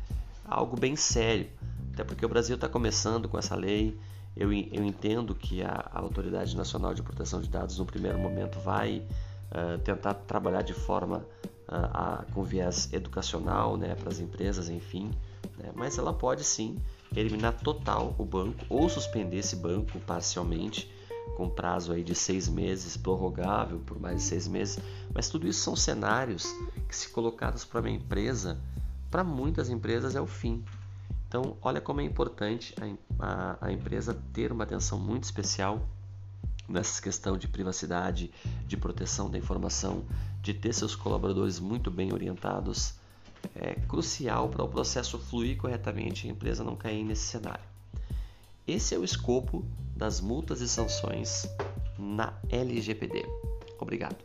algo 0.44 0.78
bem 0.78 0.94
sério, 0.94 1.48
até 1.92 2.04
porque 2.04 2.24
o 2.24 2.28
Brasil 2.28 2.54
está 2.54 2.68
começando 2.68 3.28
com 3.28 3.36
essa 3.36 3.56
lei. 3.56 3.98
Eu, 4.36 4.52
eu 4.52 4.84
entendo 4.84 5.34
que 5.34 5.64
a, 5.64 5.90
Autoridade 5.94 6.56
Nacional 6.56 6.94
de 6.94 7.02
Proteção 7.02 7.40
de 7.40 7.48
Dados, 7.48 7.76
no 7.76 7.84
primeiro 7.84 8.20
momento, 8.20 8.60
vai 8.60 9.02
uh, 9.50 9.78
tentar 9.78 10.14
trabalhar 10.14 10.62
de 10.62 10.74
forma 10.74 11.26
uh, 11.68 11.90
a, 11.92 12.24
com 12.32 12.44
viés 12.44 12.88
educacional 12.92 13.76
né, 13.76 13.96
para 13.96 14.10
as 14.10 14.20
empresas, 14.20 14.68
enfim, 14.68 15.10
né? 15.58 15.72
mas 15.74 15.98
ela 15.98 16.12
pode 16.12 16.44
sim 16.44 16.78
eliminar 17.16 17.54
total 17.54 18.14
o 18.16 18.24
banco 18.24 18.64
ou 18.68 18.88
suspender 18.88 19.38
esse 19.38 19.56
banco 19.56 19.98
parcialmente 20.06 20.88
com 21.36 21.48
prazo 21.48 21.92
aí 21.92 22.02
de 22.02 22.14
seis 22.14 22.48
meses, 22.48 22.96
prorrogável 22.96 23.80
por 23.80 23.98
mais 24.00 24.16
de 24.16 24.22
seis 24.22 24.46
meses. 24.46 24.78
Mas 25.12 25.28
tudo 25.28 25.46
isso 25.46 25.60
são 25.60 25.74
cenários 25.74 26.46
que, 26.88 26.96
se 26.96 27.08
colocados 27.08 27.64
para 27.64 27.80
uma 27.80 27.90
empresa, 27.90 28.58
para 29.10 29.24
muitas 29.24 29.68
empresas 29.68 30.14
é 30.14 30.20
o 30.20 30.26
fim. 30.26 30.64
Então, 31.28 31.56
olha 31.62 31.80
como 31.80 32.00
é 32.00 32.04
importante 32.04 32.74
a, 32.80 33.56
a, 33.60 33.66
a 33.66 33.72
empresa 33.72 34.16
ter 34.32 34.52
uma 34.52 34.64
atenção 34.64 34.98
muito 34.98 35.24
especial 35.24 35.88
nessa 36.68 37.00
questão 37.02 37.36
de 37.36 37.48
privacidade, 37.48 38.30
de 38.66 38.76
proteção 38.76 39.30
da 39.30 39.36
informação, 39.36 40.04
de 40.40 40.54
ter 40.54 40.72
seus 40.72 40.94
colaboradores 40.94 41.58
muito 41.58 41.90
bem 41.90 42.12
orientados, 42.12 42.94
é 43.54 43.74
crucial 43.74 44.48
para 44.48 44.64
o 44.64 44.68
processo 44.68 45.18
fluir 45.18 45.56
corretamente 45.56 46.26
e 46.26 46.30
a 46.30 46.32
empresa 46.32 46.64
não 46.64 46.76
cair 46.76 47.04
nesse 47.04 47.24
cenário. 47.24 47.64
Esse 48.66 48.94
é 48.94 48.98
o 48.98 49.04
escopo 49.04 49.64
das 49.96 50.20
multas 50.20 50.60
e 50.60 50.68
sanções 50.68 51.46
na 51.98 52.34
LGPD. 52.50 53.24
Obrigado. 53.78 54.16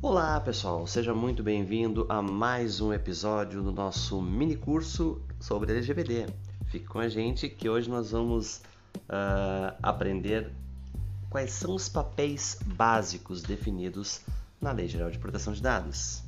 Olá 0.00 0.38
pessoal, 0.38 0.86
seja 0.86 1.14
muito 1.14 1.42
bem-vindo 1.42 2.06
a 2.08 2.22
mais 2.22 2.80
um 2.80 2.92
episódio 2.92 3.62
do 3.62 3.72
nosso 3.72 4.20
mini 4.20 4.54
curso 4.54 5.20
sobre 5.40 5.72
LGPD. 5.72 6.26
Fique 6.66 6.86
com 6.86 6.98
a 6.98 7.08
gente 7.08 7.48
que 7.48 7.68
hoje 7.68 7.88
nós 7.88 8.10
vamos 8.10 8.58
uh, 9.08 9.74
aprender 9.82 10.52
quais 11.30 11.52
são 11.52 11.74
os 11.74 11.88
papéis 11.88 12.60
básicos 12.64 13.42
definidos 13.42 14.20
na 14.64 14.72
Lei 14.72 14.88
Geral 14.88 15.10
de 15.10 15.18
Proteção 15.18 15.52
de 15.52 15.60
Dados. 15.60 16.22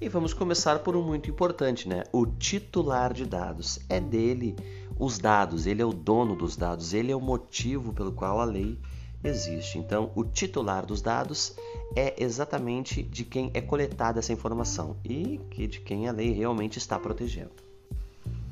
E 0.00 0.08
vamos 0.08 0.32
começar 0.32 0.78
por 0.78 0.94
um 0.94 1.02
muito 1.02 1.28
importante, 1.28 1.88
né? 1.88 2.04
O 2.12 2.24
titular 2.24 3.12
de 3.12 3.26
dados. 3.26 3.80
É 3.88 4.00
dele 4.00 4.54
os 4.96 5.18
dados, 5.18 5.66
ele 5.66 5.82
é 5.82 5.84
o 5.84 5.92
dono 5.92 6.36
dos 6.36 6.56
dados, 6.56 6.94
ele 6.94 7.10
é 7.10 7.16
o 7.16 7.20
motivo 7.20 7.92
pelo 7.92 8.12
qual 8.12 8.40
a 8.40 8.44
lei 8.44 8.78
existe. 9.24 9.76
Então, 9.76 10.12
o 10.14 10.22
titular 10.22 10.86
dos 10.86 11.02
dados 11.02 11.56
é 11.96 12.14
exatamente 12.22 13.02
de 13.02 13.24
quem 13.24 13.50
é 13.54 13.60
coletada 13.60 14.20
essa 14.20 14.32
informação 14.32 14.96
e 15.04 15.40
que 15.50 15.66
de 15.66 15.80
quem 15.80 16.08
a 16.08 16.12
lei 16.12 16.32
realmente 16.32 16.78
está 16.78 16.96
protegendo. 16.96 17.50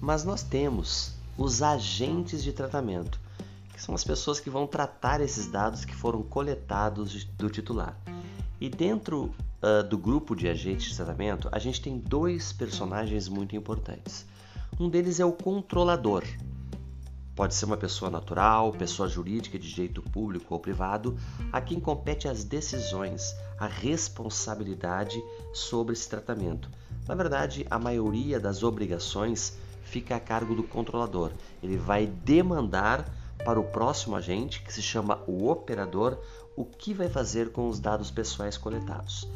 Mas 0.01 0.24
nós 0.24 0.43
temos 0.43 1.14
os 1.38 1.62
agentes 1.62 2.43
de 2.43 2.53
tratamento, 2.53 3.20
que 3.72 3.80
são 3.80 3.95
as 3.95 4.03
pessoas 4.03 4.40
que 4.40 4.51
vão 4.51 4.66
tratar 4.66 5.20
esses 5.20 5.47
dados 5.47 5.84
que 5.84 5.95
foram 5.95 6.24
coletados 6.24 7.22
do 7.24 7.49
titular. 7.49 7.97
E 8.62 8.68
dentro 8.68 9.34
uh, 9.60 9.82
do 9.82 9.98
grupo 9.98 10.36
de 10.36 10.48
agentes 10.48 10.90
de 10.90 10.96
tratamento, 10.96 11.48
a 11.50 11.58
gente 11.58 11.82
tem 11.82 11.98
dois 11.98 12.52
personagens 12.52 13.28
muito 13.28 13.56
importantes. 13.56 14.24
Um 14.78 14.88
deles 14.88 15.18
é 15.18 15.24
o 15.24 15.32
controlador. 15.32 16.22
Pode 17.34 17.56
ser 17.56 17.64
uma 17.64 17.76
pessoa 17.76 18.08
natural, 18.08 18.70
pessoa 18.70 19.08
jurídica 19.08 19.58
de 19.58 19.68
direito 19.68 20.00
público 20.00 20.54
ou 20.54 20.60
privado, 20.60 21.18
a 21.50 21.60
quem 21.60 21.80
compete 21.80 22.28
as 22.28 22.44
decisões, 22.44 23.34
a 23.58 23.66
responsabilidade 23.66 25.20
sobre 25.52 25.94
esse 25.94 26.08
tratamento. 26.08 26.70
Na 27.08 27.16
verdade, 27.16 27.66
a 27.68 27.80
maioria 27.80 28.38
das 28.38 28.62
obrigações 28.62 29.58
fica 29.82 30.14
a 30.14 30.20
cargo 30.20 30.54
do 30.54 30.62
controlador. 30.62 31.32
Ele 31.60 31.76
vai 31.76 32.06
demandar 32.06 33.12
para 33.44 33.58
o 33.58 33.64
próximo 33.64 34.14
agente, 34.14 34.62
que 34.62 34.72
se 34.72 34.80
chama 34.80 35.20
o 35.26 35.48
operador, 35.48 36.16
o 36.57 36.64
que 36.64 36.92
vai 36.92 37.09
fazer 37.09 37.50
com 37.53 37.68
os 37.68 37.80
dados 37.80 38.11
pessoais 38.11 38.57
coletados. 38.57 39.28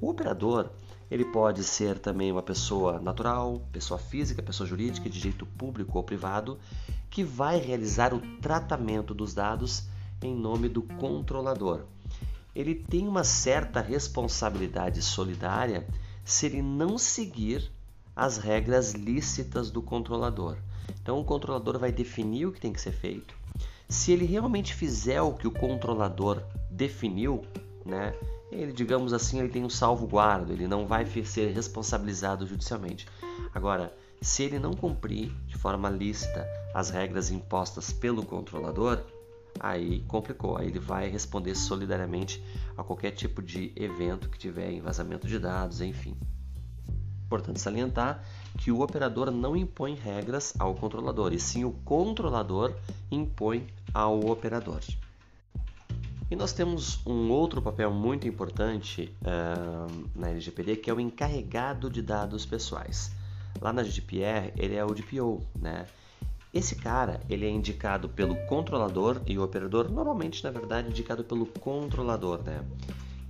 O 0.00 0.10
operador 0.10 0.70
ele 1.10 1.24
pode 1.24 1.64
ser 1.64 1.98
também 1.98 2.30
uma 2.30 2.42
pessoa 2.42 3.00
natural, 3.00 3.62
pessoa 3.72 3.98
física, 3.98 4.42
pessoa 4.42 4.66
jurídica, 4.68 5.08
de 5.08 5.18
direito 5.18 5.46
público 5.46 5.96
ou 5.96 6.04
privado, 6.04 6.58
que 7.08 7.24
vai 7.24 7.58
realizar 7.58 8.12
o 8.12 8.20
tratamento 8.40 9.14
dos 9.14 9.32
dados 9.32 9.84
em 10.22 10.34
nome 10.34 10.68
do 10.68 10.82
controlador. 10.82 11.84
Ele 12.54 12.74
tem 12.74 13.08
uma 13.08 13.24
certa 13.24 13.80
responsabilidade 13.80 15.00
solidária 15.00 15.86
se 16.24 16.44
ele 16.44 16.60
não 16.60 16.98
seguir 16.98 17.70
as 18.14 18.36
regras 18.36 18.92
lícitas 18.92 19.70
do 19.70 19.80
controlador. 19.80 20.58
Então 21.00 21.18
o 21.18 21.24
controlador 21.24 21.78
vai 21.78 21.92
definir 21.92 22.46
o 22.46 22.52
que 22.52 22.60
tem 22.60 22.72
que 22.72 22.80
ser 22.80 22.92
feito. 22.92 23.37
Se 23.88 24.12
ele 24.12 24.26
realmente 24.26 24.74
fizer 24.74 25.22
o 25.22 25.32
que 25.32 25.48
o 25.48 25.50
controlador 25.50 26.42
definiu, 26.70 27.42
né, 27.86 28.14
ele, 28.52 28.70
digamos 28.70 29.14
assim, 29.14 29.38
ele 29.38 29.48
tem 29.48 29.64
um 29.64 29.70
salvo-guardo, 29.70 30.52
ele 30.52 30.68
não 30.68 30.86
vai 30.86 31.06
ser 31.24 31.52
responsabilizado 31.54 32.46
judicialmente. 32.46 33.06
Agora, 33.54 33.90
se 34.20 34.42
ele 34.42 34.58
não 34.58 34.74
cumprir 34.74 35.32
de 35.46 35.56
forma 35.56 35.88
lícita 35.88 36.46
as 36.74 36.90
regras 36.90 37.30
impostas 37.30 37.90
pelo 37.90 38.24
controlador, 38.24 39.00
aí 39.58 40.00
complicou, 40.00 40.58
aí 40.58 40.66
ele 40.66 40.78
vai 40.78 41.08
responder 41.08 41.54
solidariamente 41.54 42.42
a 42.76 42.84
qualquer 42.84 43.12
tipo 43.12 43.40
de 43.40 43.72
evento 43.74 44.28
que 44.28 44.38
tiver 44.38 44.70
em 44.70 44.82
vazamento 44.82 45.26
de 45.26 45.38
dados, 45.38 45.80
enfim. 45.80 46.14
Importante 47.24 47.60
salientar 47.60 48.22
que 48.58 48.70
o 48.70 48.80
operador 48.80 49.30
não 49.30 49.56
impõe 49.56 49.94
regras 49.94 50.54
ao 50.58 50.74
controlador, 50.74 51.32
e 51.32 51.38
sim 51.38 51.64
o 51.64 51.72
controlador 51.84 52.74
impõe 53.10 53.66
ao 53.92 54.20
operador. 54.30 54.80
E 56.30 56.36
nós 56.36 56.52
temos 56.52 57.04
um 57.06 57.30
outro 57.30 57.62
papel 57.62 57.90
muito 57.90 58.28
importante 58.28 59.14
uh, 59.22 60.08
na 60.14 60.28
LGPD, 60.28 60.76
que 60.76 60.90
é 60.90 60.94
o 60.94 61.00
encarregado 61.00 61.88
de 61.88 62.02
dados 62.02 62.44
pessoais. 62.44 63.10
Lá 63.60 63.72
na 63.72 63.82
GDPR, 63.82 64.52
ele 64.56 64.74
é 64.74 64.84
o 64.84 64.94
DPO, 64.94 65.42
né? 65.58 65.86
Esse 66.52 66.76
cara, 66.76 67.20
ele 67.28 67.46
é 67.46 67.50
indicado 67.50 68.08
pelo 68.08 68.34
controlador 68.46 69.20
e 69.26 69.38
o 69.38 69.42
operador, 69.42 69.90
normalmente, 69.90 70.42
na 70.44 70.50
verdade, 70.50 70.88
indicado 70.88 71.24
pelo 71.24 71.46
controlador, 71.46 72.42
né? 72.42 72.64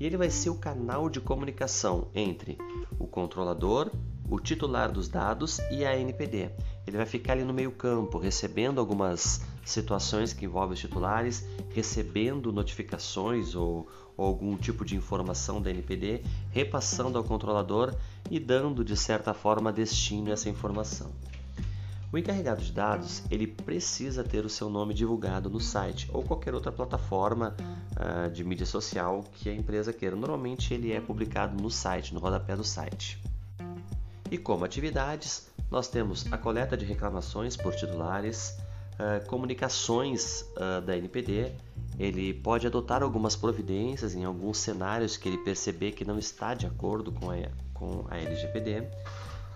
e 0.01 0.07
ele 0.07 0.17
vai 0.17 0.31
ser 0.31 0.51
o 0.51 0.55
canal 0.55 1.11
de 1.11 1.21
comunicação 1.21 2.09
entre 2.15 2.57
o 2.99 3.07
controlador, 3.07 3.91
o 4.31 4.39
titular 4.39 4.93
dos 4.93 5.09
dados 5.09 5.59
e 5.71 5.85
a 5.85 5.99
NPD. 5.99 6.51
Ele 6.87 6.97
vai 6.97 7.07
ficar 7.07 7.33
ali 7.33 7.43
no 7.43 7.53
meio 7.53 7.73
campo, 7.73 8.19
recebendo 8.19 8.79
algumas 8.79 9.43
situações 9.69 10.33
que 10.33 10.45
envolvem 10.45 10.75
os 10.75 10.81
titulares, 10.81 11.47
recebendo 11.71 12.53
notificações 12.53 13.55
ou, 13.55 13.89
ou 14.17 14.27
algum 14.27 14.57
tipo 14.57 14.85
de 14.85 14.97
informação 14.97 15.61
da 15.61 15.71
NPD, 15.71 16.23
repassando 16.51 17.19
ao 17.19 17.25
controlador 17.25 17.95
e 18.31 18.39
dando 18.41 18.85
de 18.85 18.97
certa 18.97 19.35
forma 19.35 19.73
destino 19.73 20.31
a 20.31 20.33
essa 20.33 20.49
informação. 20.49 21.11
O 22.11 22.17
encarregado 22.17 22.63
de 22.63 22.73
dados 22.73 23.23
ele 23.31 23.47
precisa 23.47 24.25
ter 24.25 24.43
o 24.43 24.49
seu 24.49 24.71
nome 24.71 24.95
divulgado 24.95 25.51
no 25.51 25.61
site 25.61 26.09
ou 26.11 26.23
qualquer 26.23 26.55
outra 26.55 26.73
plataforma 26.73 27.55
uh, 27.93 28.31
de 28.31 28.43
mídia 28.43 28.65
social 28.65 29.23
que 29.35 29.51
a 29.51 29.55
empresa 29.55 29.93
queira. 29.93 30.17
Normalmente 30.17 30.73
ele 30.73 30.91
é 30.91 31.03
publicado 31.03 31.63
no 31.63 31.71
site, 31.71 32.15
no 32.15 32.21
rodapé 32.21 32.57
do 32.57 32.65
site. 32.65 33.21
E 34.31 34.39
como 34.39 34.65
atividades, 34.65 35.51
nós 35.71 35.89
temos 35.89 36.31
a 36.33 36.39
coleta 36.39 36.79
de 36.79 36.87
reclamações 36.87 37.59
por 37.59 37.75
titulares, 37.75 38.57
uh, 38.99 39.27
comunicações 39.27 40.43
uh, 40.57 40.81
da 40.81 40.97
NPD. 40.97 41.53
Ele 41.99 42.33
pode 42.33 42.67
adotar 42.67 43.03
algumas 43.03 43.35
providências 43.35 44.15
em 44.15 44.25
alguns 44.25 44.59
cenários 44.59 45.17
que 45.17 45.29
ele 45.29 45.39
perceber 45.39 45.93
que 45.93 46.05
não 46.05 46.19
está 46.19 46.55
de 46.55 46.67
acordo 46.67 47.11
com 47.11 47.31
a, 47.31 47.37
com 47.75 48.05
a 48.09 48.19
LGPD 48.19 48.87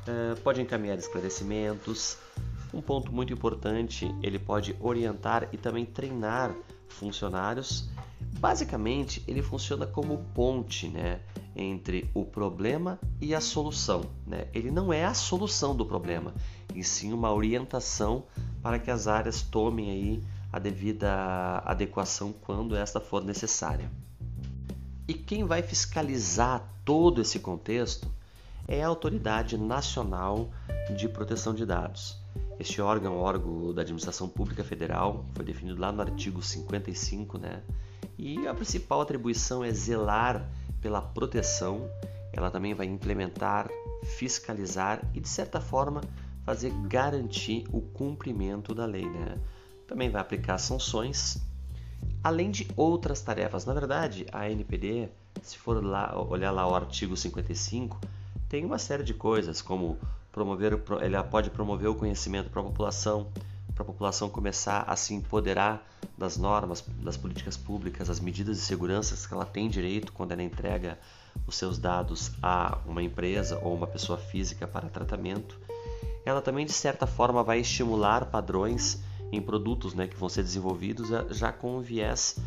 Uh, 0.03 0.41
pode 0.41 0.61
encaminhar 0.61 0.99
esclarecimentos. 0.99 2.17
Um 2.75 2.81
ponto 2.81 3.13
muito 3.13 3.33
importante, 3.33 4.13
ele 4.23 4.39
pode 4.39 4.75
orientar 4.81 5.49
e 5.53 5.57
também 5.57 5.85
treinar 5.85 6.55
funcionários. 6.89 7.89
Basicamente, 8.41 9.23
ele 9.29 9.43
funciona 9.43 9.87
como 9.87 10.25
ponte 10.35 10.89
né, 10.89 11.21
entre 11.55 12.11
o 12.15 12.25
problema 12.25 12.99
e 13.21 13.35
a 13.35 13.41
solução. 13.41 14.05
Né? 14.27 14.49
Ele 14.53 14.71
não 14.71 14.93
é 14.93 15.05
a 15.05 15.15
solução 15.15 15.77
do 15.77 15.87
problema, 15.87 16.35
e 16.75 16.85
sim 16.85 17.13
uma 17.13 17.33
orientação 17.33 18.25
para 18.63 18.79
que 18.79 18.91
as 18.91 19.07
áreas 19.07 19.43
tomem 19.43 19.91
aí 19.91 20.23
a 20.53 20.59
devida 20.59 21.63
adequação 21.65 22.33
quando 22.33 22.77
esta 22.77 23.01
for 23.01 23.25
necessária. 23.25 23.91
E 25.09 25.15
quem 25.15 25.45
vai 25.45 25.63
fiscalizar 25.63 26.69
todo 26.85 27.21
esse 27.21 27.39
contexto 27.39 28.09
é 28.69 28.83
a 28.83 28.89
Autoridade 28.89 29.59
Nacional 29.59 30.51
de 30.97 31.09
Proteção 31.09 31.55
de 31.55 31.67
Dados. 31.67 32.19
Este 32.59 32.81
órgão, 32.81 33.17
órgão 33.17 33.75
da 33.75 33.83
Administração 33.83 34.29
Pública 34.29 34.63
Federal, 34.63 35.25
foi 35.35 35.45
definido 35.45 35.81
lá 35.81 35.91
no 35.91 36.01
artigo 36.01 36.43
55, 36.43 37.39
né? 37.39 37.63
E 38.17 38.47
a 38.47 38.55
principal 38.55 39.01
atribuição 39.01 39.65
é 39.65 39.73
zelar 39.73 40.49
pela 40.81 41.01
proteção. 41.01 41.89
Ela 42.33 42.51
também 42.51 42.73
vai 42.73 42.87
implementar, 42.87 43.69
fiscalizar 44.17 45.03
e, 45.13 45.21
de 45.21 45.29
certa 45.29 45.61
forma, 45.61 46.03
fazer 46.45 46.73
garantir 46.89 47.65
o 47.73 47.81
cumprimento 47.81 48.75
da 48.75 48.85
lei, 48.85 49.09
né? 49.09 49.39
Também 49.87 50.11
vai 50.11 50.21
aplicar 50.21 50.59
sanções, 50.59 51.39
além 52.23 52.51
de 52.51 52.67
outras 52.77 53.21
tarefas. 53.21 53.65
Na 53.65 53.75
verdade, 53.75 54.27
a 54.33 54.51
NPD, 54.51 55.09
se 55.43 55.59
for 55.59 55.85
lá 55.85 56.19
olhar 56.21 56.51
lá 56.51 56.69
o 56.69 56.75
artigo 56.75 57.17
55, 57.17 58.01
tem 58.49 58.65
uma 58.65 58.79
série 58.79 59.03
de 59.03 59.15
coisas, 59.15 59.63
como 59.63 59.99
promover, 60.31 60.81
ela 61.01 61.23
pode 61.23 61.51
promover 61.51 61.89
o 61.89 61.95
conhecimento 61.95 62.51
para 62.51 62.61
a 62.61 62.65
população 62.65 63.31
para 63.73 63.83
a 63.83 63.87
população 63.87 64.29
começar 64.29 64.85
a 64.87 64.97
se 64.97 65.15
empoderar 65.15 65.87
das 66.17 66.37
normas, 66.37 66.85
das 67.03 67.17
políticas 67.17 67.57
públicas, 67.57 68.09
das 68.09 68.21
medidas 68.21 68.57
de 68.59 68.63
segurança 68.63 69.27
que 69.27 69.35
ela 69.35 69.47
tem 69.47 69.69
direito 69.69 70.13
quando 70.13 70.33
ela 70.33 70.43
entrega 70.43 70.99
os 71.47 71.57
seus 71.57 71.79
dados 71.79 72.33
a 72.43 72.79
uma 72.87 73.03
empresa 73.03 73.59
ou 73.63 73.75
uma 73.75 73.87
pessoa 73.87 74.19
física 74.19 74.67
para 74.67 74.89
tratamento. 74.89 75.59
Ela 76.25 76.41
também, 76.41 76.65
de 76.65 76.73
certa 76.73 77.07
forma, 77.07 77.43
vai 77.43 77.61
estimular 77.61 78.27
padrões 78.27 79.03
em 79.33 79.41
produtos 79.41 79.95
né, 79.95 80.07
que 80.07 80.17
vão 80.17 80.29
ser 80.29 80.43
desenvolvidos 80.43 81.09
já 81.31 81.51
com 81.51 81.79
um 81.79 81.81
viés 81.81 82.39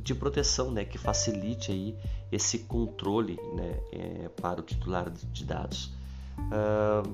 de 0.00 0.14
proteção 0.14 0.70
né, 0.70 0.84
que 0.84 0.98
facilite 0.98 1.70
aí 1.70 1.96
esse 2.30 2.60
controle 2.60 3.38
né, 3.54 3.78
é, 3.92 4.28
para 4.28 4.60
o 4.60 4.62
titular 4.62 5.08
de 5.10 5.44
dados. 5.44 5.92
Uh, 6.38 7.08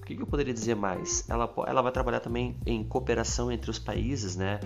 o 0.00 0.04
que 0.04 0.20
eu 0.20 0.26
poderia 0.26 0.52
dizer 0.52 0.74
mais? 0.74 1.28
Ela, 1.28 1.52
ela 1.66 1.82
vai 1.82 1.92
trabalhar 1.92 2.20
também 2.20 2.56
em 2.66 2.82
cooperação 2.82 3.52
entre 3.52 3.70
os 3.70 3.78
países, 3.78 4.36
né? 4.36 4.58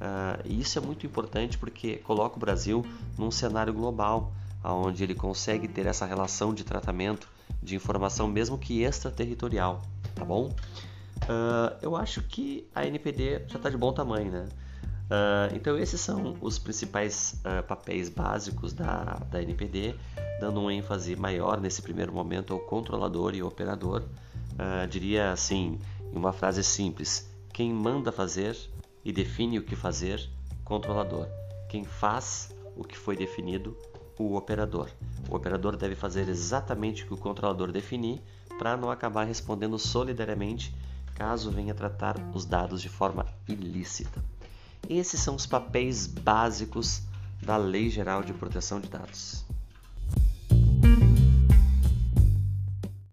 Uh, 0.00 0.42
e 0.44 0.60
isso 0.60 0.78
é 0.78 0.82
muito 0.82 1.06
importante 1.06 1.58
porque 1.58 1.96
coloca 1.98 2.36
o 2.36 2.40
Brasil 2.40 2.84
num 3.16 3.30
cenário 3.30 3.72
global, 3.72 4.32
onde 4.64 5.04
ele 5.04 5.14
consegue 5.14 5.68
ter 5.68 5.86
essa 5.86 6.06
relação 6.06 6.52
de 6.52 6.64
tratamento 6.64 7.28
de 7.62 7.76
informação, 7.76 8.26
mesmo 8.26 8.58
que 8.58 8.82
extraterritorial, 8.82 9.82
tá 10.16 10.24
bom? 10.24 10.48
Uh, 11.22 11.76
eu 11.80 11.94
acho 11.94 12.22
que 12.22 12.66
a 12.74 12.84
NPD 12.86 13.44
já 13.46 13.58
está 13.58 13.70
de 13.70 13.76
bom 13.76 13.92
tamanho, 13.92 14.32
né? 14.32 14.48
Uh, 15.06 15.54
então 15.54 15.78
esses 15.78 16.00
são 16.00 16.36
os 16.40 16.58
principais 16.58 17.40
uh, 17.44 17.62
papéis 17.62 18.08
básicos 18.08 18.72
da, 18.72 19.20
da 19.30 19.40
NPD, 19.40 19.94
dando 20.40 20.60
um 20.60 20.68
ênfase 20.70 21.14
maior 21.14 21.60
nesse 21.60 21.80
primeiro 21.80 22.12
momento 22.12 22.52
ao 22.52 22.58
controlador 22.60 23.34
e 23.34 23.42
operador. 23.42 24.02
Uh, 24.54 24.86
diria 24.88 25.30
assim, 25.30 25.78
em 26.12 26.16
uma 26.16 26.32
frase 26.32 26.64
simples: 26.64 27.30
quem 27.52 27.72
manda 27.72 28.10
fazer 28.10 28.56
e 29.04 29.12
define 29.12 29.58
o 29.58 29.62
que 29.62 29.76
fazer, 29.76 30.28
controlador. 30.64 31.28
Quem 31.68 31.84
faz 31.84 32.54
o 32.74 32.82
que 32.82 32.96
foi 32.96 33.16
definido, 33.16 33.76
o 34.18 34.34
operador. 34.36 34.88
O 35.30 35.36
operador 35.36 35.76
deve 35.76 35.94
fazer 35.94 36.28
exatamente 36.28 37.04
o 37.04 37.06
que 37.06 37.14
o 37.14 37.16
controlador 37.16 37.70
definir 37.70 38.20
para 38.58 38.76
não 38.76 38.90
acabar 38.90 39.24
respondendo 39.24 39.78
solidariamente 39.78 40.74
caso 41.14 41.50
venha 41.50 41.74
tratar 41.74 42.16
os 42.34 42.44
dados 42.44 42.82
de 42.82 42.88
forma 42.88 43.26
ilícita. 43.48 44.22
Esses 44.88 45.20
são 45.20 45.34
os 45.34 45.46
papéis 45.46 46.06
básicos 46.06 47.02
da 47.42 47.56
Lei 47.56 47.88
Geral 47.88 48.22
de 48.22 48.32
Proteção 48.34 48.80
de 48.80 48.88
Dados. 48.88 49.44